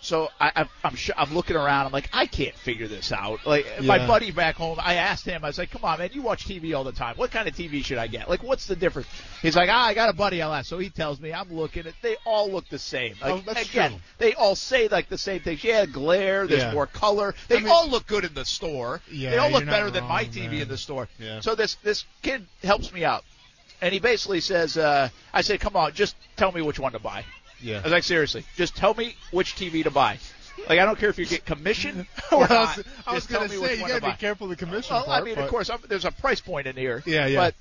so 0.00 0.28
I, 0.40 0.52
I'm 0.54 0.68
I'm, 0.84 0.94
sure, 0.94 1.14
I'm 1.18 1.34
looking 1.34 1.56
around. 1.56 1.86
I'm 1.86 1.92
like, 1.92 2.08
I 2.12 2.26
can't 2.26 2.54
figure 2.54 2.86
this 2.86 3.10
out. 3.12 3.44
Like 3.46 3.66
my 3.82 3.98
buddy 4.06 4.30
back 4.30 4.54
home, 4.56 4.78
I 4.80 4.94
asked 4.94 5.24
him. 5.24 5.44
I 5.44 5.48
was 5.48 5.58
like, 5.58 5.70
Come 5.70 5.84
on, 5.84 5.98
man, 5.98 6.10
you 6.12 6.22
watch 6.22 6.46
TV 6.46 6.76
all 6.76 6.84
the 6.84 6.92
time. 6.92 7.16
What 7.16 7.30
kind 7.30 7.48
of 7.48 7.54
TV 7.54 7.84
should 7.84 7.98
I 7.98 8.06
get? 8.06 8.28
Like, 8.28 8.42
what's 8.42 8.66
the 8.66 8.76
difference? 8.76 9.08
He's 9.42 9.56
like, 9.56 9.68
Ah, 9.72 9.86
I 9.86 9.94
got 9.94 10.08
a 10.08 10.12
buddy 10.12 10.40
I'll 10.40 10.52
ask. 10.54 10.68
So 10.68 10.78
he 10.78 10.88
tells 10.90 11.20
me. 11.20 11.32
I'm 11.32 11.52
looking 11.52 11.86
at. 11.86 11.94
They 12.00 12.16
all 12.24 12.50
look 12.50 12.68
the 12.68 12.78
same. 12.78 13.16
Like 13.20 13.32
Oh, 13.32 13.42
that's 13.44 13.68
again, 13.70 13.90
true. 13.92 14.00
they 14.18 14.34
all 14.34 14.54
say 14.54 14.88
like 14.88 15.08
the 15.08 15.18
same 15.18 15.40
things. 15.40 15.64
Yeah, 15.64 15.84
glare. 15.86 16.46
There's 16.46 16.62
Yeah. 16.62 16.72
more 16.72 16.86
color. 16.86 17.34
They 17.48 17.56
I 17.56 17.60
mean- 17.60 17.68
all 17.68 17.88
look 17.88 18.06
good 18.06 18.24
in 18.24 18.34
the 18.34 18.44
store. 18.44 19.00
Yeah, 19.10 19.30
they 19.30 19.38
all 19.38 19.50
look 19.50 19.66
better 19.66 19.90
than 19.90 20.04
my 20.04 20.24
TV 20.24 20.50
man. 20.52 20.62
in 20.62 20.68
the 20.68 20.78
store. 20.78 21.08
Yeah. 21.18 21.40
So 21.40 21.54
this 21.54 21.74
this 21.82 22.04
kid 22.22 22.46
helps 22.62 22.92
me 22.92 23.04
out, 23.04 23.24
and 23.82 23.92
he 23.92 23.98
basically 24.00 24.40
says, 24.40 24.76
uh, 24.76 25.08
I 25.32 25.40
said, 25.42 25.58
Come 25.60 25.74
on, 25.76 25.92
just 25.92 26.14
tell 26.36 26.52
me 26.52 26.62
which 26.62 26.78
one 26.78 26.92
to 26.92 26.98
buy. 26.98 27.24
Yeah. 27.60 27.78
I 27.78 27.82
was 27.82 27.92
like, 27.92 28.04
seriously, 28.04 28.44
just 28.56 28.76
tell 28.76 28.94
me 28.94 29.14
which 29.30 29.54
TV 29.56 29.82
to 29.84 29.90
buy. 29.90 30.18
Like, 30.68 30.80
I 30.80 30.84
don't 30.84 30.98
care 30.98 31.08
if 31.08 31.18
you 31.18 31.26
get 31.26 31.44
commission 31.44 32.06
or 32.32 32.38
Well, 32.40 32.48
I 32.50 32.54
not. 32.54 32.76
was, 32.76 32.86
I 33.06 33.14
was 33.14 33.26
just 33.26 33.32
gonna 33.32 33.48
say 33.48 33.74
you 33.76 33.80
gotta 33.86 33.94
be 33.94 34.00
buy. 34.08 34.12
careful 34.12 34.50
of 34.50 34.50
the 34.58 34.64
commission 34.64 34.94
Well, 34.94 35.04
part. 35.04 35.22
I 35.22 35.24
mean, 35.24 35.36
but- 35.36 35.44
of 35.44 35.50
course, 35.50 35.70
I'm, 35.70 35.78
there's 35.88 36.04
a 36.04 36.10
price 36.10 36.40
point 36.40 36.66
in 36.66 36.76
here. 36.76 37.02
Yeah, 37.06 37.26
yeah. 37.26 37.38
But 37.38 37.54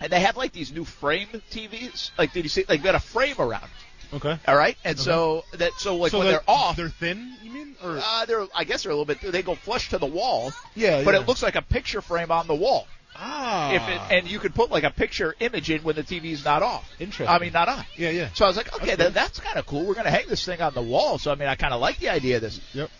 and 0.00 0.10
they 0.12 0.20
have 0.20 0.36
like 0.36 0.52
these 0.52 0.72
new 0.72 0.84
frame 0.84 1.28
TVs. 1.50 2.10
Like, 2.18 2.32
did 2.32 2.44
you 2.44 2.48
see? 2.48 2.64
Like, 2.68 2.82
got 2.82 2.94
a 2.94 3.00
frame 3.00 3.36
around. 3.38 3.68
Okay. 4.14 4.38
All 4.48 4.56
right, 4.56 4.76
and 4.84 4.98
so 4.98 5.44
that 5.54 5.72
so 5.78 5.96
like 5.96 6.10
so 6.10 6.18
when 6.18 6.26
they're, 6.26 6.38
they're, 6.38 6.50
off, 6.50 6.76
they're 6.76 6.88
thin. 6.90 7.34
You 7.42 7.50
mean? 7.50 7.76
Or 7.82 7.98
uh, 8.02 8.24
they're 8.26 8.46
I 8.54 8.64
guess 8.64 8.82
they're 8.82 8.92
a 8.92 8.94
little 8.94 9.06
bit. 9.06 9.20
They 9.32 9.42
go 9.42 9.54
flush 9.54 9.90
to 9.90 9.98
the 9.98 10.06
wall. 10.06 10.52
Yeah, 10.74 11.02
But 11.04 11.14
yeah. 11.14 11.20
it 11.20 11.28
looks 11.28 11.42
like 11.42 11.54
a 11.56 11.62
picture 11.62 12.00
frame 12.02 12.30
on 12.30 12.46
the 12.46 12.54
wall. 12.54 12.86
Ah. 13.16 13.72
If 13.72 13.82
it, 13.88 14.00
and 14.16 14.28
you 14.30 14.38
could 14.38 14.54
put 14.54 14.70
like 14.70 14.84
a 14.84 14.90
picture 14.90 15.34
image 15.40 15.70
in 15.70 15.82
when 15.82 15.96
the 15.96 16.02
TV's 16.02 16.44
not 16.44 16.62
off. 16.62 16.88
Interesting. 16.98 17.28
I 17.28 17.38
mean, 17.38 17.52
not 17.52 17.68
on. 17.68 17.84
yeah, 17.96 18.10
yeah. 18.10 18.28
So 18.34 18.44
I 18.44 18.48
was 18.48 18.56
like, 18.56 18.72
okay, 18.74 18.92
Okay. 18.92 18.96
th- 18.96 19.12
that's 19.14 19.38
kind 19.40 19.58
of 19.58 19.66
cool. 19.66 19.84
We're 19.84 19.94
going 19.94 20.06
to 20.06 20.10
hang 20.10 20.26
this 20.28 20.44
thing 20.44 20.60
on 20.60 20.74
the 20.74 20.82
wall. 20.82 21.18
So, 21.18 21.30
I 21.30 21.34
mean, 21.34 21.48
I 21.48 21.54
kind 21.54 21.74
of 21.74 21.80
like 21.80 21.98
the 21.98 22.08
idea 22.10 22.36
of 22.36 22.42
this. 22.42 22.60
Yep. 22.74 22.90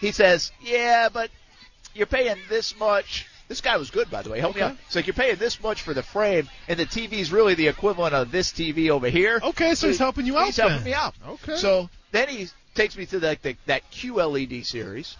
He 0.00 0.12
says, 0.12 0.50
yeah, 0.62 1.08
but 1.12 1.30
you're 1.94 2.06
paying 2.06 2.36
this 2.48 2.76
much. 2.78 3.26
This 3.48 3.60
guy 3.60 3.76
was 3.76 3.90
good, 3.90 4.10
by 4.10 4.22
the 4.22 4.30
way. 4.30 4.40
Help 4.40 4.56
me 4.56 4.62
out. 4.62 4.76
It's 4.86 4.96
like 4.96 5.06
you're 5.06 5.14
paying 5.14 5.36
this 5.36 5.62
much 5.62 5.82
for 5.82 5.92
the 5.92 6.02
frame, 6.02 6.48
and 6.68 6.78
the 6.78 6.86
TV's 6.86 7.30
really 7.30 7.54
the 7.54 7.68
equivalent 7.68 8.14
of 8.14 8.32
this 8.32 8.50
TV 8.50 8.88
over 8.88 9.08
here. 9.08 9.40
Okay, 9.42 9.74
so 9.74 9.88
he's 9.88 9.98
helping 9.98 10.24
you 10.24 10.38
out 10.38 10.46
He's 10.46 10.56
helping 10.56 10.82
me 10.84 10.94
out. 10.94 11.14
Okay. 11.28 11.56
So 11.56 11.90
then 12.12 12.28
he 12.28 12.48
takes 12.74 12.96
me 12.96 13.04
to 13.06 13.20
the, 13.20 13.36
the, 13.42 13.56
that 13.66 13.82
QLED 13.92 14.64
series, 14.64 15.16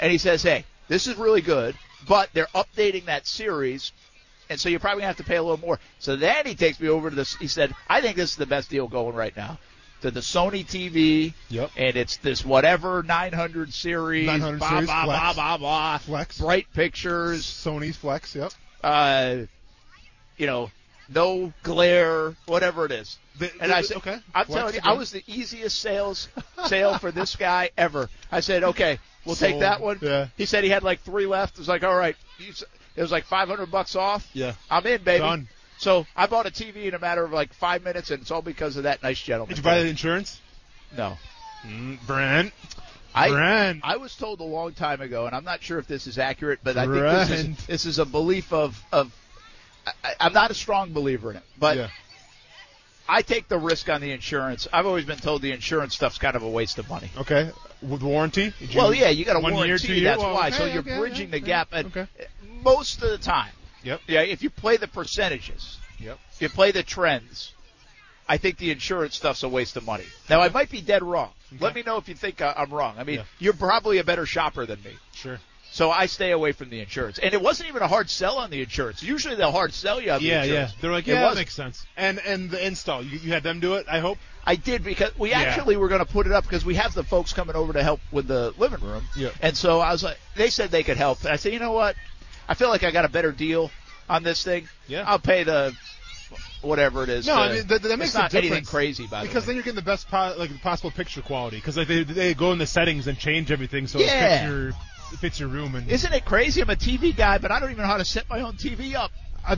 and 0.00 0.12
he 0.12 0.18
says, 0.18 0.42
hey, 0.42 0.66
this 0.88 1.06
is 1.06 1.16
really 1.16 1.40
good, 1.40 1.74
but 2.08 2.30
they're 2.32 2.48
updating 2.54 3.04
that 3.06 3.26
series, 3.26 3.92
and 4.48 4.58
so 4.60 4.68
you're 4.68 4.80
probably 4.80 5.02
going 5.02 5.14
to 5.14 5.16
have 5.18 5.24
to 5.24 5.30
pay 5.30 5.36
a 5.36 5.42
little 5.42 5.60
more. 5.60 5.78
So 5.98 6.16
then 6.16 6.46
he 6.46 6.54
takes 6.54 6.78
me 6.80 6.88
over 6.88 7.10
to 7.10 7.16
this. 7.16 7.34
He 7.36 7.48
said, 7.48 7.74
I 7.88 8.00
think 8.00 8.16
this 8.16 8.30
is 8.30 8.36
the 8.36 8.46
best 8.46 8.70
deal 8.70 8.88
going 8.88 9.14
right 9.14 9.36
now. 9.36 9.58
To 10.02 10.10
the 10.10 10.18
Sony 10.20 10.66
TV, 10.66 11.32
Yep. 11.48 11.70
and 11.76 11.96
it's 11.96 12.16
this 12.16 12.44
whatever 12.44 13.04
900 13.04 13.72
series, 13.72 14.26
900 14.26 14.58
blah, 14.58 14.68
series, 14.70 14.86
blah, 14.86 15.04
blah, 15.04 15.20
Flex. 15.20 15.34
blah, 15.36 15.56
blah, 15.58 15.98
Flex. 15.98 16.38
bright 16.40 16.66
pictures, 16.74 17.44
Sony's 17.44 17.96
Flex. 17.96 18.34
Yep. 18.34 18.52
uh, 18.82 19.36
you 20.36 20.46
know, 20.46 20.70
no 21.08 21.52
glare, 21.62 22.34
whatever 22.46 22.84
it 22.84 22.90
is. 22.90 23.16
The- 23.38 23.52
And 23.60 23.70
the- 23.70 23.76
I 23.76 23.82
said, 23.82 23.98
okay. 23.98 24.18
I'm 24.34 24.46
Flex 24.46 24.58
telling 24.58 24.74
you, 24.74 24.80
again. 24.80 24.90
I 24.90 24.94
was 24.94 25.12
the 25.12 25.22
easiest 25.28 25.78
sales 25.78 26.28
sale 26.66 26.98
for 26.98 27.12
this 27.12 27.36
guy 27.36 27.70
ever. 27.78 28.08
I 28.32 28.40
said, 28.40 28.64
okay, 28.64 28.98
we'll 29.24 29.36
take 29.36 29.60
that 29.60 29.80
one. 29.80 29.98
Yeah. 30.00 30.28
He 30.36 30.46
said 30.46 30.64
he 30.64 30.70
had 30.70 30.82
like 30.82 31.00
three 31.00 31.26
left. 31.26 31.54
It 31.54 31.58
was 31.58 31.68
like, 31.68 31.84
all 31.84 31.96
right, 31.96 32.16
it 32.38 33.00
was 33.00 33.12
like 33.12 33.24
500 33.24 33.70
bucks 33.70 33.96
off. 33.96 34.28
Yeah. 34.32 34.54
I'm 34.70 34.86
in, 34.86 35.02
baby. 35.02 35.20
Done. 35.20 35.48
So 35.78 36.06
I 36.14 36.26
bought 36.26 36.46
a 36.46 36.50
TV 36.50 36.84
in 36.84 36.94
a 36.94 36.98
matter 36.98 37.24
of 37.24 37.32
like 37.32 37.52
five 37.54 37.82
minutes, 37.82 38.10
and 38.10 38.22
it's 38.22 38.30
all 38.30 38.42
because 38.42 38.76
of 38.76 38.84
that 38.84 39.02
nice 39.02 39.20
gentleman. 39.20 39.48
Did 39.48 39.58
you 39.58 39.64
buy 39.64 39.82
the 39.82 39.88
insurance? 39.88 40.40
No. 40.96 41.18
Mm, 41.66 41.98
Brent. 42.06 42.52
I, 43.14 43.30
Brent. 43.30 43.80
I 43.82 43.96
was 43.96 44.14
told 44.14 44.40
a 44.40 44.44
long 44.44 44.72
time 44.72 45.00
ago, 45.00 45.26
and 45.26 45.34
I'm 45.34 45.44
not 45.44 45.62
sure 45.62 45.78
if 45.78 45.86
this 45.86 46.06
is 46.06 46.18
accurate, 46.18 46.60
but 46.62 46.76
I 46.76 46.86
think 46.86 47.28
this 47.28 47.30
is, 47.30 47.66
this 47.66 47.86
is 47.86 47.98
a 47.98 48.06
belief 48.06 48.52
of, 48.52 48.80
of 48.92 49.12
I, 49.86 50.14
I'm 50.20 50.32
not 50.32 50.50
a 50.50 50.54
strong 50.54 50.92
believer 50.92 51.30
in 51.30 51.38
it, 51.38 51.42
but 51.58 51.76
yeah. 51.76 51.88
I 53.08 53.22
take 53.22 53.48
the 53.48 53.58
risk 53.58 53.88
on 53.88 54.00
the 54.00 54.12
insurance. 54.12 54.68
I've 54.72 54.86
always 54.86 55.04
been 55.04 55.18
told 55.18 55.42
the 55.42 55.52
insurance 55.52 55.94
stuff's 55.94 56.18
kind 56.18 56.36
of 56.36 56.42
a 56.42 56.48
waste 56.48 56.78
of 56.78 56.88
money. 56.88 57.10
Okay, 57.18 57.50
with 57.82 58.02
warranty. 58.02 58.52
Did 58.58 58.74
Well, 58.74 58.94
yeah, 58.94 59.08
you 59.10 59.24
got 59.24 59.36
a 59.36 59.40
one 59.40 59.54
warranty. 59.54 59.92
year, 59.94 60.04
that's 60.04 60.20
Well, 60.22 60.34
why. 60.34 60.48
okay, 60.48 60.56
so 60.56 60.64
you're 60.66 60.78
okay, 60.80 60.98
bridging 60.98 61.28
yeah, 61.28 61.32
the 61.32 61.40
gap. 61.40 61.68
And 61.72 61.86
Okay. 61.88 62.06
most 62.62 63.02
of 63.02 63.10
the 63.10 63.18
time, 63.18 63.52
Yep. 63.82 64.00
yeah, 64.06 64.20
if 64.22 64.42
you 64.42 64.50
play 64.50 64.76
the 64.76 64.88
percentages, 64.88 65.78
Yep. 65.98 66.18
if 66.34 66.42
you 66.42 66.48
play 66.48 66.70
the 66.70 66.82
trends, 66.82 67.52
I 68.28 68.36
think 68.36 68.56
the 68.58 68.70
insurance 68.70 69.16
stuff's 69.16 69.42
a 69.42 69.48
waste 69.48 69.76
of 69.76 69.84
money. 69.84 70.06
Now, 70.30 70.40
I 70.40 70.48
might 70.48 70.70
be 70.70 70.80
dead 70.80 71.02
wrong. 71.02 71.30
Let 71.60 71.74
me 71.74 71.82
know 71.82 71.96
if 71.98 72.08
you 72.08 72.14
think 72.14 72.40
uh, 72.40 72.54
I'm 72.56 72.70
wrong. 72.70 72.94
I 72.98 73.04
mean, 73.04 73.16
Yeah. 73.16 73.24
you're 73.38 73.52
probably 73.52 73.98
a 73.98 74.04
better 74.04 74.24
shopper 74.24 74.64
than 74.64 74.82
me. 74.82 74.92
Sure. 75.14 75.38
So 75.70 75.90
I 75.90 76.06
stay 76.06 76.30
away 76.32 76.52
from 76.52 76.68
the 76.70 76.80
insurance. 76.80 77.18
And 77.18 77.32
it 77.34 77.40
wasn't 77.40 77.68
even 77.70 77.82
a 77.82 77.88
hard 77.88 78.08
sell 78.10 78.38
on 78.38 78.50
the 78.50 78.60
insurance. 78.62 79.02
Usually 79.02 79.34
they'll 79.36 79.52
hard 79.52 79.72
sell 79.72 80.00
you 80.00 80.12
on 80.12 80.20
the 80.20 80.26
Yeah, 80.26 80.34
yeah. 80.36 80.42
insurance. 80.44 80.72
They're 80.80 80.92
like, 80.92 81.08
It 81.08 81.12
yeah, 81.12 81.20
that 81.20 81.24
wasn't. 81.28 81.38
makes 81.40 81.54
sense. 81.54 81.86
And 81.96 82.18
and 82.20 82.50
the 82.50 82.64
install, 82.64 83.02
you, 83.02 83.18
you 83.18 83.32
had 83.32 83.42
them 83.42 83.58
do 83.60 83.74
it. 83.74 83.86
I 83.90 83.98
hope. 84.00 84.18
I 84.44 84.56
did 84.56 84.82
because 84.82 85.16
we 85.18 85.30
Yeah. 85.30 85.40
actually 85.40 85.76
were 85.76 85.88
going 85.88 86.04
to 86.04 86.10
put 86.12 86.26
it 86.26 86.32
up 86.32 86.44
because 86.44 86.64
we 86.64 86.74
have 86.74 86.94
the 86.94 87.04
folks 87.04 87.32
coming 87.32 87.54
over 87.54 87.72
to 87.72 87.82
help 87.82 88.00
with 88.10 88.26
the 88.26 88.52
living 88.58 88.80
room. 88.80 89.04
Yeah. 89.16 89.30
And 89.40 89.56
so 89.56 89.80
I 89.80 89.92
was 89.92 90.02
like, 90.02 90.18
they 90.36 90.50
said 90.50 90.70
they 90.70 90.82
could 90.82 90.96
help. 90.96 91.20
And 91.20 91.28
I 91.32 91.36
said, 91.36 91.52
you 91.52 91.58
know 91.60 91.72
what? 91.72 91.94
I 92.48 92.54
feel 92.54 92.68
like 92.68 92.82
I 92.82 92.90
got 92.90 93.04
a 93.04 93.08
better 93.08 93.30
deal 93.32 93.70
on 94.08 94.22
this 94.24 94.42
thing. 94.42 94.68
Yeah. 94.88 95.04
I'll 95.06 95.18
pay 95.20 95.44
the 95.44 95.72
whatever 96.60 97.02
it 97.02 97.08
is. 97.08 97.26
No, 97.26 97.36
to- 97.36 97.40
I 97.42 97.48
mean 97.52 97.66
that, 97.68 97.82
that 97.82 97.90
it's 97.90 97.98
makes 97.98 98.14
not 98.14 98.34
anything 98.34 98.64
crazy 98.64 99.06
by 99.06 99.22
because 99.22 99.44
the 99.44 99.48
then 99.48 99.56
you're 99.56 99.64
getting 99.64 99.76
the 99.76 99.82
best 99.82 100.08
po- 100.08 100.34
like 100.38 100.50
possible 100.62 100.90
picture 100.90 101.20
quality 101.22 101.56
because 101.56 101.76
like 101.76 101.88
they 101.88 102.02
they 102.04 102.34
go 102.34 102.52
in 102.52 102.58
the 102.58 102.66
settings 102.66 103.06
and 103.06 103.18
change 103.18 103.50
everything 103.52 103.86
so 103.86 103.98
Yeah. 103.98 104.06
it 104.06 104.38
fits 104.38 104.48
your 104.50 104.68
it 104.68 105.18
fits 105.20 105.40
your 105.40 105.48
room 105.50 105.74
and 105.74 105.90
Isn't 105.90 106.12
it 106.12 106.24
crazy? 106.24 106.62
I'm 106.62 106.70
a 106.70 106.74
TV 106.76 107.14
guy, 107.14 107.38
but 107.38 107.50
I 107.50 107.60
don't 107.60 107.70
even 107.70 107.82
know 107.82 107.88
how 107.88 107.98
to 107.98 108.04
set 108.04 108.28
my 108.30 108.40
own 108.40 108.54
TV 108.54 108.94
up. 108.94 109.10
I, 109.46 109.56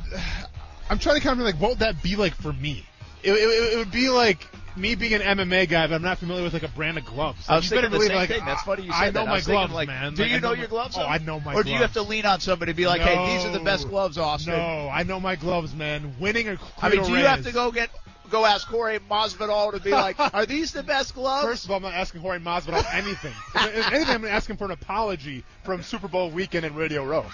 I'm 0.91 0.99
trying 0.99 1.17
to 1.17 1.23
kind 1.23 1.39
of 1.39 1.47
like 1.47 1.57
what 1.61 1.71
would 1.71 1.79
that 1.81 2.03
be 2.03 2.17
like 2.17 2.35
for 2.35 2.53
me? 2.53 2.85
It, 3.23 3.33
it, 3.33 3.75
it 3.75 3.79
would 3.79 3.93
be 3.93 4.09
like 4.11 4.47
me 4.77 4.95
being 4.95 5.15
an 5.15 5.21
MMA 5.21 5.69
guy, 5.69 5.87
but 5.87 5.95
I'm 5.95 6.03
not 6.03 6.19
familiar 6.19 6.43
with 6.43 6.53
like 6.53 6.63
a 6.63 6.69
brand 6.69 6.99
of 6.99 7.05
gloves. 7.05 7.45
I 7.49 7.57
was 7.57 7.71
you 7.71 7.77
better 7.77 7.89
thinking 7.89 7.93
the 7.93 7.97
believe, 7.97 8.09
same 8.09 8.17
like, 8.17 8.29
thing. 8.29 8.45
That's 8.45 8.63
funny 8.63 8.83
you 8.85 8.93
said 8.93 8.99
I 9.03 9.07
know 9.07 9.13
that. 9.13 9.27
My 9.27 9.33
was 9.35 9.45
thinking, 9.45 9.59
gloves, 9.59 9.73
like, 9.75 9.89
man. 9.89 10.15
Do 10.15 10.23
Like, 10.23 10.31
you 10.31 10.37
I 10.37 10.41
know 10.41 10.53
your 10.53 10.67
gloves? 10.67 10.97
Oh. 10.99 11.03
I 11.03 11.19
know 11.19 11.39
my 11.41 11.45
gloves. 11.45 11.47
Or 11.47 11.53
gloves. 11.53 11.67
do 11.67 11.71
you 11.73 11.79
have 11.79 11.93
to 11.95 12.03
lean 12.03 12.27
on 12.27 12.41
somebody 12.41 12.73
to 12.73 12.77
be 12.77 12.87
like, 12.87 13.01
hey, 13.01 13.35
these 13.37 13.45
are 13.45 13.53
the 13.53 13.65
best 13.65 13.89
gloves, 13.89 14.19
Austin? 14.19 14.55
No, 14.55 14.89
I 14.93 15.03
know 15.03 15.21
my 15.21 15.37
gloves, 15.37 15.75
man. 15.75 16.17
Winning 16.21 16.49
or 16.49 16.59
I 16.81 16.89
mean, 16.89 17.05
do 17.05 17.11
you 17.11 17.25
have 17.25 17.45
to 17.45 17.53
go 17.53 17.71
get 17.71 17.91
go 18.31 18.45
ask 18.45 18.69
Corey 18.69 18.99
Masvidal 18.99 19.73
to 19.73 19.81
be 19.81 19.91
like, 19.91 20.19
are 20.35 20.47
these 20.47 20.73
the 20.73 20.83
best 20.83 21.15
gloves? 21.15 21.47
First 21.47 21.65
of 21.67 21.71
all, 21.71 21.77
I'm 21.77 21.83
not 21.85 21.95
asking 21.95 22.21
Jorge 22.21 22.39
Masvidal 22.41 22.85
anything. 22.93 23.33
if 23.55 23.93
anything, 23.93 24.15
I'm 24.15 24.25
asking 24.25 24.57
for 24.57 24.65
an 24.65 24.73
apology 24.73 25.45
from 25.63 25.83
Super 25.83 26.09
Bowl 26.09 26.31
weekend 26.31 26.65
in 26.65 26.75
Radio 26.75 27.05
Row. 27.05 27.27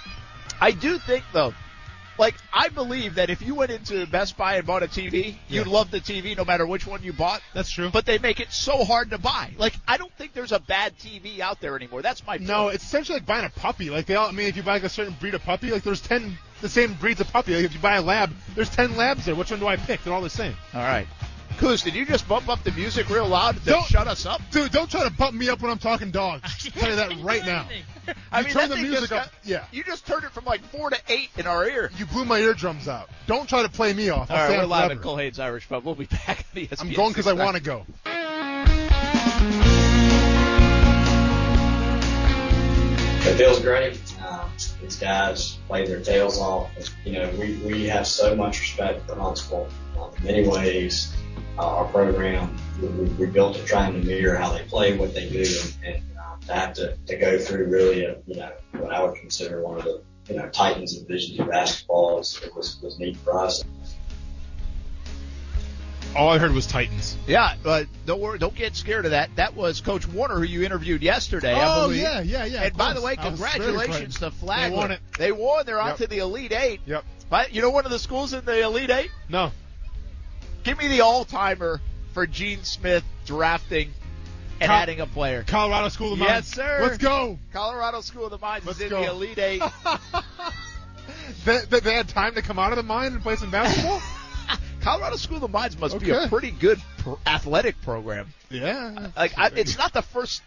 I 0.61 0.73
do 0.73 0.99
think 0.99 1.25
though, 1.33 1.55
like 2.21 2.37
I 2.53 2.69
believe 2.69 3.17
that 3.17 3.31
if 3.31 3.43
you 3.43 3.55
went 3.57 3.73
into 3.73 4.07
Best 4.07 4.37
Buy 4.37 4.57
and 4.57 4.67
bought 4.67 4.83
a 4.83 4.87
TV, 4.87 5.35
you'd 5.49 5.67
love 5.67 5.91
the 5.91 6.01
TV 6.01 6.37
no 6.37 6.45
matter 6.45 6.67
which 6.67 6.87
one 6.87 7.03
you 7.03 7.13
bought. 7.13 7.41
That's 7.55 7.71
true. 7.71 7.91
But 7.91 8.07
they 8.07 8.19
make 8.19 8.39
it 8.39 8.53
so 8.53 8.85
hard 8.85 9.11
to 9.11 9.19
buy. 9.19 9.53
Like 9.57 9.75
I 9.89 9.97
don't 9.97 10.13
think 10.13 10.35
there's 10.35 10.53
a 10.53 10.61
bad 10.61 10.97
TV 10.99 11.41
out 11.41 11.61
there 11.61 11.75
anymore. 11.75 12.03
That's 12.03 12.25
my 12.27 12.37
No, 12.37 12.69
it's 12.69 12.85
essentially 12.85 13.19
like 13.19 13.27
buying 13.27 13.47
a 13.47 13.51
puppy. 13.51 13.91
Like 13.91 14.07
they 14.07 14.15
all, 14.15 14.29
I 14.29 14.33
mean, 14.33 14.47
if 14.47 14.57
you 14.57 14.63
buy 14.63 14.75
like 14.75 14.85
a 14.85 14.89
certain 14.89 15.17
breed 15.19 15.35
of 15.35 15.43
puppy, 15.43 15.71
like 15.71 15.83
there's 15.83 16.03
ten 16.03 16.39
the 16.61 16.69
same 16.69 16.95
breeds 16.95 17.21
of 17.21 17.33
puppy. 17.33 17.57
Like 17.57 17.65
if 17.65 17.75
you 17.75 17.81
buy 17.81 17.97
a 17.97 18.03
lab, 18.03 18.31
there's 18.55 18.71
ten 18.71 18.97
labs 18.97 19.25
there. 19.25 19.35
Which 19.35 19.51
one 19.51 19.61
do 19.61 19.67
I 19.67 19.77
pick? 19.77 20.05
They're 20.05 20.13
all 20.13 20.21
the 20.21 20.31
same. 20.31 20.55
All 20.75 20.83
right. 20.83 21.07
Coos, 21.59 21.83
did 21.83 21.95
you 21.95 22.07
just 22.07 22.27
bump 22.27 22.49
up 22.49 22.63
the 22.65 22.73
music 22.73 23.11
real 23.11 23.27
loud 23.29 23.57
to 23.59 23.65
Don't- 23.65 23.85
shut 23.87 24.09
us 24.09 24.25
up? 24.25 24.41
Dude, 24.51 24.73
don't 24.73 24.91
try 24.91 25.05
to 25.05 25.11
bump 25.11 25.35
me 25.35 25.49
up 25.51 25.61
when 25.61 25.71
I'm 25.71 25.79
talking 25.79 26.11
dogs. 26.11 26.43
I'll 26.75 26.81
tell 26.81 26.91
you 26.91 26.97
that 26.97 27.23
right 27.23 27.45
now. 27.45 27.67
I 28.33 28.39
You 28.41 28.45
mean, 28.47 28.55
turn 28.55 28.71
the 28.71 28.77
music 28.77 29.11
just 29.11 29.13
up- 29.13 29.33
yeah. 29.45 29.65
You 29.71 29.85
just 29.85 30.07
turned 30.07 30.25
it 30.25 30.31
from 30.31 30.47
like 30.47 30.63
four 30.71 30.89
to 30.91 30.97
eight 31.09 31.29
in 31.37 31.47
our 31.47 31.67
ear. 31.69 31.91
You 31.99 32.07
blew 32.07 32.25
my 32.25 32.39
eardrums 32.39 32.89
out. 32.89 33.11
Don't 33.27 33.49
try 33.49 33.63
to 33.63 33.69
play 33.69 33.93
me 33.93 34.09
off. 34.09 34.31
I'll 34.31 34.37
All 34.37 34.43
right, 34.43 34.49
stay 34.49 34.57
we're 34.57 34.63
on 34.65 34.69
live 34.71 34.85
forever. 34.87 35.01
at 35.01 35.07
Culhane's 35.07 35.39
Irish 35.39 35.69
Pub. 35.69 35.85
We'll 35.85 35.95
be 35.95 36.07
back 36.07 36.41
at 36.41 36.47
the 36.55 36.67
ESPN. 36.67 36.81
I'm 36.81 36.93
going 36.95 37.11
because 37.11 37.27
I 37.27 37.35
want 37.35 37.57
to 37.57 37.63
go. 37.63 37.85
It 43.23 43.35
feels 43.37 43.61
great. 43.61 44.01
Um, 44.27 44.51
these 44.81 44.97
guys 44.97 45.59
play 45.69 45.87
their 45.87 46.01
tails 46.01 46.39
off. 46.39 46.71
You 47.05 47.13
know, 47.13 47.31
we, 47.39 47.57
we 47.59 47.85
have 47.87 48.07
so 48.07 48.35
much 48.35 48.61
respect 48.61 49.07
for 49.07 49.15
Huntsville. 49.15 49.69
Um, 50.01 50.11
in 50.19 50.25
many 50.25 50.49
ways, 50.49 51.13
uh, 51.61 51.77
our 51.77 51.85
program, 51.89 52.57
we, 52.81 52.89
we 52.89 53.05
we 53.15 53.27
built 53.27 53.57
it 53.57 53.67
trying 53.67 53.93
to 54.01 54.07
mirror 54.07 54.37
how 54.37 54.53
they 54.53 54.63
play, 54.65 54.97
what 54.97 55.13
they 55.15 55.29
do, 55.29 55.45
and, 55.85 55.95
and 55.95 56.03
um, 56.19 56.41
to 56.47 56.53
have 56.55 56.73
to, 56.75 56.97
to 57.07 57.17
go 57.17 57.39
through 57.39 57.67
really, 57.67 58.05
a, 58.05 58.17
you 58.27 58.37
know, 58.37 58.51
what 58.73 58.93
I 58.93 59.03
would 59.05 59.17
consider 59.17 59.63
one 59.63 59.79
of 59.79 59.85
the, 59.85 60.03
you 60.29 60.37
know, 60.37 60.49
titans 60.49 60.97
of 60.97 61.07
Division 61.07 61.37
two 61.37 61.45
basketball 61.45 62.19
is, 62.21 62.41
it 62.43 62.55
was, 62.55 62.81
was 62.83 62.99
neat 62.99 63.17
for 63.19 63.39
us. 63.39 63.63
All 66.17 66.29
I 66.29 66.39
heard 66.39 66.53
was 66.53 66.67
Titans. 66.67 67.17
Yeah, 67.29 67.55
but 67.63 67.87
don't 68.05 68.21
worry, 68.21 68.37
don't 68.39 68.55
get 68.55 68.75
scared 68.75 69.05
of 69.05 69.13
that. 69.13 69.31
That 69.37 69.55
was 69.55 69.81
Coach 69.81 70.09
Warner 70.09 70.37
who 70.37 70.43
you 70.43 70.65
interviewed 70.65 71.03
yesterday. 71.05 71.53
I 71.53 71.83
Oh, 71.83 71.83
believe. 71.87 72.03
yeah, 72.03 72.21
yeah, 72.21 72.45
yeah, 72.47 72.63
And 72.65 72.77
by 72.77 72.95
the 72.95 73.01
way, 73.01 73.17
I 73.17 73.29
was 73.29 73.39
very 73.39 73.53
congratulations 73.53 74.15
to 74.15 74.33
frightened. 74.33 74.41
Flagler. 74.41 74.71
They 74.71 74.77
won 74.77 74.91
it. 74.91 75.01
They 75.19 75.33
won. 75.33 75.67
They're 75.67 75.81
on 75.81 75.97
to 75.99 76.09
the 76.09 76.19
Elite 76.19 76.51
Eight. 76.53 76.81
Yep. 76.85 77.05
But 77.29 77.55
you 77.55 77.63
know 77.63 77.71
one 77.71 77.85
of 77.85 77.93
the 77.93 77.99
schools 78.01 78.33
in 78.33 78.45
the 78.45 78.61
Elite 78.61 78.91
Eight? 78.91 79.11
No. 79.29 79.53
Give 80.65 80.79
me 80.79 80.89
the 80.89 81.01
all-timer 81.01 81.81
for 82.13 82.27
Gene 82.27 82.63
Smith 82.65 83.05
drafting 83.27 83.93
and 84.61 84.69
Col- 84.69 84.77
adding 84.77 85.01
a 85.01 85.07
player. 85.07 85.45
Colorado 85.47 85.89
School 85.89 86.13
of 86.13 86.19
Mines. 86.19 86.31
Yes, 86.31 86.49
sir. 86.49 86.79
Let's 86.83 86.99
go. 86.99 87.39
Colorado 87.53 88.01
School 88.03 88.25
of 88.27 88.31
the 88.31 88.39
Mines 88.39 88.65
Let's 88.67 88.79
is 88.79 88.85
in 88.85 88.91
go. 88.91 89.01
the 89.03 89.11
Elite 89.11 89.39
Eight. 89.39 89.63
they, 91.45 91.59
they, 91.69 91.81
they 91.81 91.95
had 91.95 92.09
time 92.09 92.35
to 92.35 92.43
come 92.43 92.59
out 92.59 92.73
of 92.73 92.77
the 92.77 92.83
mine 92.83 93.13
and 93.13 93.23
play 93.23 93.37
some 93.37 93.51
basketball? 93.51 94.01
Colorado 94.81 95.17
School 95.17 95.37
of 95.37 95.43
the 95.43 95.49
Mines 95.49 95.79
must 95.79 95.99
be 95.99 96.11
a 96.11 96.29
pretty 96.29 96.51
good 96.51 96.81
pro- 96.99 97.19
athletic 97.27 97.81
program. 97.83 98.33
yeah. 98.51 99.09
Like 99.17 99.39
I, 99.39 99.49
it's 99.55 99.77
not 99.79 99.93
the 99.93 100.03
first. 100.03 100.43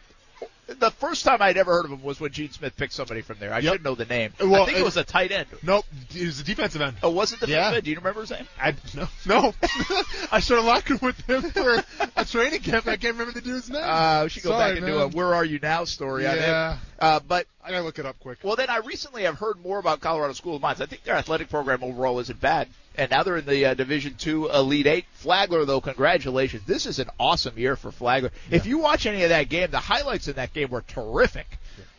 The 0.79 0.91
first 0.91 1.23
time 1.25 1.41
I'd 1.41 1.57
ever 1.57 1.71
heard 1.73 1.85
of 1.85 1.91
him 1.91 2.03
was 2.03 2.19
when 2.19 2.31
Gene 2.31 2.51
Smith 2.51 2.75
picked 2.77 2.93
somebody 2.93 3.21
from 3.21 3.37
there. 3.39 3.53
I 3.53 3.59
Yep. 3.59 3.73
should 3.73 3.83
know 3.83 3.95
the 3.95 4.05
name. 4.05 4.33
Well, 4.39 4.63
I 4.63 4.65
think 4.65 4.77
it, 4.77 4.81
it- 4.81 4.83
was 4.85 4.97
a 4.97 5.03
tight 5.03 5.31
end. 5.31 5.47
Nope. 5.61 5.85
He 6.09 6.25
was 6.25 6.39
a 6.39 6.43
defensive 6.43 6.81
end. 6.81 6.97
Oh, 7.03 7.09
was 7.11 7.31
it 7.33 7.39
the 7.39 7.47
Yeah. 7.47 7.55
defensive 7.71 7.75
end? 7.77 7.83
Do 7.85 7.91
you 7.91 7.97
remember 7.97 8.21
his 8.21 8.31
name? 8.31 8.47
I 8.59 8.73
no 8.93 9.07
no. 9.25 9.53
I 10.31 10.39
shared 10.39 10.59
a 10.59 10.63
locker 10.63 10.95
with 10.97 11.19
him 11.27 11.41
for 11.51 11.83
a 12.15 12.25
training 12.25 12.61
camp. 12.61 12.87
I 12.87 12.97
can't 12.97 13.13
remember 13.17 13.33
the 13.33 13.41
dude's 13.41 13.69
name. 13.69 13.81
Uh, 13.83 14.23
we 14.23 14.29
should 14.29 14.43
go 14.43 14.49
Sorry, 14.51 14.71
back 14.73 14.77
and 14.77 14.85
do 14.85 14.93
man. 14.93 15.01
a 15.03 15.07
"Where 15.09 15.33
Are 15.35 15.45
You 15.45 15.59
Now" 15.61 15.83
story 15.85 16.27
on 16.27 16.37
him. 16.37 16.77
Uh, 16.99 17.19
but 17.27 17.47
I 17.63 17.71
gotta 17.71 17.83
look 17.83 17.99
it 17.99 18.05
up 18.05 18.17
quick. 18.19 18.39
well, 18.43 18.55
then 18.55 18.69
I 18.69 18.77
recently 18.77 19.23
have 19.23 19.37
heard 19.37 19.59
more 19.61 19.77
about 19.79 19.99
Colorado 19.99 20.33
School 20.33 20.55
of 20.55 20.61
Mines. 20.61 20.79
I 20.81 20.85
think 20.85 21.03
their 21.03 21.15
athletic 21.15 21.49
program 21.49 21.83
overall 21.83 22.19
isn't 22.19 22.39
bad, 22.39 22.69
and 22.95 23.11
now 23.11 23.23
they're 23.23 23.37
in 23.37 23.45
the 23.45 23.65
uh, 23.65 23.73
Division 23.73 24.15
Two 24.15 24.49
Elite 24.49 24.87
Eight. 24.87 25.05
Flagler, 25.15 25.65
though, 25.65 25.81
congratulations! 25.81 26.63
This 26.65 26.85
is 26.85 26.99
an 26.99 27.09
awesome 27.19 27.57
year 27.57 27.75
for 27.75 27.91
Flagler. 27.91 28.31
If 28.51 28.65
you 28.65 28.77
watch 28.77 29.05
any 29.05 29.23
of 29.23 29.29
that 29.29 29.49
game, 29.49 29.69
the 29.71 29.79
highlights 29.79 30.27
in 30.29 30.35
that 30.35 30.53
game 30.53 30.62
were 30.65 30.81
terrific. 30.81 31.47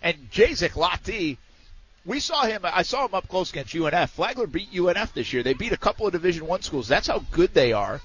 And 0.02 0.30
Jazik 0.30 0.72
Lati, 0.72 1.38
we 2.04 2.20
saw 2.20 2.44
him. 2.44 2.62
I 2.64 2.82
saw 2.82 3.06
him 3.06 3.14
up 3.14 3.28
close 3.28 3.50
against 3.50 3.74
UNF. 3.74 4.10
Flagler 4.10 4.46
beat 4.46 4.72
UNF 4.72 5.14
this 5.14 5.32
year. 5.32 5.42
They 5.42 5.54
beat 5.54 5.72
a 5.72 5.78
couple 5.78 6.06
of 6.06 6.12
Division 6.12 6.46
One 6.46 6.62
schools. 6.62 6.88
That's 6.88 7.06
how 7.06 7.24
good 7.30 7.54
they 7.54 7.72
are. 7.72 8.00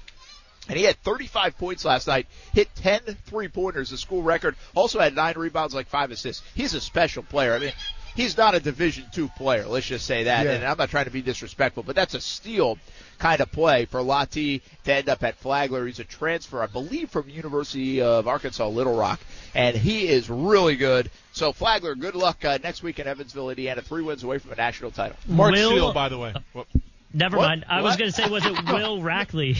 And 0.68 0.78
he 0.78 0.84
had 0.84 1.02
35 1.02 1.58
points 1.58 1.84
last 1.84 2.06
night, 2.06 2.26
hit 2.52 2.68
10 2.76 3.00
three 3.26 3.48
pointers, 3.48 3.90
the 3.90 3.96
school 3.98 4.22
record. 4.22 4.54
Also 4.74 5.00
had 5.00 5.14
nine 5.14 5.34
rebounds, 5.36 5.74
like 5.74 5.88
five 5.88 6.10
assists. 6.10 6.44
He's 6.54 6.74
a 6.74 6.80
special 6.80 7.22
player. 7.22 7.54
I 7.54 7.58
mean, 7.58 7.72
he's 8.14 8.36
not 8.36 8.54
a 8.54 8.60
Division 8.60 9.04
two 9.12 9.28
player. 9.28 9.66
Let's 9.66 9.86
just 9.86 10.06
say 10.06 10.24
that. 10.24 10.46
Yeah. 10.46 10.52
And 10.52 10.64
I'm 10.64 10.76
not 10.78 10.90
trying 10.90 11.06
to 11.06 11.10
be 11.10 11.22
disrespectful, 11.22 11.82
but 11.82 11.94
that's 11.96 12.14
a 12.14 12.20
steal 12.20 12.78
kind 13.18 13.40
of 13.40 13.50
play 13.52 13.84
for 13.84 14.00
Lati 14.00 14.62
to 14.84 14.92
end 14.94 15.08
up 15.08 15.22
at 15.22 15.36
Flagler. 15.36 15.86
He's 15.86 15.98
a 16.00 16.04
transfer, 16.04 16.62
I 16.62 16.66
believe, 16.66 17.10
from 17.10 17.28
University 17.28 18.00
of 18.00 18.26
Arkansas 18.26 18.66
Little 18.68 18.96
Rock, 18.96 19.20
and 19.54 19.76
he 19.76 20.08
is 20.08 20.30
really 20.30 20.76
good. 20.76 21.10
So 21.32 21.52
Flagler, 21.52 21.94
good 21.94 22.14
luck 22.14 22.44
uh, 22.44 22.58
next 22.62 22.82
week 22.82 22.98
in 22.98 23.06
Evansville, 23.06 23.50
Indiana. 23.50 23.82
Three 23.82 24.02
wins 24.02 24.22
away 24.24 24.38
from 24.38 24.52
a 24.52 24.56
national 24.56 24.90
title. 24.90 25.16
Mark 25.26 25.52
Will- 25.52 25.70
Shield, 25.70 25.94
by 25.94 26.08
the 26.08 26.18
way. 26.18 26.34
Whoop. 26.54 26.66
Never 27.12 27.36
What? 27.38 27.46
mind. 27.48 27.64
I 27.68 27.82
was 27.82 27.96
going 27.96 28.10
to 28.10 28.16
say, 28.16 28.28
was 28.28 28.44
it 28.46 28.52
Will 28.66 29.00
Rackley? 29.00 29.56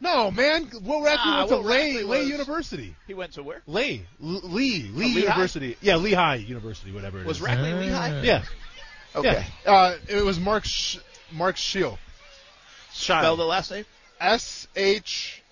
No, 0.00 0.30
man. 0.30 0.68
Will 0.82 1.00
Rackley 1.02 1.18
Ah, 1.18 1.36
went 1.40 1.50
to 1.50 1.56
Will 1.56 1.62
Lay, 1.64 2.04
was- 2.04 2.28
University. 2.28 2.94
He 3.06 3.14
went 3.14 3.32
to 3.34 3.42
where? 3.42 3.60
Lay. 3.66 4.06
L- 4.22 4.40
Lee. 4.44 4.90
Lee 4.94 5.14
Lehigh? 5.14 5.20
University. 5.20 5.76
Yeah, 5.82 5.96
Lehigh 5.96 6.36
University, 6.36 6.90
whatever 6.92 7.20
it 7.20 7.26
Was 7.26 7.36
is. 7.38 7.42
Rackley 7.46 7.78
Lehigh? 7.78 8.22
Yeah. 8.22 8.42
Okay. 9.14 9.46
Yeah. 9.66 9.70
Uh, 9.72 9.96
it 10.08 10.24
was 10.24 10.38
Mark 10.40 10.64
Sh- 10.64 10.98
Mark 11.32 11.56
Shield. 11.56 11.98
Spell 12.92 13.36
the 13.36 13.44
last 13.44 13.70
name. 13.70 13.84
S 14.20 14.66
H. 14.74 15.42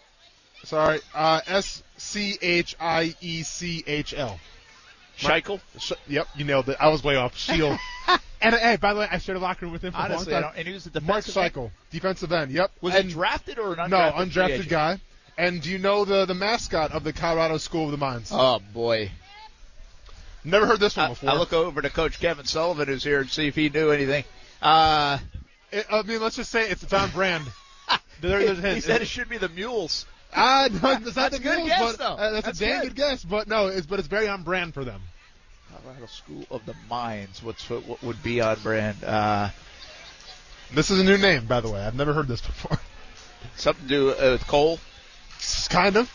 Sorry. 0.64 1.00
Uh, 1.14 1.40
S 1.46 1.82
C 1.98 2.38
H 2.40 2.74
I 2.80 3.14
E 3.20 3.42
C 3.42 3.84
H 3.86 4.14
L. 4.16 4.40
Schiechl. 5.18 5.60
Sh- 5.78 5.92
yep, 6.06 6.28
you 6.36 6.44
nailed 6.44 6.68
it. 6.68 6.76
I 6.80 6.88
was 6.88 7.02
way 7.02 7.16
off. 7.16 7.36
Shield. 7.36 7.78
and 8.40 8.54
hey, 8.54 8.76
by 8.76 8.94
the 8.94 9.00
way, 9.00 9.08
I 9.10 9.18
shared 9.18 9.36
a 9.36 9.40
locker 9.40 9.66
room 9.66 9.72
with 9.72 9.82
him 9.82 9.92
for 9.92 9.98
Honestly, 9.98 10.32
a 10.32 10.36
I 10.36 10.40
long 10.40 10.42
don't, 10.42 10.50
time. 10.52 10.58
and 10.60 10.68
he 10.68 10.74
was 10.74 10.84
the 10.84 11.00
Mark 11.00 11.24
defensive 11.24 11.56
end. 11.56 11.70
Defensive 11.90 12.32
end. 12.32 12.50
Yep. 12.52 12.70
Was 12.80 12.94
and, 12.94 13.04
he 13.06 13.12
drafted 13.12 13.58
or 13.58 13.72
an 13.72 13.78
undrafted? 13.78 13.90
No, 13.90 13.98
undrafted 14.24 14.48
agent? 14.50 14.68
guy. 14.68 15.00
And 15.36 15.62
do 15.62 15.70
you 15.70 15.78
know 15.78 16.04
the 16.04 16.24
the 16.24 16.34
mascot 16.34 16.92
of 16.92 17.04
the 17.04 17.12
Colorado 17.12 17.58
School 17.58 17.86
of 17.86 17.90
the 17.92 17.96
Mines? 17.96 18.30
Oh 18.32 18.60
boy. 18.72 19.10
Never 20.44 20.66
heard 20.66 20.80
this 20.80 20.96
one 20.96 21.06
I, 21.06 21.08
before. 21.10 21.30
I 21.30 21.34
look 21.34 21.52
over 21.52 21.82
to 21.82 21.90
Coach 21.90 22.20
Kevin 22.20 22.44
Sullivan, 22.44 22.88
who's 22.88 23.04
here, 23.04 23.20
and 23.20 23.28
see 23.30 23.48
if 23.48 23.54
he 23.54 23.68
knew 23.68 23.90
anything. 23.90 24.24
Uh, 24.62 25.18
It- 25.70 25.86
I 25.90 26.02
mean, 26.02 26.20
let's 26.20 26.36
just 26.36 26.50
say 26.50 26.68
it's 26.70 26.84
John 26.86 27.10
Brand. 27.10 27.44
There, 28.20 28.52
there's 28.52 28.74
he 28.74 28.80
said 28.80 29.00
it 29.00 29.06
should 29.06 29.28
be 29.28 29.38
the 29.38 29.48
mules. 29.48 30.04
Ah, 30.34 30.68
no, 30.70 30.90
it's 30.92 31.04
not 31.04 31.14
That's 31.14 31.38
the 31.38 31.40
a 31.40 31.44
good 31.44 31.56
Mules, 31.64 31.68
guess, 31.70 31.96
but 31.96 31.98
though. 31.98 32.22
uh, 32.22 32.30
that's, 32.32 32.46
That's 32.46 32.60
a 32.60 32.64
damn 32.64 32.80
good. 32.82 32.88
good 32.88 32.96
guess. 32.96 33.24
But 33.24 33.48
no, 33.48 33.68
it's 33.68 33.86
but 33.86 33.98
it's 33.98 34.08
very 34.08 34.28
on 34.28 34.42
brand 34.42 34.74
for 34.74 34.84
them. 34.84 35.00
Colorado 35.82 36.06
School 36.06 36.44
of 36.50 36.64
the 36.66 36.74
Mines. 36.88 37.42
What's 37.42 37.68
what, 37.70 37.86
what 37.86 38.02
would 38.02 38.22
be 38.22 38.40
on 38.40 38.58
brand? 38.60 39.02
Uh, 39.04 39.50
This 40.74 40.90
is 40.90 41.00
a 41.00 41.04
new 41.04 41.16
name, 41.18 41.46
by 41.46 41.60
the 41.60 41.70
way. 41.70 41.80
I've 41.80 41.94
never 41.94 42.12
heard 42.12 42.28
this 42.28 42.40
before. 42.42 42.78
something 43.56 43.88
to 43.88 43.88
do 43.88 44.10
uh, 44.10 44.32
with 44.32 44.46
coal. 44.46 44.78
kind 45.70 45.96
of 45.96 46.12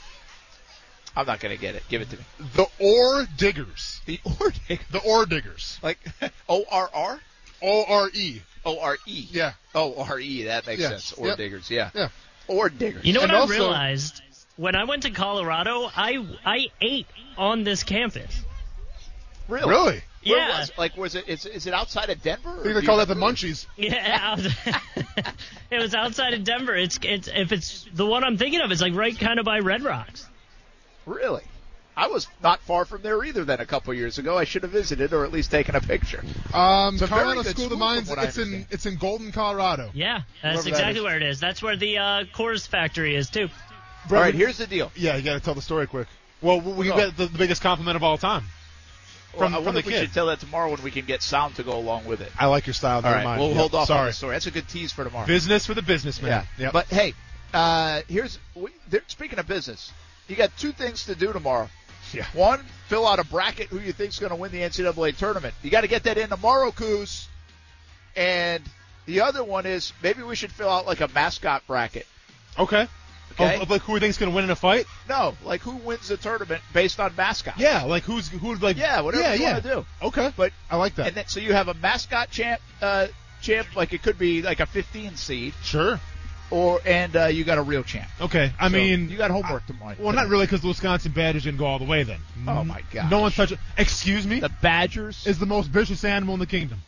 I'm 1.16 1.26
not 1.28 1.40
going 1.40 1.56
to 1.56 1.62
get 1.62 1.76
it. 1.76 1.84
Give 1.90 2.02
it 2.02 2.10
to 2.12 2.18
me. 2.18 2.24
the 2.56 2.66
ore 2.80 3.26
diggers. 3.38 4.02
The 4.06 4.20
ore 4.40 4.52
digger. 4.68 4.84
The 4.92 5.00
ore 5.02 5.26
diggers. 5.26 5.80
Like 5.84 6.00
O 6.50 6.64
R 6.70 6.90
R 6.94 7.20
O 7.62 7.86
R 7.88 8.10
E. 8.14 8.42
O 8.66 8.80
R 8.80 8.98
E. 9.06 9.28
Yeah. 9.32 9.54
O 9.76 9.96
R 10.04 10.20
E. 10.20 10.44
That 10.44 10.66
makes 10.68 10.82
Yeah. 10.82 10.90
sense. 10.90 11.14
Ore 11.14 11.28
Yep. 11.30 11.38
diggers. 11.38 11.70
Yeah. 11.72 11.90
Yeah. 11.94 12.10
Ore 12.48 12.70
diggers. 12.70 13.06
You 13.06 13.14
know 13.14 13.22
what 13.22 13.30
And 13.30 13.38
I 13.38 13.42
also- 13.42 13.54
realized 13.54 14.22
when 14.58 14.76
I 14.76 14.84
went 14.84 15.04
to 15.04 15.12
Colorado? 15.12 15.90
I 15.96 16.26
I 16.46 16.68
ate 16.82 17.08
on 17.38 17.64
this 17.64 17.84
campus. 17.84 18.44
really? 19.48 19.70
Really? 19.70 20.02
Where 20.26 20.38
Yeah. 20.38 20.60
was 20.60 20.72
like 20.78 20.96
was 20.96 21.16
it? 21.16 21.28
Is, 21.28 21.46
is 21.46 21.68
it 21.68 21.74
outside 21.74 22.10
of 22.10 22.22
Denver? 22.22 22.50
I 22.50 22.52
or 22.52 22.56
think 22.64 22.76
do 22.76 22.82
they 22.82 22.86
call 22.86 22.98
that 22.98 23.08
the 23.10 23.16
munchies. 23.16 23.66
Yeah, 23.76 24.38
it 25.72 25.78
was 25.80 25.94
outside 25.94 26.34
of 26.34 26.44
Denver. 26.46 26.76
It's 26.76 26.98
it's 27.04 27.28
if 27.28 27.52
it's 27.52 27.86
the 27.94 28.06
one 28.06 28.24
I'm 28.24 28.38
thinking 28.38 28.62
of, 28.62 28.72
it's 28.72 28.82
like 28.82 28.96
right 28.96 29.18
kind 29.20 29.40
of 29.40 29.46
by 29.46 29.60
Red 29.60 29.84
Rocks. 29.84 30.26
Really? 31.06 31.44
I 31.96 32.08
was 32.08 32.28
not 32.42 32.60
far 32.62 32.86
from 32.86 33.02
there 33.04 33.24
either. 33.24 33.46
Then 33.46 33.60
a 33.60 33.66
couple 33.66 33.94
years 33.94 34.18
ago, 34.18 34.38
I 34.38 34.46
should 34.46 34.64
have 34.64 34.72
visited 34.72 35.14
or 35.14 35.26
at 35.26 35.32
least 35.32 35.52
taken 35.52 35.76
a 35.76 35.82
picture. 35.82 36.24
Um, 36.54 36.96
It's 36.96 37.04
a 37.04 37.08
Colorado 37.08 37.44
good 37.44 37.52
School 37.56 37.66
of 37.66 37.70
the 37.72 37.78
Mines. 37.78 38.10
It's 38.10 38.38
in 38.38 38.66
it's 38.72 38.86
in 38.86 38.96
Golden, 38.98 39.32
Colorado. 39.32 39.92
Yeah, 39.94 40.22
that's 40.42 40.56
Wherever 40.66 40.70
exactly 40.70 41.00
is. 41.00 41.04
where 41.04 41.18
it 41.18 41.24
is. 41.24 41.40
That's 41.40 41.62
where 41.62 41.76
the 41.76 41.98
uh, 41.98 42.24
Coors 42.36 42.68
factory 42.68 43.16
is 43.16 43.30
too. 43.30 43.50
All 44.10 44.18
right, 44.18 44.34
here's 44.34 44.58
the 44.58 44.68
deal. 44.68 44.92
Yeah, 44.96 45.16
you 45.16 45.24
got 45.24 45.34
to 45.36 45.40
tell 45.40 45.54
the 45.56 45.62
story 45.62 45.88
quick. 45.88 46.08
Well, 46.42 46.60
we 46.60 46.88
Go. 46.88 46.96
get 46.98 47.16
the, 47.16 47.28
the 47.28 47.38
biggest 47.38 47.62
compliment 47.62 47.96
of 47.96 48.04
all 48.04 48.18
time. 48.18 48.44
Well, 49.34 49.48
From- 49.48 49.54
I 49.54 49.58
from 49.58 49.66
wonder 49.66 49.72
the 49.82 49.88
if 49.88 49.94
we 49.94 49.94
should 49.94 50.14
tell 50.14 50.26
that 50.28 50.40
tomorrow 50.42 50.70
when 50.72 50.84
we 50.84 50.92
can 50.92 51.06
get 51.06 51.22
sound 51.24 51.56
to 51.56 51.64
go 51.64 51.78
along 51.78 52.06
with 52.06 52.22
it. 52.22 52.32
I 52.38 52.48
like 52.48 52.68
your 52.68 52.74
style. 52.74 52.98
All 52.98 53.02
Never 53.04 53.16
right, 53.16 53.24
mind. 53.24 53.40
we'll 53.40 53.50
Yep, 53.52 53.58
hold 53.58 53.76
off 53.76 53.82
on 53.82 53.88
Sorry. 53.88 54.10
the 54.10 54.14
story. 54.14 54.36
That's 54.36 54.48
a 54.48 54.52
good 54.52 54.68
tease 54.68 54.92
for 54.92 55.04
tomorrow. 55.06 55.26
Business 55.26 55.66
for 55.66 55.74
the 55.74 55.82
businessman. 55.82 56.30
Yeah. 56.58 56.66
Yep. 56.66 56.74
But 56.74 56.86
hey, 56.88 57.14
uh, 57.54 58.02
here's 58.10 58.40
we, 58.56 58.72
there- 58.90 59.02
speaking 59.08 59.40
of 59.40 59.48
business, 59.48 59.92
you 60.28 60.36
got 60.36 60.56
two 60.58 60.72
things 60.74 61.06
to 61.06 61.16
do 61.16 61.32
tomorrow. 61.34 61.70
Yeah. 62.14 62.26
One, 62.34 62.64
fill 62.88 63.08
out 63.08 63.20
a 63.20 63.24
bracket 63.26 63.68
who 63.68 63.80
you 63.80 63.92
think's 63.94 64.20
going 64.20 64.30
to 64.32 64.36
win 64.36 64.52
the 64.52 64.60
NCAA 64.62 65.16
tournament. 65.18 65.54
You 65.64 65.70
got 65.70 65.82
to 65.82 65.88
get 65.88 66.04
that 66.04 66.18
in 66.18 66.30
tomorrow, 66.30 66.72
Coos. 66.72 67.28
And 68.16 68.64
the 69.06 69.22
other 69.22 69.44
one 69.44 69.66
is 69.66 69.94
maybe 70.02 70.22
we 70.24 70.36
should 70.36 70.52
fill 70.52 70.70
out 70.70 70.86
like 70.86 71.02
a 71.02 71.08
mascot 71.10 71.66
bracket. 71.68 72.08
okay. 72.58 72.88
Okay. 73.32 73.56
Of, 73.56 73.64
of 73.64 73.70
like 73.72 73.82
who 73.82 73.94
we 73.94 74.00
think's 74.00 74.20
going 74.20 74.32
to 74.32 74.36
win 74.36 74.44
in 74.44 74.52
a 74.52 74.56
fight? 74.56 74.86
No, 75.10 75.34
like 75.44 75.62
who 75.62 75.72
wins 75.78 76.08
the 76.08 76.18
tournament 76.18 76.62
based 76.72 77.00
on 77.00 77.16
mascot. 77.16 77.56
Yeah, 77.58 77.82
like 77.86 78.04
who's 78.04 78.28
who's 78.28 78.62
like 78.62 78.78
Yeah, 78.78 79.02
whatever 79.02 79.24
yeah, 79.24 79.34
you 79.34 79.42
yeah. 79.42 79.52
want 79.54 79.64
to 79.64 79.70
do. 79.70 79.86
Okay. 80.04 80.32
But 80.38 80.52
I 80.70 80.76
like 80.78 80.94
that. 80.96 81.08
and 81.08 81.16
then 81.16 81.26
so 81.26 81.40
you 81.40 81.52
have 81.54 81.68
a 81.68 81.74
mascot 81.74 82.30
champ, 82.30 82.62
uh, 82.80 83.08
champ 83.42 83.76
like 83.76 83.92
it 83.92 84.04
could 84.04 84.20
be 84.20 84.44
like 84.44 84.60
a 84.60 84.68
15 84.68 85.16
seed, 85.16 85.56
sure. 85.64 86.00
Or 86.54 86.80
and 86.86 87.16
uh, 87.16 87.26
you 87.26 87.44
got 87.44 87.58
a 87.58 87.62
real 87.64 87.82
chance. 87.84 88.10
Okay. 88.22 88.52
I 88.60 88.68
So 88.68 88.74
mean, 88.74 89.10
you 89.10 89.18
got 89.18 89.32
homework 89.32 89.66
tomorrow. 89.66 89.96
well, 90.00 90.14
not 90.14 90.28
really 90.30 90.46
because 90.46 90.62
the 90.62 90.68
Wisconsin 90.68 91.12
Badgers 91.12 91.44
didn't 91.46 91.58
go 91.58 91.66
all 91.66 91.80
the 91.80 91.86
way 91.86 92.04
then. 92.04 92.20
Oh, 92.48 92.64
my 92.64 92.82
god! 92.92 93.10
No 93.10 93.20
one 93.22 93.32
touched. 93.32 93.54
Excuse 93.78 94.28
me. 94.28 94.40
The 94.40 94.50
Badgers 94.62 95.26
is 95.26 95.40
the 95.40 95.46
most 95.48 95.70
vicious 95.70 96.04
animal 96.06 96.36
in 96.36 96.40
the 96.40 96.46
kingdom. 96.46 96.80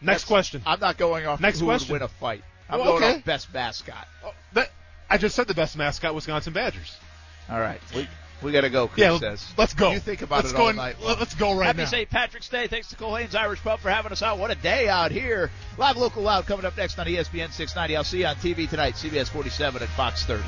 Next 0.00 0.22
That's- 0.22 0.24
question. 0.24 0.62
I'm 0.64 0.78
not 0.80 0.96
going 0.96 1.26
off 1.26 1.40
Next 1.40 1.58
who 1.60 1.66
question. 1.66 1.92
would 1.92 2.02
win 2.02 2.08
a 2.08 2.08
fight. 2.20 2.42
I'm 2.70 2.78
Well, 2.80 2.92
going 2.98 3.04
okay. 3.04 3.18
off 3.18 3.24
best 3.24 3.52
mascot. 3.52 4.06
Oh, 4.24 4.32
that, 4.52 4.70
I 5.10 5.18
just 5.18 5.34
said 5.34 5.48
the 5.48 5.54
best 5.54 5.76
mascot, 5.76 6.14
Wisconsin 6.14 6.52
Badgers. 6.52 6.96
All 7.48 7.60
right, 7.60 7.80
we 7.94 8.06
we 8.42 8.52
got 8.52 8.62
to 8.62 8.70
go. 8.70 8.88
Chris 8.88 9.04
Yeah, 9.04 9.18
says. 9.18 9.52
let's 9.56 9.74
go. 9.74 9.92
You 9.92 9.98
think 10.00 10.22
about 10.22 10.44
let's 10.44 10.52
it 10.52 10.56
all 10.60 10.68
and- 10.68 10.76
night. 10.76 10.96
let- 11.02 11.18
Let's 11.18 11.34
go 11.34 11.56
right 11.56 11.66
Happy 11.66 11.78
now. 11.78 11.84
Happy 11.84 11.96
St. 11.96 12.10
Patrick's 12.10 12.48
Day. 12.48 12.66
Thanks 12.66 12.88
to 12.90 12.96
Culhane's 12.96 13.34
Irish 13.34 13.60
Pub 13.62 13.80
for 13.80 13.90
having 13.90 14.12
us 14.12 14.22
out. 14.22 14.38
What 14.38 14.50
a 14.50 14.54
day 14.54 14.88
out 14.88 15.10
here. 15.10 15.50
Live 15.78 15.96
Local 15.96 16.22
Loud 16.22 16.46
coming 16.46 16.66
up 16.66 16.76
next 16.76 16.98
on 16.98 17.06
ESPN 17.06 17.50
690. 17.52 17.96
I'll 17.96 18.04
see 18.04 18.18
you 18.20 18.26
on 18.26 18.36
TV 18.36 18.68
tonight, 18.68 18.94
CBS 18.94 19.28
47 19.28 19.82
and 19.82 19.90
Fox 19.92 20.24
30. 20.24 20.42